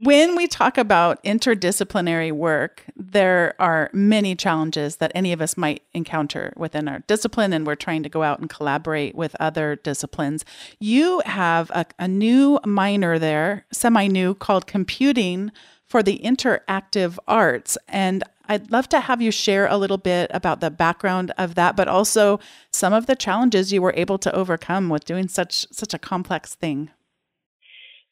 When 0.00 0.36
we 0.36 0.46
talk 0.48 0.78
about 0.78 1.22
interdisciplinary 1.24 2.32
work, 2.32 2.84
there 2.96 3.54
are 3.60 3.90
many 3.92 4.34
challenges 4.36 4.96
that 4.96 5.10
any 5.14 5.32
of 5.32 5.40
us 5.40 5.56
might 5.56 5.82
encounter 5.92 6.52
within 6.56 6.88
our 6.88 7.00
discipline, 7.00 7.52
and 7.52 7.66
we're 7.66 7.74
trying 7.74 8.02
to 8.04 8.08
go 8.08 8.22
out 8.24 8.38
and 8.38 8.50
collaborate 8.50 9.14
with 9.14 9.36
other 9.40 9.76
disciplines. 9.76 10.44
You 10.80 11.20
have 11.24 11.70
a, 11.70 11.86
a 11.98 12.06
new 12.06 12.60
minor 12.64 13.18
there, 13.18 13.66
semi 13.72 14.06
new, 14.08 14.34
called 14.34 14.66
Computing 14.66 15.50
for 15.84 16.02
the 16.02 16.18
Interactive 16.18 17.18
Arts. 17.26 17.76
And 17.88 18.22
I'd 18.48 18.70
love 18.70 18.88
to 18.90 19.00
have 19.00 19.20
you 19.20 19.30
share 19.30 19.66
a 19.66 19.76
little 19.76 19.98
bit 19.98 20.30
about 20.32 20.60
the 20.60 20.70
background 20.70 21.32
of 21.36 21.54
that, 21.56 21.76
but 21.76 21.86
also 21.86 22.40
some 22.72 22.92
of 22.94 23.06
the 23.06 23.14
challenges 23.14 23.72
you 23.72 23.82
were 23.82 23.92
able 23.96 24.18
to 24.18 24.34
overcome 24.34 24.88
with 24.88 25.04
doing 25.04 25.28
such 25.28 25.66
such 25.70 25.92
a 25.92 25.98
complex 25.98 26.54
thing. 26.54 26.90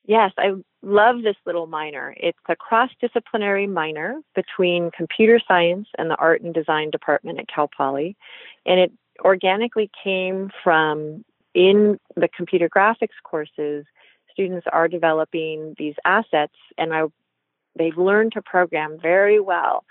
Yes, 0.05 0.33
I 0.39 0.53
love 0.83 1.23
this 1.23 1.37
little 1.47 1.67
minor. 1.67 2.15
It's 2.19 2.39
a 2.49 2.55
cross-disciplinary 2.55 3.67
minor 3.67 4.21
between 4.37 4.91
computer 4.97 5.41
science 5.49 5.89
and 5.99 6.09
the 6.11 6.17
art 6.17 6.43
and 6.43 6.55
design 6.55 6.91
department 6.91 7.41
at 7.41 7.49
Cal 7.49 7.69
Poly, 7.77 8.17
and 8.67 8.79
it 8.79 8.93
organically 9.25 9.91
came 10.05 10.51
from 10.63 11.25
in 11.55 11.99
the 12.15 12.29
computer 12.37 12.69
graphics 12.69 13.17
courses. 13.25 13.85
Students 14.31 14.67
are 14.71 14.87
developing 14.87 15.75
these 15.79 15.95
assets, 16.05 16.55
and 16.77 16.93
I, 16.93 17.05
they've 17.77 17.97
learned 17.97 18.33
to 18.33 18.43
program 18.43 18.99
very 19.01 19.41
well 19.41 19.83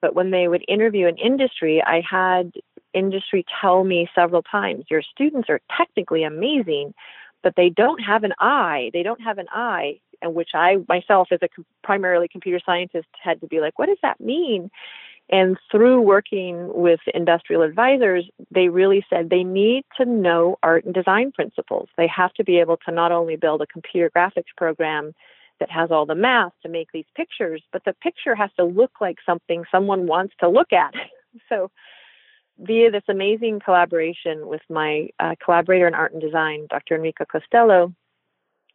but 0.00 0.14
when 0.14 0.30
they 0.30 0.48
would 0.48 0.64
interview 0.68 1.06
an 1.06 1.16
industry, 1.16 1.82
I 1.82 2.02
had 2.08 2.52
industry 2.94 3.44
tell 3.60 3.84
me 3.84 4.08
several 4.14 4.42
times, 4.42 4.84
your 4.90 5.02
students 5.02 5.48
are 5.50 5.60
technically 5.76 6.24
amazing, 6.24 6.94
but 7.42 7.54
they 7.56 7.68
don't 7.68 7.98
have 7.98 8.24
an 8.24 8.32
eye. 8.40 8.90
They 8.92 9.02
don't 9.02 9.20
have 9.20 9.38
an 9.38 9.46
eye, 9.52 10.00
and 10.22 10.34
which 10.34 10.50
I 10.54 10.78
myself, 10.88 11.28
as 11.30 11.40
a 11.42 11.48
primarily 11.84 12.28
computer 12.28 12.60
scientist, 12.64 13.08
had 13.22 13.40
to 13.40 13.46
be 13.46 13.60
like, 13.60 13.78
what 13.78 13.86
does 13.86 13.98
that 14.02 14.20
mean? 14.20 14.70
And 15.28 15.56
through 15.72 16.02
working 16.02 16.70
with 16.72 17.00
industrial 17.12 17.62
advisors, 17.62 18.24
they 18.52 18.68
really 18.68 19.04
said 19.10 19.28
they 19.28 19.42
need 19.42 19.84
to 19.96 20.04
know 20.04 20.56
art 20.62 20.84
and 20.84 20.94
design 20.94 21.32
principles. 21.32 21.88
They 21.96 22.06
have 22.06 22.32
to 22.34 22.44
be 22.44 22.58
able 22.60 22.76
to 22.86 22.92
not 22.92 23.10
only 23.10 23.36
build 23.36 23.60
a 23.60 23.66
computer 23.66 24.10
graphics 24.16 24.54
program 24.56 25.14
that 25.60 25.70
has 25.70 25.90
all 25.90 26.06
the 26.06 26.14
math 26.14 26.52
to 26.62 26.68
make 26.68 26.88
these 26.92 27.06
pictures, 27.14 27.62
but 27.72 27.82
the 27.84 27.94
picture 27.94 28.34
has 28.34 28.50
to 28.56 28.64
look 28.64 28.92
like 29.00 29.16
something 29.24 29.64
someone 29.70 30.06
wants 30.06 30.34
to 30.40 30.48
look 30.48 30.72
at. 30.72 30.94
so, 31.48 31.70
via 32.58 32.90
this 32.90 33.02
amazing 33.08 33.60
collaboration 33.60 34.46
with 34.46 34.62
my 34.70 35.08
uh, 35.20 35.34
collaborator 35.44 35.86
in 35.86 35.94
art 35.94 36.12
and 36.12 36.22
design, 36.22 36.66
Dr. 36.70 36.94
Enrica 36.94 37.26
Costello, 37.26 37.92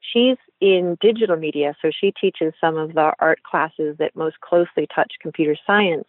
she's 0.02 0.38
in 0.60 0.98
digital 1.02 1.36
media, 1.36 1.76
so 1.82 1.89
she 1.91 2.12
teaches 2.12 2.54
some 2.62 2.78
of 2.78 2.94
the 2.94 3.13
art 3.20 3.41
classes 3.44 3.96
that 3.98 4.15
most 4.15 4.39
closely 4.41 4.88
touch 4.94 5.13
computer 5.22 5.56
science 5.65 6.08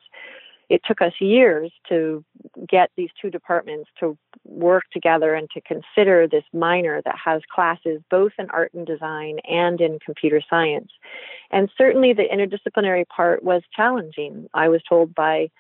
it 0.73 0.81
took 0.87 1.03
us 1.03 1.13
years 1.21 1.71
to 1.87 2.25
get 2.67 2.91
these 2.97 3.11
two 3.21 3.29
departments 3.29 3.91
to 4.01 4.17
work 4.47 4.85
together 4.91 5.35
and 5.35 5.51
to 5.51 5.61
consider 5.61 6.27
this 6.27 6.45
minor 6.55 7.03
that 7.05 7.15
has 7.23 7.43
classes 7.55 8.01
both 8.11 8.33
in 8.39 8.49
art 8.49 8.73
and 8.73 8.87
design 8.87 9.37
and 9.47 9.83
in 9.83 9.99
computer 10.03 10.41
science. 10.49 10.91
And 11.51 11.69
certainly 11.77 12.15
the 12.15 12.23
interdisciplinary 12.23 13.07
part 13.07 13.43
was 13.43 13.61
challenging. 13.77 14.47
I 14.55 14.71
was 14.71 14.81
told 14.89 15.15
by 15.15 15.51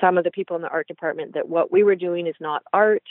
some 0.00 0.16
of 0.16 0.24
the 0.24 0.30
people 0.30 0.56
in 0.56 0.62
the 0.62 0.70
art 0.70 0.88
department 0.88 1.34
that 1.34 1.50
what 1.50 1.70
we 1.70 1.82
were 1.82 1.96
doing 1.96 2.26
is 2.26 2.36
not 2.40 2.62
art, 2.72 3.02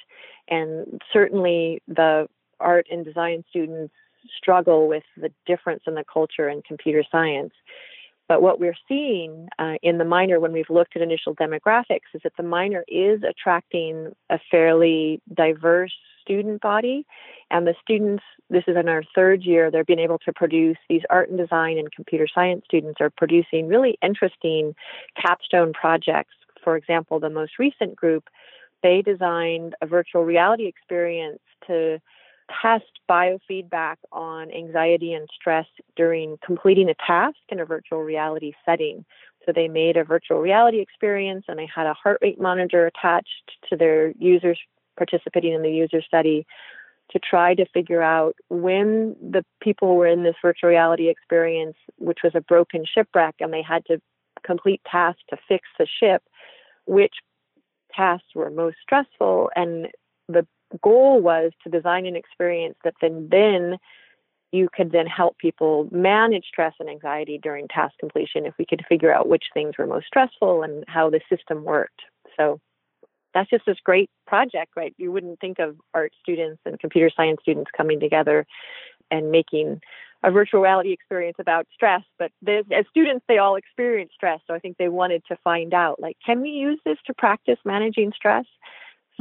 and 0.48 1.00
certainly 1.12 1.80
the 1.88 2.28
art 2.60 2.88
and 2.90 3.06
design 3.06 3.44
students 3.52 3.94
struggle 4.36 4.88
with 4.88 5.04
the 5.16 5.32
difference 5.46 5.84
in 5.86 5.94
the 5.94 6.06
culture 6.12 6.48
and 6.48 6.66
computer 6.66 7.04
science. 7.12 7.54
But 8.34 8.42
what 8.42 8.60
we're 8.60 8.74
seeing 8.88 9.48
uh, 9.60 9.76
in 9.84 10.00
the 10.00 10.06
minor 10.06 10.40
when 10.40 10.54
we've 10.54 10.68
looked 10.68 10.96
at 10.96 11.04
initial 11.04 11.36
demographics 11.36 12.10
is 12.16 12.22
that 12.24 12.36
the 12.36 12.42
minor 12.42 12.84
is 12.88 13.22
attracting 13.22 14.12
a 14.32 14.40
fairly 14.50 15.22
diverse 15.36 15.94
student 16.20 16.60
body. 16.60 17.06
And 17.52 17.68
the 17.68 17.76
students, 17.80 18.24
this 18.50 18.64
is 18.66 18.76
in 18.76 18.90
our 18.90 19.04
third 19.14 19.44
year, 19.44 19.70
they're 19.70 19.84
being 19.84 20.00
able 20.00 20.18
to 20.26 20.34
produce 20.34 20.78
these 20.90 21.04
art 21.12 21.30
and 21.30 21.38
design 21.38 21.78
and 21.78 21.92
computer 21.92 22.28
science 22.34 22.64
students 22.66 23.00
are 23.00 23.12
producing 23.12 23.68
really 23.68 24.00
interesting 24.02 24.74
capstone 25.16 25.72
projects. 25.72 26.34
For 26.64 26.76
example, 26.76 27.20
the 27.20 27.30
most 27.30 27.60
recent 27.60 27.96
group, 27.96 28.30
they 28.82 29.04
designed 29.04 29.76
a 29.80 29.86
virtual 29.86 30.24
reality 30.24 30.66
experience 30.66 31.38
to 31.68 32.00
test 32.62 32.86
biofeedback 33.10 33.96
on 34.12 34.52
anxiety 34.52 35.14
and 35.14 35.28
stress 35.34 35.68
during 35.96 36.38
completing 36.46 36.90
a 36.90 36.96
task 37.06 37.38
in 37.50 37.60
a 37.60 37.66
virtual 37.66 38.02
reality 38.04 38.54
setting. 38.66 39.06
So 39.46 39.52
they 39.54 39.68
made 39.68 39.98
a 39.98 40.04
virtual 40.04 40.40
reality 40.40 40.80
experience 40.80 41.46
and 41.48 41.60
they 41.60 41.70
had 41.74 41.86
a 41.86 41.94
heart 41.94 42.20
rate 42.22 42.40
monitor 42.40 42.88
attached 42.88 43.52
to 43.70 43.76
their 43.76 44.14
users 44.18 44.60
participating 44.98 45.54
in 45.54 45.62
the 45.62 45.72
user 45.72 46.02
study 46.02 46.46
to 47.12 47.20
try 47.20 47.54
to 47.54 47.66
figure 47.74 48.02
out 48.02 48.36
when 48.50 49.16
the 49.22 49.44
people 49.62 49.96
were 49.96 50.08
in 50.08 50.24
this 50.24 50.36
virtual 50.42 50.70
reality 50.70 51.10
experience, 51.10 51.76
which 51.98 52.20
was 52.24 52.34
a 52.36 52.42
broken 52.42 52.86
shipwreck, 52.86 53.36
and 53.40 53.54
they 53.54 53.62
had 53.62 53.86
to 53.86 54.02
complete 54.44 54.82
tasks 54.90 55.22
to 55.30 55.38
fix 55.48 55.68
the 55.78 55.88
ship, 56.00 56.24
which 56.86 57.16
tasks 57.94 58.28
were 58.34 58.50
most 58.50 58.78
stressful. 58.82 59.52
And 59.56 59.88
the 60.28 60.48
goal 60.82 61.22
was 61.22 61.52
to 61.64 61.70
design 61.70 62.06
an 62.06 62.16
experience 62.16 62.76
that 62.84 62.94
then, 63.02 63.28
then 63.30 63.78
you 64.52 64.70
could 64.72 64.92
then 64.92 65.08
help 65.08 65.38
people 65.38 65.88
manage 65.92 66.46
stress 66.46 66.74
and 66.80 66.90
anxiety 66.90 67.40
during 67.42 67.68
task 67.68 67.96
completion 68.00 68.46
if 68.46 68.54
we 68.60 68.66
could 68.66 68.84
figure 68.88 69.14
out 69.14 69.28
which 69.28 69.46
things 69.54 69.78
were 69.78 69.88
most 69.88 70.08
stressful 70.08 70.64
and 70.64 70.84
how 70.88 71.10
the 71.10 71.22
system 71.30 71.64
worked. 71.64 72.02
So 72.38 72.60
that's 73.34 73.50
just 73.50 73.66
this 73.66 73.80
great 73.84 74.12
project, 74.28 74.74
right? 74.76 74.94
You 74.98 75.12
wouldn't 75.12 75.40
think 75.40 75.58
of 75.60 75.76
art 75.94 76.14
students 76.22 76.62
and 76.66 76.80
computer 76.80 77.10
science 77.16 77.40
students 77.42 77.72
coming 77.76 78.00
together 78.00 78.46
and 79.10 79.32
making 79.32 79.82
a 80.24 80.32
virtual 80.32 80.62
reality 80.62 80.94
experience 80.94 81.36
about 81.40 81.68
stress, 81.74 82.02
but 82.18 82.32
as 82.48 82.86
students, 82.90 83.26
they 83.28 83.40
all 83.40 83.56
experience 83.56 84.12
stress. 84.16 84.40
So 84.48 84.54
I 84.54 84.60
think 84.60 84.78
they 84.78 84.88
wanted 84.88 85.24
to 85.28 85.36
find 85.44 85.74
out, 85.74 86.00
like, 86.00 86.16
can 86.26 86.42
we 86.42 86.50
use 86.50 86.80
this 86.86 86.98
to 87.08 87.14
practice 87.14 87.58
managing 87.66 88.14
stress? 88.16 88.46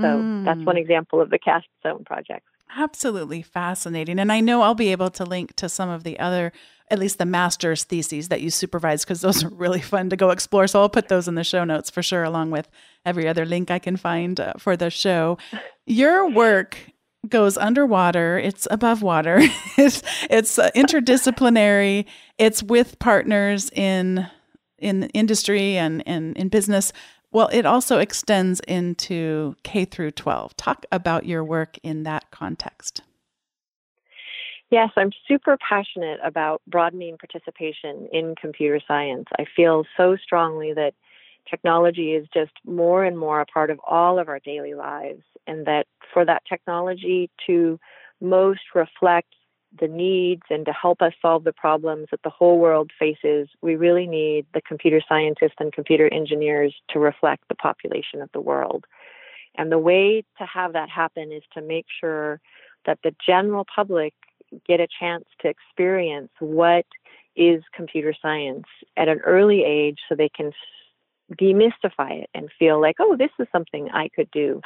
So 0.02 0.18
mm. 0.18 0.44
that's 0.44 0.60
one 0.60 0.76
hmm. 0.76 0.82
example 0.82 1.20
of 1.20 1.30
the 1.30 1.38
Cast 1.38 1.66
Zone 1.82 2.04
project. 2.04 2.46
Absolutely 2.76 3.42
fascinating. 3.42 4.18
And 4.18 4.32
I 4.32 4.40
know 4.40 4.62
I'll 4.62 4.74
be 4.74 4.92
able 4.92 5.10
to 5.10 5.24
link 5.24 5.54
to 5.56 5.68
some 5.68 5.90
of 5.90 6.04
the 6.04 6.18
other, 6.18 6.52
at 6.90 6.98
least 6.98 7.18
the 7.18 7.26
master's 7.26 7.84
theses 7.84 8.28
that 8.28 8.40
you 8.40 8.50
supervise, 8.50 9.04
because 9.04 9.20
those 9.20 9.44
are 9.44 9.50
really 9.50 9.80
fun 9.80 10.08
to 10.10 10.16
go 10.16 10.30
explore. 10.30 10.66
So 10.66 10.80
I'll 10.80 10.88
put 10.88 11.08
those 11.08 11.28
in 11.28 11.34
the 11.34 11.44
show 11.44 11.64
notes 11.64 11.90
for 11.90 12.02
sure, 12.02 12.24
along 12.24 12.50
with 12.50 12.68
every 13.04 13.28
other 13.28 13.44
link 13.44 13.70
I 13.70 13.78
can 13.78 13.96
find 13.96 14.40
uh, 14.40 14.54
for 14.58 14.76
the 14.76 14.90
show. 14.90 15.38
Your 15.86 16.30
work 16.30 16.78
goes 17.28 17.56
underwater, 17.56 18.38
it's 18.38 18.66
above 18.70 19.02
water, 19.02 19.38
it's, 19.78 20.02
it's 20.30 20.58
uh, 20.58 20.70
interdisciplinary, 20.74 22.06
it's 22.38 22.62
with 22.62 22.98
partners 22.98 23.70
in 23.70 24.28
in 24.82 25.04
industry 25.14 25.78
and, 25.78 26.02
and 26.06 26.36
in 26.36 26.48
business 26.48 26.92
well, 27.32 27.48
it 27.52 27.66
also 27.66 27.98
extends 27.98 28.60
into 28.60 29.56
K 29.62 29.84
through 29.84 30.12
12. 30.12 30.56
Talk 30.56 30.84
about 30.92 31.26
your 31.26 31.42
work 31.42 31.78
in 31.82 32.02
that 32.04 32.30
context. 32.30 33.02
Yes, 34.70 34.90
I'm 34.96 35.10
super 35.28 35.58
passionate 35.68 36.18
about 36.24 36.62
broadening 36.66 37.18
participation 37.18 38.08
in 38.12 38.34
computer 38.40 38.80
science. 38.86 39.26
I 39.38 39.44
feel 39.56 39.84
so 39.96 40.16
strongly 40.16 40.72
that 40.72 40.94
technology 41.48 42.12
is 42.12 42.26
just 42.32 42.52
more 42.64 43.04
and 43.04 43.18
more 43.18 43.40
a 43.40 43.46
part 43.46 43.70
of 43.70 43.78
all 43.86 44.18
of 44.18 44.28
our 44.28 44.38
daily 44.38 44.74
lives, 44.74 45.22
and 45.46 45.66
that 45.66 45.86
for 46.12 46.24
that 46.24 46.42
technology 46.48 47.28
to 47.46 47.78
most 48.20 48.60
reflect 48.74 49.34
the 49.80 49.88
needs 49.88 50.42
and 50.50 50.66
to 50.66 50.72
help 50.72 51.00
us 51.00 51.12
solve 51.22 51.44
the 51.44 51.52
problems 51.52 52.08
that 52.10 52.22
the 52.22 52.30
whole 52.30 52.58
world 52.58 52.90
faces, 52.98 53.48
we 53.62 53.76
really 53.76 54.06
need 54.06 54.46
the 54.54 54.60
computer 54.60 55.00
scientists 55.08 55.56
and 55.58 55.72
computer 55.72 56.12
engineers 56.12 56.74
to 56.90 56.98
reflect 56.98 57.44
the 57.48 57.54
population 57.54 58.20
of 58.20 58.30
the 58.32 58.40
world. 58.40 58.84
And 59.56 59.70
the 59.70 59.78
way 59.78 60.24
to 60.38 60.46
have 60.46 60.72
that 60.74 60.88
happen 60.88 61.32
is 61.32 61.42
to 61.54 61.62
make 61.62 61.86
sure 62.00 62.40
that 62.86 62.98
the 63.02 63.14
general 63.24 63.66
public 63.74 64.14
get 64.66 64.80
a 64.80 64.88
chance 65.00 65.24
to 65.40 65.48
experience 65.48 66.30
what 66.38 66.86
is 67.36 67.62
computer 67.74 68.14
science 68.20 68.66
at 68.96 69.08
an 69.08 69.20
early 69.20 69.64
age 69.64 69.98
so 70.08 70.14
they 70.14 70.28
can 70.28 70.52
demystify 71.40 72.22
it 72.22 72.30
and 72.34 72.50
feel 72.58 72.80
like, 72.80 72.96
oh, 73.00 73.16
this 73.16 73.30
is 73.38 73.46
something 73.52 73.88
I 73.90 74.08
could 74.14 74.30
do. 74.30 74.60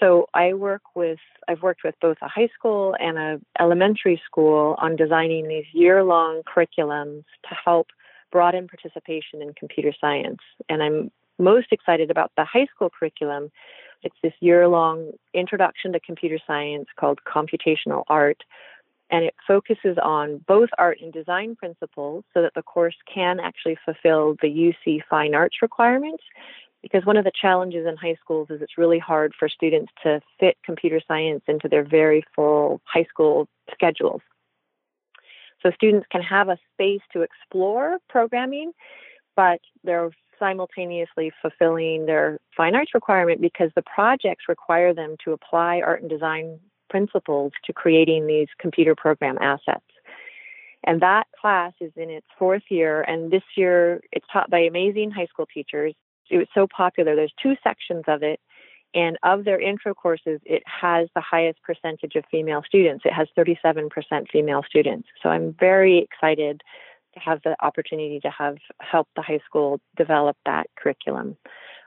So 0.00 0.26
I 0.34 0.54
work 0.54 0.82
with 0.94 1.18
I've 1.46 1.62
worked 1.62 1.84
with 1.84 1.94
both 2.00 2.16
a 2.22 2.28
high 2.28 2.48
school 2.58 2.96
and 2.98 3.18
a 3.18 3.40
elementary 3.60 4.20
school 4.24 4.74
on 4.78 4.96
designing 4.96 5.46
these 5.46 5.66
year-long 5.72 6.42
curriculums 6.42 7.24
to 7.48 7.54
help 7.64 7.88
broaden 8.32 8.66
participation 8.66 9.42
in 9.42 9.52
computer 9.54 9.92
science. 10.00 10.40
And 10.68 10.82
I'm 10.82 11.10
most 11.38 11.68
excited 11.70 12.10
about 12.10 12.32
the 12.36 12.44
high 12.44 12.66
school 12.74 12.90
curriculum. 12.90 13.50
It's 14.02 14.16
this 14.22 14.32
year-long 14.40 15.12
introduction 15.34 15.92
to 15.92 16.00
computer 16.00 16.38
science 16.46 16.86
called 16.98 17.20
computational 17.26 18.04
art 18.08 18.42
and 19.10 19.24
it 19.24 19.34
focuses 19.46 19.98
on 20.02 20.38
both 20.46 20.68
art 20.78 20.98
and 21.02 21.12
design 21.12 21.56
principles 21.56 22.24
so 22.32 22.42
that 22.42 22.54
the 22.54 22.62
course 22.62 22.94
can 23.12 23.40
actually 23.40 23.76
fulfill 23.84 24.36
the 24.40 24.72
UC 24.86 25.00
fine 25.10 25.34
arts 25.34 25.56
requirements 25.60 26.22
because 26.82 27.04
one 27.04 27.16
of 27.16 27.24
the 27.24 27.32
challenges 27.40 27.86
in 27.86 27.96
high 27.96 28.16
schools 28.22 28.48
is 28.50 28.62
it's 28.62 28.78
really 28.78 28.98
hard 28.98 29.32
for 29.38 29.48
students 29.48 29.92
to 30.02 30.20
fit 30.38 30.56
computer 30.64 31.00
science 31.06 31.42
into 31.46 31.68
their 31.68 31.84
very 31.84 32.24
full 32.34 32.80
high 32.84 33.04
school 33.04 33.48
schedules. 33.72 34.22
So 35.62 35.70
students 35.72 36.06
can 36.10 36.22
have 36.22 36.48
a 36.48 36.58
space 36.72 37.02
to 37.12 37.22
explore 37.22 37.98
programming, 38.08 38.72
but 39.36 39.60
they're 39.84 40.10
simultaneously 40.38 41.30
fulfilling 41.42 42.06
their 42.06 42.38
fine 42.56 42.74
arts 42.74 42.94
requirement 42.94 43.42
because 43.42 43.70
the 43.76 43.82
projects 43.82 44.44
require 44.48 44.94
them 44.94 45.16
to 45.24 45.32
apply 45.32 45.82
art 45.84 46.00
and 46.00 46.08
design 46.08 46.58
principles 46.88 47.52
to 47.64 47.74
creating 47.74 48.26
these 48.26 48.48
computer 48.58 48.94
program 48.94 49.36
assets. 49.40 49.84
And 50.84 51.02
that 51.02 51.26
class 51.38 51.74
is 51.78 51.92
in 51.94 52.08
its 52.08 52.26
fourth 52.38 52.62
year, 52.70 53.02
and 53.02 53.30
this 53.30 53.42
year 53.54 54.00
it's 54.12 54.26
taught 54.32 54.48
by 54.48 54.60
amazing 54.60 55.10
high 55.10 55.26
school 55.26 55.46
teachers 55.52 55.94
it 56.30 56.38
was 56.38 56.48
so 56.54 56.66
popular. 56.66 57.16
There's 57.16 57.32
two 57.42 57.54
sections 57.62 58.04
of 58.06 58.22
it, 58.22 58.40
and 58.94 59.18
of 59.22 59.44
their 59.44 59.60
intro 59.60 59.94
courses, 59.94 60.40
it 60.44 60.62
has 60.66 61.08
the 61.14 61.20
highest 61.20 61.62
percentage 61.62 62.16
of 62.16 62.24
female 62.30 62.62
students. 62.66 63.04
It 63.04 63.12
has 63.12 63.28
37% 63.38 63.90
female 64.32 64.64
students. 64.68 65.08
So 65.22 65.28
I'm 65.28 65.54
very 65.58 65.98
excited 65.98 66.62
to 67.14 67.20
have 67.20 67.40
the 67.44 67.56
opportunity 67.60 68.20
to 68.20 68.30
have 68.30 68.56
help 68.80 69.08
the 69.16 69.22
high 69.22 69.40
school 69.44 69.80
develop 69.96 70.36
that 70.44 70.66
curriculum. 70.76 71.36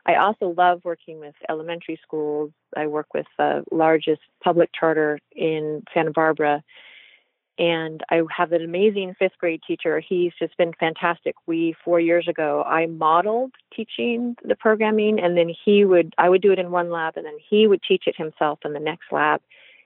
I 0.06 0.16
also 0.16 0.54
love 0.58 0.82
working 0.84 1.20
with 1.20 1.36
elementary 1.50 2.00
schools. 2.04 2.52
I 2.76 2.88
work 2.88 3.08
with 3.14 3.26
the 3.38 3.64
largest 3.72 4.22
public 4.44 4.70
charter 4.78 5.20
in 5.34 5.84
Santa 5.94 6.12
Barbara 6.12 6.62
and 7.58 8.02
I 8.10 8.22
have 8.36 8.52
an 8.52 8.64
amazing 8.64 9.16
fifth 9.20 9.38
grade 9.38 9.62
teacher. 9.66 10.00
He's 10.00 10.32
just 10.40 10.58
been 10.58 10.74
fantastic. 10.80 11.36
We 11.46 11.76
four 11.84 12.00
years 12.00 12.28
ago, 12.28 12.64
I 12.64 12.88
modeled 12.88 13.52
teaching 13.76 14.36
the 14.44 14.56
programming, 14.56 15.20
and 15.20 15.38
then 15.38 15.54
he 15.64 15.86
would 15.86 16.14
I 16.18 16.30
would 16.30 16.42
do 16.42 16.52
it 16.52 16.60
in 16.60 16.72
one 16.72 16.90
lab, 16.90 17.16
and 17.18 17.26
then 17.26 17.38
he 17.50 17.68
would 17.68 17.82
teach 17.88 18.04
it 18.08 18.16
himself 18.18 18.60
in 18.66 18.74
the 18.74 18.80
next 18.80 19.12
lab. 19.12 19.42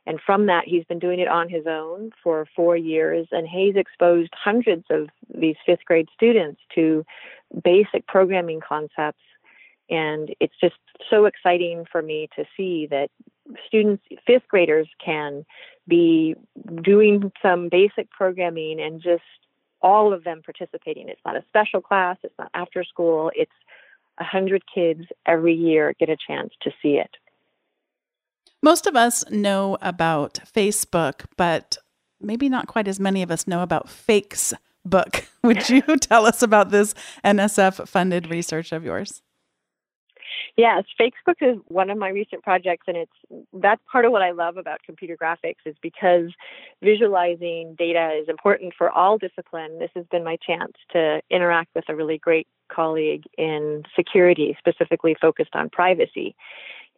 And 0.05 0.21
from 0.25 0.45
that, 0.45 0.63
he's 0.65 0.85
been 0.85 0.99
doing 0.99 1.19
it 1.19 1.27
on 1.27 1.49
his 1.49 1.67
own 1.67 2.11
for 2.23 2.47
four 2.55 2.77
years, 2.77 3.27
and 3.31 3.45
he's 3.45 3.75
exposed 3.75 4.31
hundreds 4.33 4.85
of 4.89 5.09
these 5.37 5.57
fifth 5.65 5.83
grade 5.85 6.07
students 6.15 6.61
to 6.75 7.05
basic 7.63 8.07
programming 8.07 8.61
concepts. 8.61 9.21
And 9.89 10.33
it's 10.39 10.53
just 10.61 10.75
so 11.09 11.25
exciting 11.25 11.85
for 11.91 12.01
me 12.01 12.29
to 12.37 12.45
see 12.55 12.87
that 12.89 13.09
students, 13.65 14.03
fifth 14.25 14.47
graders, 14.47 14.87
can 15.03 15.45
be 15.87 16.35
doing 16.83 17.31
some 17.41 17.69
basic 17.69 18.09
programming 18.11 18.79
and 18.79 19.01
just 19.01 19.23
all 19.81 20.13
of 20.13 20.23
them 20.23 20.41
participating. 20.43 21.07
It's 21.09 21.21
not 21.25 21.35
a 21.35 21.43
special 21.47 21.81
class, 21.81 22.17
it's 22.23 22.37
not 22.37 22.49
after 22.53 22.83
school, 22.83 23.31
it's 23.35 23.51
a 24.19 24.23
hundred 24.23 24.63
kids 24.73 25.01
every 25.25 25.53
year 25.53 25.93
get 25.99 26.09
a 26.09 26.17
chance 26.27 26.51
to 26.61 26.71
see 26.81 26.93
it. 26.93 27.11
Most 28.63 28.87
of 28.87 28.95
us 28.95 29.23
know 29.29 29.77
about 29.81 30.39
Facebook, 30.55 31.25
but 31.37 31.77
maybe 32.19 32.49
not 32.49 32.67
quite 32.67 32.87
as 32.87 32.99
many 32.99 33.21
of 33.21 33.29
us 33.29 33.47
know 33.47 33.61
about 33.61 33.87
Fakes 33.87 34.53
book. 34.83 35.27
Would 35.43 35.69
you 35.69 35.81
tell 36.01 36.25
us 36.25 36.41
about 36.41 36.71
this 36.71 36.95
NSF 37.23 37.87
funded 37.87 38.29
research 38.29 38.71
of 38.71 38.83
yours? 38.83 39.21
Yes, 40.55 40.83
Fakesbook 40.99 41.35
is 41.41 41.57
one 41.67 41.89
of 41.89 41.97
my 41.97 42.09
recent 42.09 42.43
projects, 42.43 42.85
and 42.87 42.97
it's 42.97 43.45
that's 43.53 43.81
part 43.91 44.05
of 44.05 44.11
what 44.11 44.21
I 44.21 44.31
love 44.31 44.57
about 44.57 44.81
computer 44.83 45.15
graphics 45.15 45.65
is 45.65 45.75
because 45.81 46.31
visualizing 46.81 47.75
data 47.77 48.19
is 48.21 48.29
important 48.29 48.73
for 48.77 48.89
all 48.89 49.17
discipline. 49.17 49.79
This 49.79 49.91
has 49.95 50.05
been 50.11 50.23
my 50.23 50.37
chance 50.45 50.73
to 50.93 51.21
interact 51.29 51.75
with 51.75 51.85
a 51.89 51.95
really 51.95 52.17
great 52.17 52.47
colleague 52.69 53.23
in 53.37 53.83
security, 53.95 54.55
specifically 54.59 55.15
focused 55.19 55.55
on 55.55 55.69
privacy. 55.69 56.35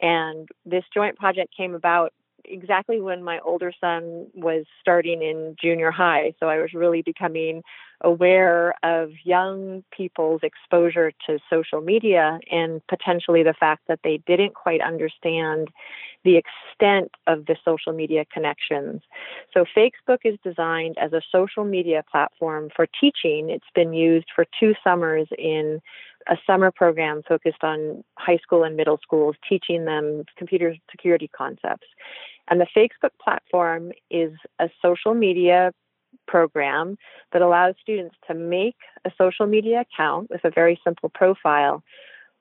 And 0.02 0.48
this 0.66 0.84
joint 0.94 1.18
project 1.18 1.56
came 1.56 1.76
about 1.76 2.14
exactly 2.46 3.02
when 3.02 3.24
my 3.24 3.40
older 3.40 3.72
son 3.80 4.28
was 4.34 4.66
starting 4.82 5.22
in 5.22 5.56
junior 5.62 5.92
high. 5.92 6.34
So 6.40 6.48
I 6.48 6.58
was 6.58 6.74
really 6.74 7.02
becoming 7.02 7.64
aware 8.02 8.74
of 8.84 9.12
young 9.24 9.84
people's 9.96 10.42
exposure 10.44 11.12
to 11.28 11.38
social 11.50 11.82
media 11.82 12.40
and 12.50 12.82
potentially 12.88 13.44
the 13.44 13.54
fact 13.54 13.84
that 13.88 14.00
they 14.04 14.22
didn't 14.26 14.54
quite 14.54 14.82
understand 14.82 15.68
the 16.24 16.38
extent 16.38 17.12
of 17.28 17.46
the 17.46 17.56
social 17.64 17.94
media 17.94 18.26
connections. 18.32 19.02
So 19.54 19.66
Fakesbook 19.76 20.20
is 20.24 20.38
designed 20.44 20.98
as 20.98 21.14
a 21.14 21.22
social 21.32 21.64
media 21.64 22.04
platform 22.10 22.70
for 22.76 22.88
teaching. 23.00 23.50
It's 23.50 23.66
been 23.74 23.94
used 23.94 24.28
for 24.36 24.46
two 24.60 24.74
summers 24.84 25.28
in 25.38 25.82
a 26.28 26.38
summer 26.46 26.72
program 26.72 27.22
focused 27.28 27.64
on 27.64 28.04
high 28.18 28.38
school 28.38 28.64
and 28.64 28.76
middle 28.76 29.00
schools, 29.02 29.36
teaching 29.48 29.86
them 29.86 30.24
computer 30.38 30.76
security 30.92 31.28
concepts. 31.28 31.88
And 32.50 32.60
the 32.60 32.68
Fakesbook 32.76 33.12
platform 33.24 33.92
is 34.10 34.34
a 34.60 34.70
social 34.82 35.14
media 35.14 35.72
program 36.28 36.98
that 37.32 37.42
allows 37.42 37.76
students 37.82 38.16
to 38.28 38.34
make 38.34 38.76
a 39.06 39.12
social 39.18 39.46
media 39.46 39.82
account 39.82 40.30
with 40.30 40.44
a 40.44 40.50
very 40.50 40.80
simple 40.84 41.10
profile, 41.10 41.84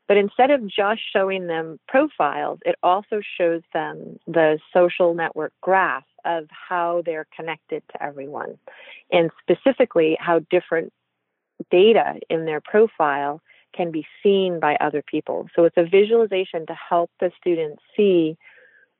But 0.09 0.17
instead 0.17 0.51
of 0.51 0.67
just 0.67 1.01
showing 1.13 1.47
them 1.47 1.79
profiles, 1.87 2.59
it 2.65 2.77
also 2.83 3.21
shows 3.39 3.63
them 3.75 4.19
the 4.27 4.59
social 4.73 5.15
network 5.15 5.53
graph 5.61 6.05
of 6.25 6.47
how 6.51 7.03
they're 7.05 7.27
connected 7.37 7.83
to 7.93 8.03
everyone, 8.03 8.59
and 9.13 9.31
specifically 9.43 10.17
how 10.19 10.41
different 10.51 10.93
data 11.71 12.15
in 12.31 12.47
their 12.47 12.63
profile 12.63 13.43
can 13.75 13.91
be 13.91 14.07
seen 14.23 14.61
by 14.61 14.77
other 14.81 15.03
people. 15.03 15.49
So 15.55 15.65
it's 15.65 15.77
a 15.77 15.85
visualization 15.85 16.67
to 16.67 16.75
help 16.75 17.11
the 17.21 17.31
students 17.41 17.83
see 17.97 18.37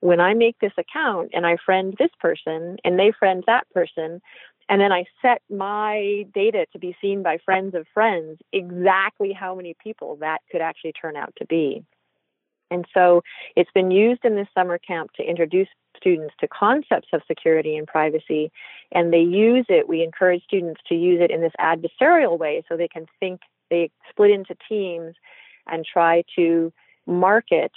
when 0.01 0.19
I 0.19 0.33
make 0.33 0.57
this 0.59 0.71
account 0.77 1.31
and 1.33 1.45
I 1.45 1.57
friend 1.65 1.95
this 1.99 2.11
person 2.19 2.77
and 2.83 2.97
they 2.97 3.11
friend 3.11 3.43
that 3.47 3.69
person, 3.73 4.21
and 4.69 4.79
then 4.79 4.91
I 4.91 5.05
set 5.21 5.41
my 5.49 6.25
data 6.33 6.67
to 6.71 6.79
be 6.79 6.95
seen 7.01 7.23
by 7.23 7.39
friends 7.43 7.75
of 7.75 7.87
friends, 7.93 8.39
exactly 8.53 9.33
how 9.33 9.55
many 9.55 9.75
people 9.83 10.17
that 10.17 10.39
could 10.51 10.61
actually 10.61 10.93
turn 10.93 11.15
out 11.15 11.33
to 11.37 11.45
be. 11.45 11.83
And 12.71 12.85
so 12.93 13.23
it's 13.55 13.71
been 13.73 13.89
used 13.89 14.23
in 14.23 14.35
this 14.35 14.47
summer 14.53 14.77
camp 14.77 15.11
to 15.13 15.23
introduce 15.23 15.67
students 15.97 16.35
to 16.39 16.47
concepts 16.47 17.07
of 17.13 17.21
security 17.27 17.75
and 17.75 17.87
privacy. 17.87 18.51
And 18.91 19.11
they 19.11 19.21
use 19.21 19.65
it, 19.69 19.89
we 19.89 20.03
encourage 20.03 20.43
students 20.43 20.79
to 20.87 20.95
use 20.95 21.19
it 21.19 21.31
in 21.31 21.41
this 21.41 21.53
adversarial 21.59 22.37
way 22.37 22.63
so 22.69 22.77
they 22.77 22.87
can 22.87 23.07
think, 23.19 23.41
they 23.69 23.91
split 24.09 24.31
into 24.31 24.55
teams 24.67 25.15
and 25.67 25.85
try 25.85 26.23
to 26.35 26.73
market 27.05 27.71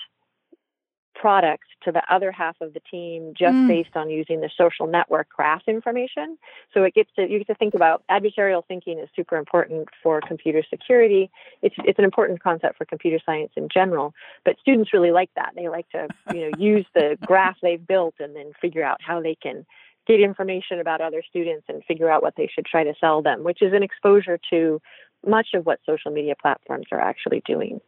products 1.14 1.68
to 1.84 1.92
the 1.92 2.02
other 2.12 2.32
half 2.32 2.56
of 2.60 2.74
the 2.74 2.80
team 2.90 3.32
just 3.38 3.54
mm. 3.54 3.68
based 3.68 3.94
on 3.96 4.10
using 4.10 4.40
the 4.40 4.50
social 4.56 4.86
network 4.86 5.28
graph 5.28 5.62
information. 5.66 6.38
So 6.72 6.84
it 6.84 6.94
gets 6.94 7.10
to 7.16 7.22
you 7.30 7.38
get 7.38 7.46
to 7.48 7.54
think 7.54 7.74
about 7.74 8.02
adversarial 8.10 8.64
thinking 8.66 8.98
is 8.98 9.08
super 9.14 9.36
important 9.36 9.88
for 10.02 10.20
computer 10.20 10.62
security. 10.68 11.30
It's 11.60 11.74
it's 11.84 11.98
an 11.98 12.04
important 12.04 12.42
concept 12.42 12.78
for 12.78 12.84
computer 12.84 13.18
science 13.24 13.52
in 13.56 13.68
general, 13.72 14.14
but 14.44 14.56
students 14.60 14.92
really 14.92 15.12
like 15.12 15.30
that. 15.36 15.52
They 15.54 15.68
like 15.68 15.88
to, 15.90 16.08
you 16.34 16.50
know, 16.50 16.50
use 16.58 16.86
the 16.94 17.18
graph 17.24 17.56
they've 17.62 17.86
built 17.86 18.14
and 18.18 18.34
then 18.34 18.52
figure 18.60 18.84
out 18.84 19.00
how 19.00 19.20
they 19.20 19.36
can 19.40 19.66
get 20.06 20.20
information 20.20 20.80
about 20.80 21.00
other 21.00 21.22
students 21.28 21.66
and 21.68 21.84
figure 21.84 22.10
out 22.10 22.22
what 22.22 22.34
they 22.36 22.50
should 22.52 22.66
try 22.66 22.82
to 22.82 22.94
sell 23.00 23.22
them, 23.22 23.44
which 23.44 23.62
is 23.62 23.72
an 23.72 23.82
exposure 23.82 24.38
to 24.50 24.80
much 25.26 25.48
of 25.54 25.66
what 25.66 25.80
social 25.86 26.10
media 26.10 26.34
platforms 26.40 26.86
are 26.92 27.00
actually 27.00 27.42
doing. 27.46 27.80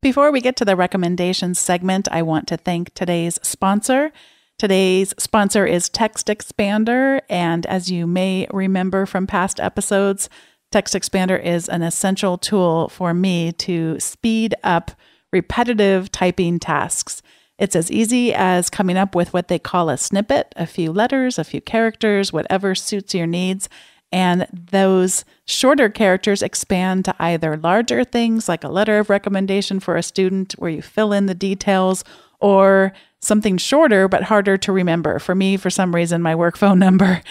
Before 0.00 0.30
we 0.30 0.40
get 0.40 0.56
to 0.56 0.64
the 0.64 0.76
recommendations 0.76 1.58
segment, 1.58 2.08
I 2.10 2.22
want 2.22 2.46
to 2.48 2.56
thank 2.56 2.94
today's 2.94 3.38
sponsor. 3.42 4.12
Today's 4.58 5.12
sponsor 5.18 5.66
is 5.66 5.88
Text 5.88 6.28
Expander. 6.28 7.20
And 7.28 7.66
as 7.66 7.90
you 7.90 8.06
may 8.06 8.46
remember 8.52 9.06
from 9.06 9.26
past 9.26 9.58
episodes, 9.58 10.28
Text 10.70 10.94
Expander 10.94 11.42
is 11.42 11.68
an 11.68 11.82
essential 11.82 12.38
tool 12.38 12.88
for 12.88 13.14
me 13.14 13.52
to 13.52 13.98
speed 13.98 14.54
up 14.62 14.92
repetitive 15.32 16.12
typing 16.12 16.58
tasks. 16.58 17.22
It's 17.58 17.74
as 17.74 17.90
easy 17.90 18.32
as 18.32 18.70
coming 18.70 18.96
up 18.96 19.14
with 19.14 19.32
what 19.32 19.48
they 19.48 19.58
call 19.58 19.90
a 19.90 19.96
snippet, 19.96 20.52
a 20.56 20.66
few 20.66 20.92
letters, 20.92 21.38
a 21.38 21.44
few 21.44 21.60
characters, 21.60 22.32
whatever 22.32 22.74
suits 22.74 23.14
your 23.14 23.26
needs. 23.26 23.68
And 24.10 24.46
those 24.52 25.24
shorter 25.44 25.88
characters 25.88 26.42
expand 26.42 27.04
to 27.04 27.14
either 27.18 27.56
larger 27.56 28.04
things 28.04 28.48
like 28.48 28.64
a 28.64 28.68
letter 28.68 28.98
of 28.98 29.10
recommendation 29.10 29.80
for 29.80 29.96
a 29.96 30.02
student 30.02 30.54
where 30.54 30.70
you 30.70 30.80
fill 30.80 31.12
in 31.12 31.26
the 31.26 31.34
details 31.34 32.04
or 32.40 32.92
something 33.20 33.58
shorter 33.58 34.08
but 34.08 34.24
harder 34.24 34.56
to 34.56 34.72
remember. 34.72 35.18
For 35.18 35.34
me, 35.34 35.56
for 35.56 35.70
some 35.70 35.94
reason, 35.94 36.22
my 36.22 36.34
work 36.34 36.56
phone 36.56 36.78
number. 36.78 37.22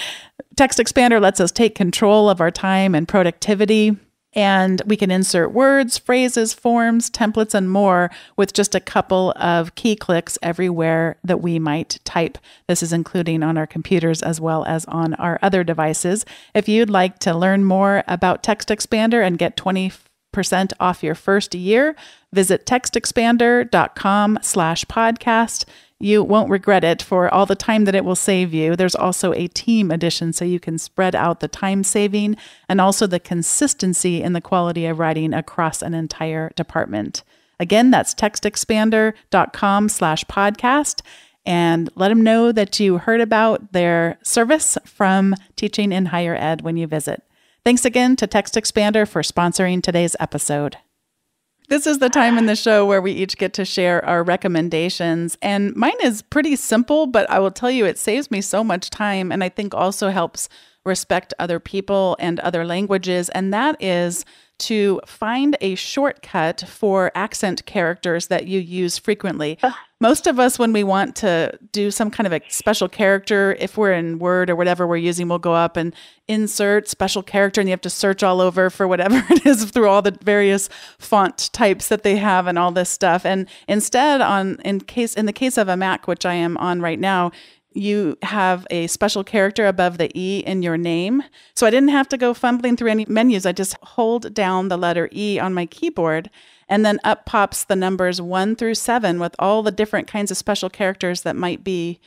Text 0.55 0.79
Expander 0.79 1.21
lets 1.21 1.39
us 1.39 1.51
take 1.51 1.75
control 1.75 2.29
of 2.29 2.41
our 2.41 2.51
time 2.51 2.93
and 2.93 3.07
productivity 3.07 3.97
and 4.37 4.83
we 4.85 4.95
can 4.95 5.09
insert 5.09 5.51
words, 5.51 5.97
phrases, 5.97 6.53
forms, 6.53 7.09
templates, 7.09 7.55
and 7.55 7.71
more 7.71 8.11
with 8.35 8.53
just 8.53 8.75
a 8.75 8.79
couple 8.79 9.33
of 9.35 9.73
key 9.73 9.95
clicks 9.95 10.37
everywhere 10.43 11.17
that 11.23 11.41
we 11.41 11.57
might 11.57 11.99
type. 12.03 12.37
This 12.67 12.83
is 12.83 12.93
including 12.93 13.41
on 13.41 13.57
our 13.57 13.65
computers 13.65 14.21
as 14.21 14.39
well 14.39 14.63
as 14.65 14.85
on 14.85 15.15
our 15.15 15.39
other 15.41 15.63
devices. 15.63 16.23
If 16.53 16.69
you'd 16.69 16.89
like 16.89 17.17
to 17.19 17.33
learn 17.33 17.63
more 17.63 18.03
about 18.07 18.43
Text 18.43 18.69
Expander 18.69 19.25
and 19.25 19.39
get 19.39 19.57
20 19.57 19.91
percent 20.31 20.71
off 20.79 21.01
your 21.01 21.15
first 21.15 21.55
year, 21.55 21.95
visit 22.31 22.67
textexpander.com 22.67 24.37
slash 24.43 24.85
podcast. 24.85 25.65
You 25.99 26.23
won't 26.23 26.51
regret 26.51 26.83
it 26.83 27.01
for 27.01 27.33
all 27.33 27.47
the 27.47 27.55
time 27.55 27.85
that 27.85 27.95
it 27.95 28.05
will 28.05 28.15
save 28.15 28.53
you. 28.53 28.75
There's 28.75 28.95
also 28.95 29.33
a 29.33 29.47
team 29.47 29.89
edition 29.89 30.31
so 30.31 30.45
you 30.45 30.59
can 30.59 30.77
spread 30.77 31.15
out 31.15 31.39
the 31.39 31.47
time 31.47 31.83
saving 31.83 32.37
and 32.69 32.79
also 32.79 33.07
the 33.07 33.19
consistency 33.19 34.21
in 34.21 34.33
the 34.33 34.41
quality 34.41 34.85
of 34.85 34.99
writing 34.99 35.33
across 35.33 35.81
an 35.81 35.95
entire 35.95 36.51
department. 36.55 37.23
Again, 37.59 37.89
that's 37.89 38.13
textexpander.com 38.13 39.89
slash 39.89 40.23
podcast 40.25 41.01
and 41.47 41.89
let 41.95 42.09
them 42.09 42.21
know 42.21 42.51
that 42.51 42.79
you 42.79 42.99
heard 42.99 43.21
about 43.21 43.71
their 43.71 44.19
service 44.21 44.77
from 44.85 45.33
teaching 45.55 45.91
in 45.91 46.07
higher 46.07 46.35
ed 46.35 46.61
when 46.61 46.77
you 46.77 46.85
visit. 46.85 47.23
Thanks 47.65 47.85
again 47.85 48.15
to 48.17 48.27
Text 48.27 48.53
Expander 48.53 49.07
for 49.07 49.21
sponsoring 49.21 49.81
today's 49.81 50.15
episode. 50.19 50.77
This 51.69 51.85
is 51.85 51.99
the 51.99 52.09
time 52.09 52.37
in 52.37 52.45
the 52.45 52.55
show 52.55 52.85
where 52.85 53.01
we 53.01 53.11
each 53.11 53.37
get 53.37 53.53
to 53.55 53.65
share 53.65 54.03
our 54.05 54.23
recommendations. 54.23 55.37
And 55.41 55.75
mine 55.75 55.97
is 56.01 56.21
pretty 56.21 56.55
simple, 56.55 57.07
but 57.07 57.29
I 57.29 57.39
will 57.39 57.51
tell 57.51 57.69
you, 57.69 57.85
it 57.85 57.97
saves 57.97 58.31
me 58.31 58.39
so 58.39 58.63
much 58.63 58.89
time 58.89 59.33
and 59.33 59.43
I 59.43 59.49
think 59.49 59.73
also 59.73 60.09
helps 60.09 60.47
respect 60.85 61.33
other 61.39 61.59
people 61.59 62.15
and 62.19 62.39
other 62.39 62.65
languages. 62.65 63.27
And 63.29 63.53
that 63.53 63.75
is 63.83 64.23
to 64.59 65.01
find 65.05 65.57
a 65.59 65.75
shortcut 65.75 66.63
for 66.67 67.11
accent 67.13 67.65
characters 67.65 68.27
that 68.27 68.47
you 68.47 68.59
use 68.59 68.97
frequently. 68.97 69.59
Most 69.99 70.27
of 70.27 70.39
us, 70.39 70.59
when 70.59 70.73
we 70.73 70.83
want 70.83 71.15
to 71.17 71.57
do 71.71 71.89
some 71.89 72.11
kind 72.11 72.27
of 72.27 72.33
a 72.33 72.41
special 72.49 72.87
character, 72.87 73.57
if 73.59 73.77
we're 73.77 73.93
in 73.93 74.19
Word 74.19 74.49
or 74.51 74.55
whatever 74.55 74.85
we're 74.85 74.97
using, 74.97 75.27
we'll 75.27 75.39
go 75.39 75.55
up 75.55 75.75
and 75.75 75.95
insert 76.27 76.87
special 76.87 77.23
character, 77.23 77.59
and 77.59 77.67
you 77.67 77.71
have 77.71 77.81
to 77.81 77.89
search 77.89 78.21
all 78.21 78.39
over 78.39 78.69
for 78.69 78.87
whatever 78.87 79.23
it 79.31 79.43
is 79.45 79.65
through 79.65 79.89
all 79.89 80.03
the 80.03 80.15
various 80.21 80.69
font 80.99 81.49
types 81.51 81.87
that 81.87 82.03
they 82.03 82.15
have 82.17 82.45
and 82.45 82.59
all 82.59 82.71
this 82.71 82.91
stuff. 82.91 83.25
And 83.25 83.47
instead, 83.67 84.21
on 84.21 84.59
in 84.63 84.81
case 84.81 85.15
in 85.15 85.25
the 85.25 85.33
case 85.33 85.57
of 85.57 85.67
a 85.67 85.75
Mac, 85.75 86.07
which 86.07 86.27
I 86.27 86.35
am 86.35 86.57
on 86.57 86.79
right 86.79 86.99
now, 86.99 87.31
you 87.73 88.17
have 88.21 88.67
a 88.69 88.87
special 88.87 89.23
character 89.23 89.65
above 89.65 89.97
the 89.97 90.11
E 90.13 90.39
in 90.45 90.61
your 90.61 90.77
name. 90.77 91.23
So 91.55 91.65
I 91.65 91.71
didn't 91.71 91.89
have 91.89 92.09
to 92.09 92.17
go 92.17 92.33
fumbling 92.33 92.75
through 92.75 92.91
any 92.91 93.05
menus. 93.07 93.45
I 93.45 93.51
just 93.51 93.75
hold 93.81 94.33
down 94.33 94.67
the 94.67 94.77
letter 94.77 95.09
E 95.11 95.39
on 95.39 95.53
my 95.53 95.65
keyboard, 95.65 96.29
and 96.69 96.85
then 96.85 96.99
up 97.03 97.25
pops 97.25 97.63
the 97.63 97.75
numbers 97.75 98.21
one 98.21 98.55
through 98.55 98.75
seven 98.75 99.19
with 99.19 99.35
all 99.39 99.63
the 99.63 99.71
different 99.71 100.07
kinds 100.07 100.31
of 100.31 100.37
special 100.37 100.69
characters 100.69 101.21
that 101.21 101.35
might 101.35 101.63
be 101.63 101.99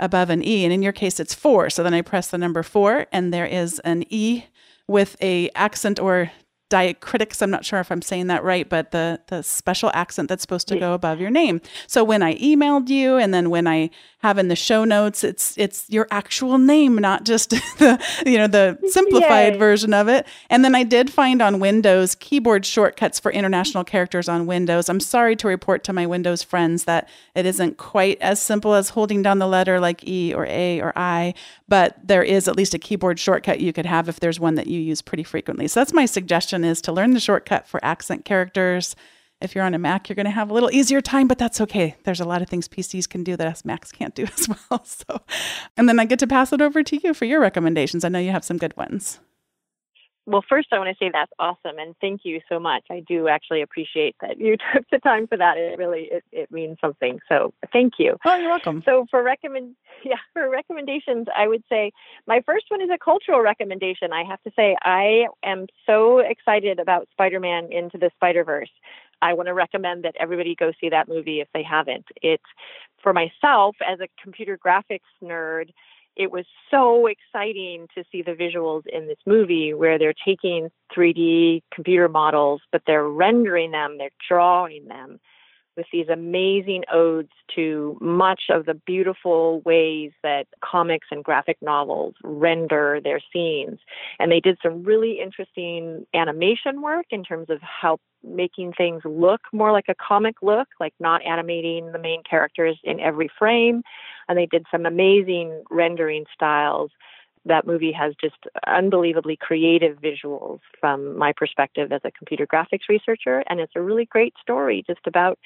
above 0.00 0.30
an 0.30 0.44
E. 0.44 0.64
And 0.64 0.72
in 0.72 0.82
your 0.82 0.92
case, 0.92 1.18
it's 1.20 1.34
four. 1.34 1.70
So 1.70 1.82
then 1.82 1.94
I 1.94 2.02
press 2.02 2.28
the 2.28 2.38
number 2.38 2.62
four, 2.62 3.06
and 3.12 3.32
there 3.32 3.46
is 3.46 3.80
an 3.80 4.04
E 4.10 4.44
with 4.86 5.16
a 5.20 5.50
accent 5.50 5.98
or 6.00 6.30
diacritics. 6.70 7.40
I'm 7.40 7.50
not 7.50 7.64
sure 7.64 7.80
if 7.80 7.90
I'm 7.90 8.02
saying 8.02 8.26
that 8.26 8.44
right, 8.44 8.68
but 8.68 8.90
the 8.90 9.20
the 9.28 9.42
special 9.42 9.90
accent 9.94 10.28
that's 10.28 10.42
supposed 10.42 10.68
to 10.68 10.78
go 10.78 10.92
above 10.92 11.20
your 11.20 11.30
name. 11.30 11.60
So 11.86 12.04
when 12.04 12.22
I 12.22 12.34
emailed 12.36 12.88
you, 12.88 13.16
and 13.16 13.32
then 13.32 13.50
when 13.50 13.66
I 13.66 13.90
have 14.18 14.36
in 14.36 14.48
the 14.48 14.56
show 14.56 14.84
notes, 14.84 15.24
it's 15.24 15.56
it's 15.56 15.88
your 15.88 16.06
actual 16.10 16.58
name, 16.58 16.96
not 16.96 17.24
just 17.24 17.50
the 17.78 18.02
you 18.26 18.36
know 18.36 18.46
the 18.46 18.78
simplified 18.88 19.54
Yay. 19.54 19.58
version 19.58 19.94
of 19.94 20.08
it. 20.08 20.26
And 20.50 20.64
then 20.64 20.74
I 20.74 20.82
did 20.82 21.10
find 21.10 21.40
on 21.40 21.60
Windows 21.60 22.14
keyboard 22.14 22.66
shortcuts 22.66 23.18
for 23.18 23.32
international 23.32 23.84
characters 23.84 24.28
on 24.28 24.46
Windows. 24.46 24.88
I'm 24.88 25.00
sorry 25.00 25.36
to 25.36 25.48
report 25.48 25.84
to 25.84 25.92
my 25.92 26.06
Windows 26.06 26.42
friends 26.42 26.84
that 26.84 27.08
it 27.34 27.46
isn't 27.46 27.78
quite 27.78 28.20
as 28.20 28.42
simple 28.42 28.74
as 28.74 28.90
holding 28.90 29.22
down 29.22 29.38
the 29.38 29.46
letter 29.46 29.80
like 29.80 30.06
E 30.06 30.34
or 30.34 30.46
A 30.46 30.80
or 30.80 30.92
I, 30.96 31.32
but 31.68 31.96
there 32.06 32.22
is 32.22 32.46
at 32.46 32.56
least 32.56 32.74
a 32.74 32.78
keyboard 32.78 33.18
shortcut 33.18 33.60
you 33.60 33.72
could 33.72 33.86
have 33.86 34.08
if 34.08 34.20
there's 34.20 34.38
one 34.38 34.56
that 34.56 34.66
you 34.66 34.80
use 34.80 35.00
pretty 35.00 35.22
frequently. 35.22 35.68
So 35.68 35.80
that's 35.80 35.92
my 35.94 36.04
suggestion 36.04 36.57
is 36.64 36.80
to 36.82 36.92
learn 36.92 37.12
the 37.12 37.20
shortcut 37.20 37.66
for 37.66 37.84
accent 37.84 38.24
characters. 38.24 38.96
If 39.40 39.54
you're 39.54 39.64
on 39.64 39.74
a 39.74 39.78
Mac, 39.78 40.08
you're 40.08 40.16
going 40.16 40.26
to 40.26 40.32
have 40.32 40.50
a 40.50 40.54
little 40.54 40.70
easier 40.72 41.00
time, 41.00 41.28
but 41.28 41.38
that's 41.38 41.60
okay. 41.60 41.94
There's 42.04 42.20
a 42.20 42.24
lot 42.24 42.42
of 42.42 42.48
things 42.48 42.66
PCs 42.66 43.08
can 43.08 43.22
do 43.22 43.36
that 43.36 43.46
us 43.46 43.64
Macs 43.64 43.92
can't 43.92 44.14
do 44.14 44.24
as 44.36 44.48
well. 44.48 44.84
So, 44.84 45.20
and 45.76 45.88
then 45.88 46.00
I 46.00 46.04
get 46.04 46.18
to 46.20 46.26
pass 46.26 46.52
it 46.52 46.60
over 46.60 46.82
to 46.82 46.96
you 46.96 47.14
for 47.14 47.24
your 47.24 47.40
recommendations. 47.40 48.04
I 48.04 48.08
know 48.08 48.18
you 48.18 48.32
have 48.32 48.44
some 48.44 48.58
good 48.58 48.76
ones. 48.76 49.20
Well, 50.28 50.44
first, 50.46 50.68
I 50.72 50.78
want 50.78 50.90
to 50.90 50.96
say 51.02 51.10
that's 51.10 51.32
awesome, 51.38 51.78
and 51.78 51.94
thank 52.02 52.20
you 52.22 52.42
so 52.50 52.60
much. 52.60 52.84
I 52.90 53.00
do 53.00 53.28
actually 53.28 53.62
appreciate 53.62 54.14
that 54.20 54.38
you 54.38 54.58
took 54.74 54.84
the 54.90 54.98
time 54.98 55.26
for 55.26 55.38
that. 55.38 55.56
It 55.56 55.78
really 55.78 56.10
it, 56.12 56.24
it 56.30 56.52
means 56.52 56.76
something. 56.82 57.18
So, 57.30 57.54
thank 57.72 57.94
you. 57.98 58.18
Oh, 58.26 58.36
you're 58.36 58.50
welcome. 58.50 58.82
So, 58.84 59.06
for 59.10 59.22
recommend 59.22 59.74
yeah 60.04 60.18
for 60.34 60.50
recommendations, 60.50 61.28
I 61.34 61.48
would 61.48 61.64
say 61.70 61.92
my 62.26 62.42
first 62.44 62.66
one 62.68 62.82
is 62.82 62.90
a 62.92 62.98
cultural 63.02 63.40
recommendation. 63.40 64.12
I 64.12 64.22
have 64.24 64.42
to 64.42 64.50
say 64.54 64.76
I 64.82 65.28
am 65.42 65.66
so 65.86 66.18
excited 66.18 66.78
about 66.78 67.08
Spider-Man 67.12 67.72
into 67.72 67.96
the 67.96 68.10
Spider-Verse. 68.16 68.70
I 69.22 69.32
want 69.32 69.46
to 69.46 69.54
recommend 69.54 70.04
that 70.04 70.14
everybody 70.20 70.54
go 70.54 70.72
see 70.78 70.90
that 70.90 71.08
movie 71.08 71.40
if 71.40 71.48
they 71.54 71.62
haven't. 71.62 72.04
It's 72.20 72.44
for 73.02 73.14
myself 73.14 73.76
as 73.80 73.98
a 74.00 74.08
computer 74.22 74.58
graphics 74.58 75.08
nerd 75.24 75.70
it 76.18 76.32
was 76.32 76.44
so 76.70 77.06
exciting 77.06 77.86
to 77.96 78.04
see 78.10 78.22
the 78.22 78.32
visuals 78.32 78.82
in 78.92 79.06
this 79.06 79.18
movie 79.24 79.72
where 79.72 79.98
they're 79.98 80.14
taking 80.26 80.68
3D 80.94 81.62
computer 81.72 82.08
models, 82.08 82.60
but 82.72 82.82
they're 82.86 83.08
rendering 83.08 83.70
them, 83.70 83.96
they're 83.98 84.10
drawing 84.28 84.86
them 84.88 85.20
with 85.78 85.86
these 85.92 86.08
amazing 86.08 86.82
odes 86.92 87.30
to 87.54 87.96
much 88.00 88.42
of 88.50 88.66
the 88.66 88.74
beautiful 88.74 89.62
ways 89.64 90.10
that 90.24 90.48
comics 90.62 91.06
and 91.10 91.24
graphic 91.24 91.56
novels 91.62 92.14
render 92.24 93.00
their 93.02 93.20
scenes. 93.32 93.78
And 94.18 94.30
they 94.30 94.40
did 94.40 94.58
some 94.62 94.82
really 94.82 95.20
interesting 95.22 96.04
animation 96.12 96.82
work 96.82 97.06
in 97.10 97.22
terms 97.22 97.48
of 97.48 97.60
how 97.62 97.98
making 98.24 98.72
things 98.72 99.02
look 99.04 99.40
more 99.52 99.70
like 99.70 99.86
a 99.88 99.94
comic 99.94 100.34
look, 100.42 100.66
like 100.80 100.94
not 100.98 101.24
animating 101.24 101.92
the 101.92 101.98
main 101.98 102.22
characters 102.28 102.76
in 102.82 102.98
every 102.98 103.30
frame. 103.38 103.82
And 104.28 104.36
they 104.36 104.46
did 104.46 104.66
some 104.70 104.84
amazing 104.84 105.62
rendering 105.70 106.24
styles 106.34 106.90
that 107.48 107.66
movie 107.66 107.92
has 107.92 108.14
just 108.20 108.36
unbelievably 108.66 109.36
creative 109.36 109.98
visuals 109.98 110.60
from 110.80 111.16
my 111.18 111.32
perspective 111.32 111.92
as 111.92 112.00
a 112.04 112.10
computer 112.12 112.46
graphics 112.46 112.88
researcher. 112.88 113.42
And 113.48 113.60
it's 113.60 113.72
a 113.74 113.82
really 113.82 114.06
great 114.06 114.34
story 114.40 114.84
just 114.86 115.06
about 115.06 115.38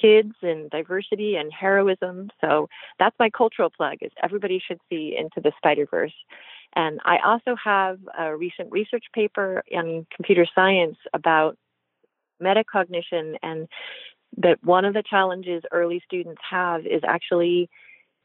kids 0.00 0.34
and 0.42 0.70
diversity 0.70 1.36
and 1.36 1.52
heroism. 1.52 2.30
So 2.40 2.68
that's 2.98 3.16
my 3.18 3.30
cultural 3.30 3.70
plug 3.70 3.98
is 4.00 4.12
everybody 4.22 4.62
should 4.64 4.80
see 4.88 5.16
Into 5.18 5.40
the 5.40 5.52
Spider-Verse. 5.58 6.14
And 6.74 7.00
I 7.04 7.18
also 7.24 7.56
have 7.62 7.98
a 8.18 8.36
recent 8.36 8.70
research 8.70 9.04
paper 9.12 9.62
in 9.66 10.06
computer 10.14 10.46
science 10.54 10.96
about 11.12 11.56
metacognition 12.40 13.36
and 13.42 13.68
that 14.36 14.62
one 14.62 14.84
of 14.84 14.94
the 14.94 15.02
challenges 15.02 15.62
early 15.72 16.00
students 16.06 16.40
have 16.48 16.86
is 16.86 17.02
actually 17.04 17.68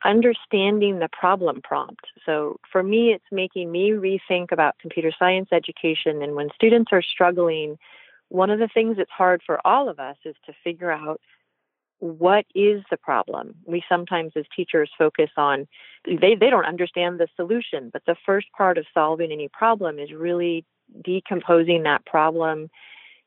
understanding 0.04 1.00
the 1.00 1.10
problem 1.12 1.62
prompt. 1.62 2.06
So 2.26 2.60
for 2.72 2.84
me, 2.84 3.12
it's 3.14 3.26
making 3.32 3.72
me 3.72 3.92
rethink 3.92 4.52
about 4.52 4.78
computer 4.80 5.12
science 5.18 5.50
education. 5.52 6.22
And 6.22 6.36
when 6.36 6.50
students 6.54 6.92
are 6.92 7.02
struggling, 7.02 7.78
one 8.30 8.50
of 8.50 8.60
the 8.60 8.68
things 8.68 8.98
that's 8.98 9.12
hard 9.12 9.42
for 9.46 9.66
all 9.66 9.90
of 9.90 10.00
us 10.00 10.18
is 10.26 10.36
to 10.46 10.54
figure 10.64 10.92
out 10.92 11.22
what 12.00 12.46
is 12.54 12.84
the 12.92 12.98
problem. 12.98 13.56
We 13.66 13.84
sometimes, 13.88 14.34
as 14.36 14.46
teachers, 14.56 14.92
focus 14.98 15.30
on 15.38 15.68
they, 16.06 16.36
they 16.36 16.50
don't 16.50 16.66
understand 16.66 17.20
the 17.20 17.28
solution, 17.36 17.90
but 17.92 18.04
the 18.06 18.18
first 18.26 18.48
part 18.56 18.78
of 18.78 18.86
solving 18.94 19.32
any 19.32 19.48
problem 19.48 19.98
is 19.98 20.12
really 20.12 20.66
decomposing 21.04 21.84
that 21.84 22.06
problem 22.06 22.70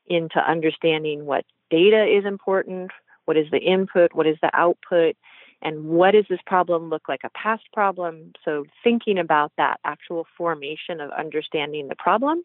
into 0.07 0.39
understanding 0.39 1.25
what 1.25 1.45
data 1.69 2.05
is 2.05 2.25
important, 2.25 2.91
what 3.25 3.37
is 3.37 3.47
the 3.51 3.59
input, 3.59 4.13
what 4.13 4.27
is 4.27 4.37
the 4.41 4.51
output, 4.53 5.15
and 5.61 5.85
what 5.85 6.11
does 6.11 6.25
this 6.29 6.39
problem 6.45 6.89
look 6.89 7.09
like 7.09 7.21
a 7.23 7.29
past 7.31 7.63
problem? 7.73 8.33
So 8.45 8.65
thinking 8.83 9.17
about 9.17 9.51
that 9.57 9.79
actual 9.83 10.25
formation 10.37 11.01
of 11.01 11.11
understanding 11.11 11.87
the 11.87 11.95
problem. 11.95 12.43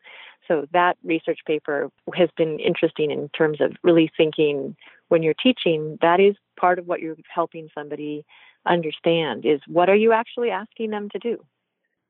So 0.49 0.67
that 0.73 0.97
research 1.05 1.41
paper 1.47 1.91
has 2.15 2.29
been 2.37 2.59
interesting 2.59 3.11
in 3.11 3.29
terms 3.31 3.61
of 3.61 3.73
really 3.83 4.11
thinking 4.17 4.77
when 5.09 5.23
you're 5.23 5.35
teaching 5.35 5.99
that 6.03 6.21
is 6.21 6.35
part 6.59 6.79
of 6.79 6.87
what 6.87 7.01
you're 7.01 7.17
helping 7.33 7.69
somebody 7.75 8.25
understand 8.67 9.45
is 9.45 9.61
what 9.67 9.89
are 9.89 9.95
you 9.95 10.13
actually 10.13 10.51
asking 10.51 10.91
them 10.91 11.09
to 11.11 11.19
do? 11.19 11.45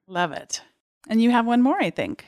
Love 0.06 0.32
it. 0.32 0.62
And 1.08 1.22
you 1.22 1.30
have 1.30 1.46
one 1.46 1.60
more 1.60 1.80
i 1.80 1.90
think. 1.90 2.24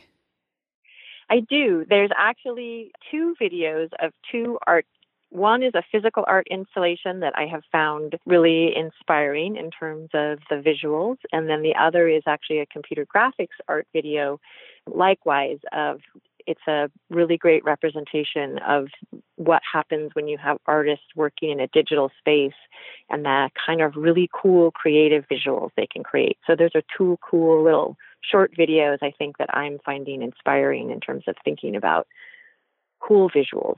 I 1.29 1.41
do. 1.41 1.85
There's 1.89 2.11
actually 2.17 2.93
two 3.11 3.35
videos 3.41 3.89
of 4.01 4.13
two 4.31 4.59
art 4.67 4.87
one 5.31 5.63
is 5.63 5.75
a 5.75 5.83
physical 5.91 6.25
art 6.27 6.47
installation 6.51 7.21
that 7.21 7.33
I 7.37 7.47
have 7.47 7.63
found 7.73 8.17
really 8.27 8.75
inspiring 8.77 9.57
in 9.57 9.71
terms 9.71 10.11
of 10.15 10.39
the 10.49 10.57
visuals. 10.57 11.17
And 11.33 11.49
then 11.49 11.63
the 11.63 11.75
other 11.75 12.09
is 12.09 12.23
actually 12.27 12.61
a 12.61 12.67
computer 12.67 13.05
graphics 13.07 13.57
art 13.69 13.87
video, 13.93 14.41
likewise, 14.87 15.59
of 15.73 16.01
it's 16.47 16.67
a 16.69 16.89
really 17.11 17.37
great 17.37 17.65
representation 17.65 18.59
of 18.67 18.87
what 19.35 19.63
happens 19.71 20.11
when 20.15 20.29
you 20.29 20.39
have 20.39 20.59
artists 20.67 21.07
working 21.17 21.51
in 21.51 21.61
a 21.61 21.67
digital 21.69 22.11
space 22.19 22.55
and 23.11 23.25
that 23.25 23.51
kind 23.67 23.81
of 23.81 23.97
really 23.97 24.31
cool 24.33 24.71
creative 24.71 25.25
visuals 25.31 25.71
they 25.77 25.89
can 25.89 26.05
create. 26.05 26.39
So 26.47 26.55
those 26.55 26.71
are 26.75 26.83
two 26.97 27.19
cool 27.29 27.65
little 27.65 27.97
short 28.23 28.53
videos 28.57 28.99
I 29.03 29.13
think 29.19 29.39
that 29.39 29.55
I'm 29.55 29.79
finding 29.85 30.23
inspiring 30.23 30.91
in 30.91 31.01
terms 31.01 31.25
of 31.27 31.35
thinking 31.45 31.75
about 31.75 32.07
cool 33.01 33.29
visuals. 33.29 33.77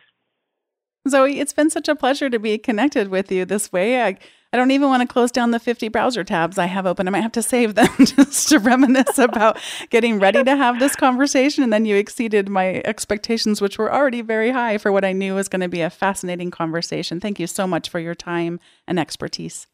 Zoe, 1.06 1.40
it's 1.40 1.52
been 1.52 1.70
such 1.70 1.88
a 1.88 1.94
pleasure 1.94 2.30
to 2.30 2.38
be 2.38 2.58
connected 2.58 3.08
with 3.08 3.30
you 3.30 3.44
this 3.44 3.72
way. 3.72 4.02
I, 4.02 4.18
I 4.52 4.56
don't 4.56 4.70
even 4.70 4.88
want 4.88 5.02
to 5.02 5.12
close 5.12 5.30
down 5.30 5.50
the 5.50 5.58
50 5.58 5.88
browser 5.88 6.24
tabs 6.24 6.58
I 6.58 6.66
have 6.66 6.86
open. 6.86 7.06
I 7.06 7.10
might 7.10 7.22
have 7.22 7.32
to 7.32 7.42
save 7.42 7.74
them 7.74 7.88
just 7.98 8.48
to 8.48 8.58
reminisce 8.58 9.18
about 9.18 9.58
getting 9.90 10.18
ready 10.18 10.42
to 10.42 10.56
have 10.56 10.78
this 10.78 10.96
conversation. 10.96 11.62
And 11.62 11.72
then 11.72 11.84
you 11.84 11.96
exceeded 11.96 12.48
my 12.48 12.82
expectations, 12.84 13.60
which 13.60 13.78
were 13.78 13.92
already 13.92 14.22
very 14.22 14.50
high 14.50 14.78
for 14.78 14.90
what 14.90 15.04
I 15.04 15.12
knew 15.12 15.34
was 15.34 15.48
going 15.48 15.60
to 15.60 15.68
be 15.68 15.82
a 15.82 15.90
fascinating 15.90 16.50
conversation. 16.50 17.20
Thank 17.20 17.38
you 17.38 17.46
so 17.46 17.66
much 17.66 17.90
for 17.90 18.00
your 18.00 18.14
time 18.14 18.58
and 18.86 18.98
expertise. 18.98 19.66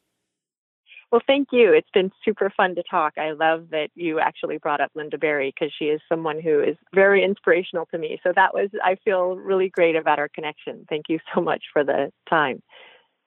Well, 1.11 1.21
thank 1.27 1.49
you. 1.53 1.73
It's 1.73 1.91
been 1.95 2.11
super 2.25 2.51
fun 2.57 2.75
to 2.75 2.83
talk. 2.91 3.15
I 3.19 3.33
love 3.33 3.69
that 3.71 3.89
you 3.95 4.19
actually 4.19 4.59
brought 4.59 4.81
up 4.81 4.91
Lynda 4.97 5.21
Barry 5.21 5.55
because 5.55 5.73
she 5.79 5.87
is 5.87 6.01
someone 6.09 6.41
who 6.41 6.61
is 6.61 6.77
very 6.93 7.25
inspirational 7.25 7.87
to 7.93 7.99
me. 7.99 8.19
So 8.23 8.33
that 8.35 8.53
was, 8.53 8.71
I 8.83 8.97
feel 9.05 9.37
really 9.37 9.69
great 9.69 9.97
about 9.97 10.19
our 10.19 10.29
connection. 10.29 10.87
Thank 10.89 11.05
you 11.09 11.21
so 11.35 11.41
much 11.41 11.63
for 11.73 11.85
the 11.85 12.11
time. 12.29 12.63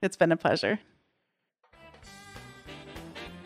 It's 0.01 0.17
been 0.17 0.32
a 0.32 0.38
pleasure. 0.38 0.80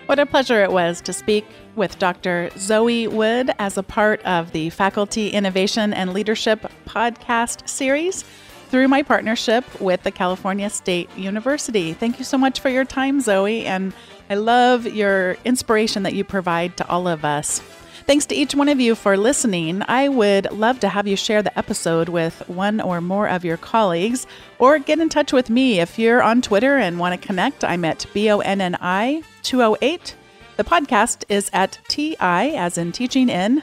What 0.07 0.19
a 0.19 0.25
pleasure 0.25 0.61
it 0.63 0.71
was 0.71 0.99
to 1.01 1.13
speak 1.13 1.45
with 1.75 1.97
Dr. 1.99 2.49
Zoe 2.57 3.07
Wood 3.07 3.51
as 3.59 3.77
a 3.77 3.83
part 3.83 4.21
of 4.25 4.51
the 4.51 4.69
Faculty 4.71 5.29
Innovation 5.29 5.93
and 5.93 6.11
Leadership 6.11 6.69
podcast 6.85 7.69
series 7.69 8.25
through 8.69 8.87
my 8.87 9.03
partnership 9.03 9.63
with 9.79 10.03
the 10.03 10.11
California 10.11 10.69
State 10.69 11.09
University. 11.17 11.93
Thank 11.93 12.19
you 12.19 12.25
so 12.25 12.37
much 12.37 12.59
for 12.59 12.69
your 12.69 12.83
time, 12.83 13.21
Zoe, 13.21 13.65
and 13.65 13.93
I 14.31 14.35
love 14.35 14.85
your 14.87 15.35
inspiration 15.43 16.03
that 16.03 16.13
you 16.13 16.23
provide 16.23 16.77
to 16.77 16.87
all 16.87 17.05
of 17.05 17.25
us. 17.25 17.59
Thanks 18.07 18.25
to 18.27 18.35
each 18.35 18.55
one 18.55 18.69
of 18.69 18.79
you 18.79 18.95
for 18.95 19.17
listening. 19.17 19.83
I 19.89 20.07
would 20.07 20.49
love 20.53 20.79
to 20.79 20.87
have 20.87 21.05
you 21.05 21.17
share 21.17 21.43
the 21.43 21.55
episode 21.59 22.07
with 22.07 22.47
one 22.47 22.79
or 22.79 23.01
more 23.01 23.27
of 23.27 23.43
your 23.43 23.57
colleagues 23.57 24.25
or 24.57 24.79
get 24.79 24.99
in 24.99 25.09
touch 25.09 25.33
with 25.33 25.49
me 25.49 25.81
if 25.81 25.99
you're 25.99 26.23
on 26.23 26.41
Twitter 26.41 26.77
and 26.77 26.97
want 26.97 27.19
to 27.19 27.27
connect. 27.27 27.65
I'm 27.65 27.83
at 27.83 28.05
BONNI 28.13 29.21
208. 29.43 30.15
The 30.55 30.63
podcast 30.63 31.25
is 31.27 31.49
at 31.51 31.79
TI, 31.89 32.15
as 32.21 32.77
in 32.77 32.93
teaching 32.93 33.27
in 33.27 33.61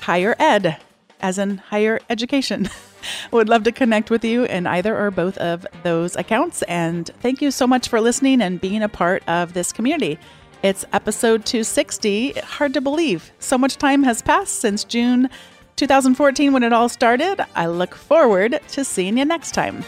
higher 0.00 0.34
ed, 0.40 0.78
as 1.20 1.38
in 1.38 1.58
higher 1.58 2.00
education. 2.10 2.68
Would 3.30 3.48
love 3.48 3.64
to 3.64 3.72
connect 3.72 4.10
with 4.10 4.24
you 4.24 4.44
in 4.44 4.66
either 4.66 4.96
or 4.98 5.10
both 5.10 5.36
of 5.38 5.66
those 5.82 6.16
accounts. 6.16 6.62
And 6.62 7.10
thank 7.20 7.42
you 7.42 7.50
so 7.50 7.66
much 7.66 7.88
for 7.88 8.00
listening 8.00 8.40
and 8.40 8.60
being 8.60 8.82
a 8.82 8.88
part 8.88 9.22
of 9.28 9.52
this 9.52 9.72
community. 9.72 10.18
It's 10.62 10.84
episode 10.92 11.44
260. 11.44 12.32
Hard 12.40 12.74
to 12.74 12.80
believe. 12.80 13.32
So 13.38 13.58
much 13.58 13.76
time 13.76 14.04
has 14.04 14.22
passed 14.22 14.60
since 14.60 14.84
June 14.84 15.28
2014 15.76 16.52
when 16.52 16.62
it 16.62 16.72
all 16.72 16.88
started. 16.88 17.44
I 17.56 17.66
look 17.66 17.94
forward 17.94 18.60
to 18.68 18.84
seeing 18.84 19.18
you 19.18 19.24
next 19.24 19.52
time. 19.52 19.84